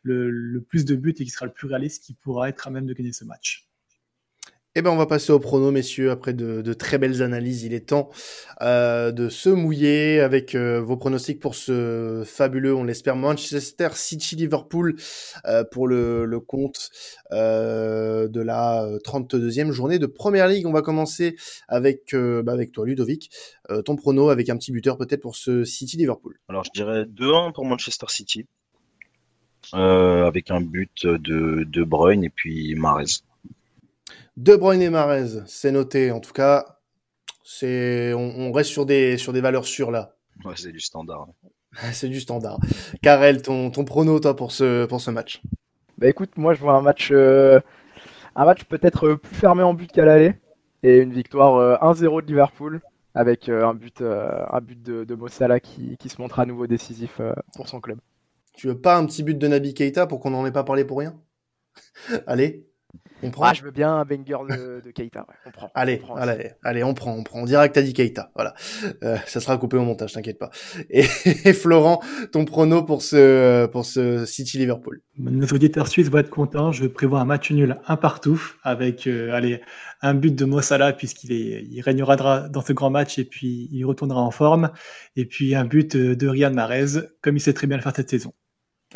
le 0.03 0.61
plus 0.61 0.85
de 0.85 0.95
buts 0.95 1.15
et 1.19 1.25
qui 1.25 1.31
sera 1.31 1.47
le 1.47 1.53
plus 1.53 1.69
réaliste 1.69 2.05
qui 2.05 2.15
pourra 2.15 2.49
être 2.49 2.67
à 2.67 2.71
même 2.71 2.87
de 2.87 2.95
gagner 2.95 3.13
ce 3.13 3.25
match. 3.25 3.69
Eh 4.77 4.83
ben, 4.83 4.91
on 4.91 4.97
va 4.97 5.07
passer 5.07 5.31
au 5.31 5.39
prono, 5.39 5.71
messieurs. 5.71 6.11
Après 6.11 6.33
de, 6.33 6.73
très 6.73 6.99
belles 6.99 7.23
analyses, 7.23 7.63
il 7.63 7.75
est 7.75 7.91
temps 7.91 8.11
euh, 8.61 9.13
de 9.13 9.29
se 9.29 9.49
mouiller 9.49 10.19
avec 10.19 10.57
euh, 10.57 10.81
vos 10.81 10.97
pronostics 10.97 11.39
pour 11.39 11.55
ce 11.55 12.25
fabuleux, 12.27 12.75
on 12.75 12.83
l'espère, 12.83 13.15
Manchester 13.15 13.91
City-Liverpool 13.93 14.97
euh, 15.47 15.63
pour 15.63 15.87
le, 15.87 16.41
compte 16.41 16.91
de 17.31 18.41
la 18.41 18.89
32e 19.05 19.71
journée 19.71 20.01
de 20.01 20.07
Première 20.07 20.49
Ligue. 20.49 20.67
On 20.67 20.73
va 20.73 20.83
commencer 20.83 21.37
avec, 21.69 22.13
bah, 22.13 22.55
toi, 22.73 22.85
Ludovic. 22.85 23.31
ton 23.85 23.95
prono 23.95 24.31
avec 24.31 24.49
un 24.49 24.57
petit 24.57 24.73
buteur 24.73 24.99
peut-être 24.99 25.21
pour 25.21 25.37
ce 25.37 25.63
City-Liverpool. 25.63 26.41
Alors, 26.49 26.65
je 26.65 26.71
dirais 26.75 27.05
2-1 27.05 27.53
pour 27.53 27.65
Manchester 27.65 28.07
City. 28.09 28.47
avec 29.73 30.51
un 30.51 30.61
but 30.61 31.07
de 31.07 31.63
De 31.63 32.25
et 32.25 32.31
puis 32.31 32.75
Mahrez. 32.75 33.23
De 34.37 34.57
Bruyne 34.57 34.83
et 34.83 34.91
Marez, 34.91 35.45
c'est 35.47 35.71
noté. 35.71 36.11
En 36.11 36.19
tout 36.19 36.33
cas, 36.33 36.79
c'est 37.45 38.13
on, 38.15 38.51
reste 38.51 38.71
sur 38.71 38.85
des 38.85 39.17
sur 39.17 39.33
des 39.33 39.41
valeurs 39.41 39.65
sûres 39.65 39.93
là. 39.93 40.17
Ouais, 40.45 40.55
c'est 40.57 40.73
du 40.73 40.81
standard. 40.81 41.29
c'est 41.93 42.09
du 42.09 42.21
standard. 42.21 42.59
Karel, 43.01 43.43
ton, 43.43 43.71
ton 43.71 43.85
prono 43.85 44.19
toi 44.19 44.35
pour 44.35 44.51
ce 44.51 44.87
pour 44.87 45.01
ce 45.01 45.13
match? 45.13 45.41
Bah 45.99 46.09
écoute, 46.09 46.37
moi 46.37 46.53
je 46.53 46.61
vois 46.61 46.73
un 46.73 46.83
match 46.83 47.11
euh, 47.13 47.61
un 48.35 48.45
match 48.45 48.65
peut-être 48.65 49.15
plus 49.15 49.37
fermé 49.37 49.63
en 49.63 49.73
but 49.73 49.93
qu'à 49.93 50.05
l'aller 50.05 50.35
et 50.83 50.99
une 50.99 51.13
victoire 51.13 51.81
1-0 51.81 52.19
euh, 52.19 52.21
de 52.21 52.27
Liverpool 52.27 52.81
avec 53.15 53.49
euh, 53.49 53.65
un 53.65 53.75
but 53.75 54.03
un 54.03 54.61
but 54.61 54.83
de, 54.83 55.05
de 55.05 55.15
Mossala 55.15 55.61
qui, 55.61 55.97
qui 55.97 56.09
se 56.09 56.21
montre 56.21 56.41
à 56.41 56.47
nouveau 56.47 56.67
décisif 56.67 57.21
pour 57.55 57.69
son 57.69 57.81
club. 57.81 57.99
Tu 58.55 58.67
veux 58.67 58.81
pas 58.81 58.97
un 58.97 59.07
petit 59.07 59.23
but 59.23 59.39
de 59.39 59.47
Nabi 59.47 59.75
Keita 59.75 60.09
pour 60.09 60.19
qu'on 60.19 60.31
n'en 60.31 60.45
ait 60.45 60.53
pas 60.53 60.65
parlé 60.65 60.85
pour 60.85 60.99
rien? 60.99 61.15
Allez, 62.27 62.67
on 63.23 63.31
prend. 63.31 63.45
Ah, 63.45 63.55
je 63.55 63.63
veux 63.63 63.71
bien 63.71 63.95
un 63.95 64.05
banger 64.05 64.39
de, 64.51 64.83
de 64.85 64.91
Keita. 64.91 65.27
on 65.47 65.51
prend. 65.51 65.71
Allez, 65.75 66.03
allez, 66.17 66.51
allez, 66.63 66.85
on 66.85 66.95
prend, 66.95 67.13
on 67.13 67.23
prend. 67.23 67.43
On 67.43 67.47
que 67.47 67.69
t'as 67.69 67.83
dit 67.83 67.93
Keita. 67.93 68.31
Voilà. 68.35 68.55
Euh, 69.03 69.17
ça 69.27 69.41
sera 69.41 69.57
coupé 69.57 69.77
au 69.77 69.83
montage, 69.83 70.13
t'inquiète 70.13 70.39
pas. 70.39 70.51
Et, 70.91 71.03
Florent, 71.53 72.03
ton 72.33 72.45
prono 72.45 72.83
pour 72.83 73.03
ce, 73.03 73.67
pour 73.67 73.85
ce 73.85 74.27
City 74.27 74.59
Liverpool. 74.59 75.03
Nos 75.19 75.47
auditeurs 75.47 75.89
suisses 75.89 76.11
vont 76.11 76.19
être 76.19 76.31
contents. 76.31 76.73
Je 76.73 76.87
prévois 76.87 77.21
un 77.21 77.25
match 77.25 77.51
nul, 77.51 77.79
un 77.87 77.97
partout, 77.97 78.41
avec, 78.63 79.07
euh, 79.07 79.33
allez, 79.33 79.61
un 80.03 80.15
but 80.15 80.35
de 80.35 80.45
Mossala 80.45 80.93
puisqu'il 80.93 81.33
est, 81.33 81.65
il 81.71 81.81
régnera 81.81 82.49
dans 82.49 82.63
ce 82.63 82.73
grand 82.73 82.91
match 82.91 83.19
et 83.19 83.25
puis 83.25 83.69
il 83.73 83.85
retournera 83.85 84.21
en 84.21 84.31
forme. 84.31 84.71
Et 85.17 85.25
puis 85.25 85.55
un 85.55 85.65
but 85.65 85.97
de 85.97 86.29
Riyad 86.29 86.55
Mahrez, 86.55 87.01
comme 87.23 87.37
il 87.37 87.41
sait 87.41 87.55
très 87.55 87.67
bien 87.67 87.77
le 87.77 87.83
faire 87.83 87.95
cette 87.95 88.11
saison. 88.11 88.33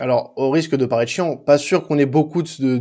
Alors, 0.01 0.33
au 0.37 0.51
risque 0.51 0.77
de 0.77 0.87
paraître 0.87 1.11
chiant, 1.11 1.37
pas 1.37 1.59
sûr 1.59 1.83
qu'on 1.83 1.99
ait 1.99 2.07
beaucoup 2.07 2.43
de 2.43 2.79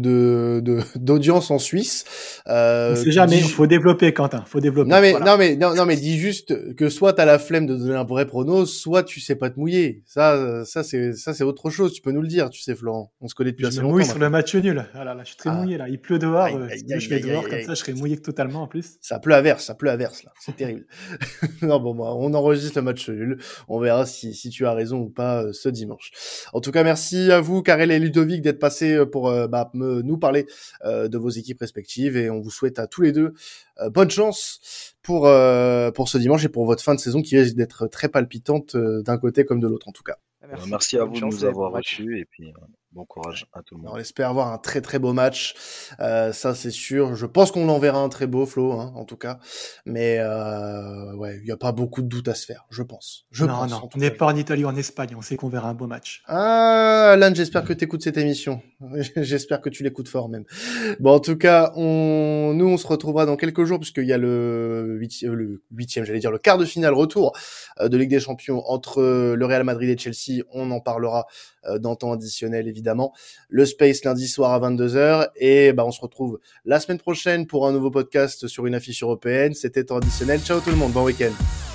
d'audience 0.95 1.51
en 1.51 1.59
Suisse. 1.59 2.05
Euh, 2.47 2.95
c'est 2.95 3.11
jamais. 3.11 3.37
Il 3.37 3.49
faut 3.49 3.67
développer, 3.67 4.13
Quentin. 4.13 4.43
Faut 4.45 4.59
développer. 4.59 4.89
Non 4.89 5.01
mais 5.01 5.13
non 5.13 5.37
mais 5.37 5.55
non, 5.55 5.85
mais 5.85 5.95
dis 5.95 6.17
juste 6.17 6.75
que 6.75 6.89
soit 6.89 7.13
t'as 7.13 7.25
la 7.25 7.39
flemme 7.39 7.65
de 7.65 7.75
donner 7.75 7.95
un 7.95 8.03
vrai 8.03 8.25
prono, 8.25 8.65
soit 8.65 9.03
tu 9.03 9.19
sais 9.19 9.35
pas 9.35 9.49
te 9.49 9.59
mouiller. 9.59 10.03
Ça 10.05 10.63
ça 10.65 10.83
c'est 10.83 11.13
ça 11.13 11.33
c'est 11.33 11.43
autre 11.43 11.69
chose. 11.69 11.93
Tu 11.93 12.01
peux 12.01 12.11
nous 12.11 12.21
le 12.21 12.27
dire, 12.27 12.49
tu 12.49 12.61
sais 12.61 12.75
Florent. 12.75 13.11
On 13.21 13.27
se 13.27 13.35
connaît 13.35 13.51
depuis 13.51 13.65
assez 13.65 13.77
longtemps. 13.77 13.93
Mouille 13.93 14.05
sur 14.05 14.19
le 14.19 14.29
match 14.29 14.55
nul. 14.55 14.85
Ah 14.93 15.03
là, 15.03 15.13
là, 15.13 15.23
je 15.23 15.29
suis 15.29 15.37
très 15.37 15.49
ah. 15.49 15.53
mouillé 15.53 15.77
là. 15.77 15.89
Il 15.89 15.99
pleut 15.99 16.19
dehors. 16.19 16.47
Euh, 16.47 16.67
je 16.69 16.99
serais 16.99 17.19
dehors 17.19 17.47
comme 17.47 17.61
ça, 17.61 17.73
je 17.73 17.79
serais 17.79 17.93
mouillé 17.93 18.17
totalement 18.17 18.63
en 18.63 18.67
plus. 18.67 18.97
Ça 19.01 19.19
pleut 19.19 19.33
à 19.33 19.41
verse, 19.41 19.65
ça 19.65 19.75
pleut 19.75 19.89
à 19.89 19.95
verse 19.95 20.23
là. 20.23 20.31
C'est 20.39 20.55
terrible. 20.55 20.85
non 21.61 21.79
bon, 21.79 21.93
moi, 21.93 22.15
on 22.15 22.33
enregistre 22.33 22.77
le 22.77 22.83
match 22.83 23.09
nul. 23.09 23.37
On 23.67 23.79
verra 23.79 24.05
si 24.05 24.33
si 24.33 24.49
tu 24.49 24.65
as 24.65 24.73
raison 24.73 24.99
ou 24.99 25.09
pas 25.09 25.43
euh, 25.43 25.53
ce 25.53 25.69
dimanche. 25.69 26.11
En 26.53 26.61
tout 26.61 26.71
cas, 26.71 26.83
merci 26.83 27.06
merci 27.13 27.31
à 27.31 27.39
vous, 27.39 27.61
Karel 27.61 27.91
et 27.91 27.99
Ludovic, 27.99 28.41
d'être 28.41 28.59
passés 28.59 28.93
euh, 28.93 29.05
pour 29.05 29.29
euh, 29.29 29.47
bah, 29.47 29.71
nous 29.73 30.17
parler 30.17 30.45
euh, 30.83 31.07
de 31.07 31.17
vos 31.17 31.29
équipes 31.29 31.59
respectives 31.59 32.17
et 32.17 32.29
on 32.29 32.41
vous 32.41 32.49
souhaite 32.49 32.79
à 32.79 32.87
tous 32.87 33.01
les 33.01 33.11
deux 33.11 33.33
bonne 33.91 34.09
chance 34.09 34.95
pour 35.03 35.29
pour 35.93 36.09
ce 36.09 36.17
dimanche 36.17 36.43
et 36.43 36.49
pour 36.49 36.65
votre 36.65 36.83
fin 36.83 36.95
de 36.95 36.99
saison 36.99 37.21
qui 37.21 37.37
risque 37.37 37.55
d'être 37.55 37.85
très 37.87 38.09
palpitante 38.09 38.75
d'un 38.75 39.17
côté 39.19 39.45
comme 39.45 39.59
de 39.59 39.67
l'autre 39.67 39.87
en 39.87 39.91
tout 39.91 40.03
cas. 40.03 40.15
Merci, 40.67 40.97
à 40.97 41.03
vous 41.03 41.13
de 41.13 41.25
nous 41.25 41.45
avoir 41.45 41.71
reçus 41.71 42.19
et 42.19 42.25
puis 42.25 42.53
bon 42.97 43.05
courage 43.05 43.45
à 43.53 43.61
tout 43.61 43.75
le 43.75 43.81
monde. 43.83 43.91
On 43.93 43.97
espère 43.97 44.29
avoir 44.29 44.51
un 44.51 44.57
très 44.57 44.81
très 44.81 44.97
beau 44.97 45.13
match, 45.13 45.55
euh, 45.99 46.33
ça 46.33 46.55
c'est 46.55 46.71
sûr. 46.71 47.15
Je 47.15 47.27
pense 47.27 47.51
qu'on 47.51 47.69
en 47.69 47.77
verra 47.77 47.99
un 47.99 48.09
très 48.09 48.25
beau, 48.25 48.45
Flo, 48.45 48.73
hein, 48.73 48.91
en 48.95 49.05
tout 49.05 49.15
cas. 49.15 49.39
Mais 49.85 50.17
euh, 50.19 51.13
ouais, 51.13 51.37
il 51.37 51.43
n'y 51.43 51.51
a 51.51 51.57
pas 51.57 51.71
beaucoup 51.71 52.01
de 52.01 52.07
doutes 52.07 52.27
à 52.27 52.33
se 52.33 52.45
faire, 52.45 52.65
je 52.69 52.81
pense. 52.81 53.25
Je 53.31 53.45
non, 53.45 53.53
pense, 53.53 53.71
non, 53.71 53.89
on 53.95 53.99
n'est 53.99 54.11
pas 54.11 54.25
en 54.25 54.35
Italie 54.35 54.65
ou 54.65 54.67
en 54.67 54.75
Espagne, 54.75 55.13
on 55.15 55.21
sait 55.21 55.37
qu'on 55.37 55.47
verra 55.47 55.69
un 55.69 55.75
beau 55.75 55.85
match. 55.85 56.23
Ah, 56.25 57.11
Alan, 57.11 57.33
j'espère 57.33 57.63
que 57.63 57.73
tu 57.73 57.85
écoutes 57.85 58.01
cette 58.01 58.17
émission. 58.17 58.61
j'espère 59.15 59.61
que 59.61 59.69
tu 59.69 59.83
l'écoutes 59.83 60.09
fort 60.09 60.27
même. 60.27 60.45
Bon, 60.99 61.11
en 61.13 61.19
tout 61.19 61.37
cas, 61.37 61.71
on... 61.75 62.53
nous 62.55 62.67
on 62.67 62.77
se 62.77 62.87
retrouvera 62.87 63.27
dans 63.27 63.35
quelques 63.35 63.63
jours 63.63 63.79
puisqu'il 63.79 64.07
y 64.07 64.13
a 64.13 64.17
le 64.17 64.97
huitième, 64.99 65.33
le 65.33 65.61
huitième, 65.71 66.03
j'allais 66.03 66.19
dire 66.19 66.31
le 66.31 66.39
quart 66.39 66.57
de 66.57 66.65
finale 66.65 66.93
retour 66.93 67.37
euh, 67.79 67.89
de 67.89 67.97
Ligue 67.97 68.09
des 68.09 68.19
Champions 68.19 68.63
entre 68.67 69.03
le 69.35 69.45
Real 69.45 69.63
Madrid 69.63 69.89
et 69.89 69.97
Chelsea. 69.97 70.43
On 70.51 70.71
en 70.71 70.79
parlera 70.79 71.27
dans 71.79 71.95
temps 71.95 72.13
additionnel 72.13 72.67
évidemment. 72.67 72.86
Le 73.49 73.65
Space 73.65 74.03
lundi 74.03 74.27
soir 74.27 74.51
à 74.51 74.69
22h 74.69 75.29
et 75.35 75.73
bah 75.73 75.85
on 75.85 75.91
se 75.91 76.01
retrouve 76.01 76.39
la 76.65 76.79
semaine 76.79 76.99
prochaine 76.99 77.47
pour 77.47 77.67
un 77.67 77.71
nouveau 77.71 77.91
podcast 77.91 78.47
sur 78.47 78.65
une 78.65 78.75
affiche 78.75 79.03
européenne. 79.03 79.53
C'était 79.53 79.83
temps 79.83 79.97
additionnel. 79.97 80.39
Ciao 80.41 80.59
tout 80.59 80.69
le 80.69 80.75
monde, 80.75 80.91
bon 80.91 81.03
week-end. 81.03 81.66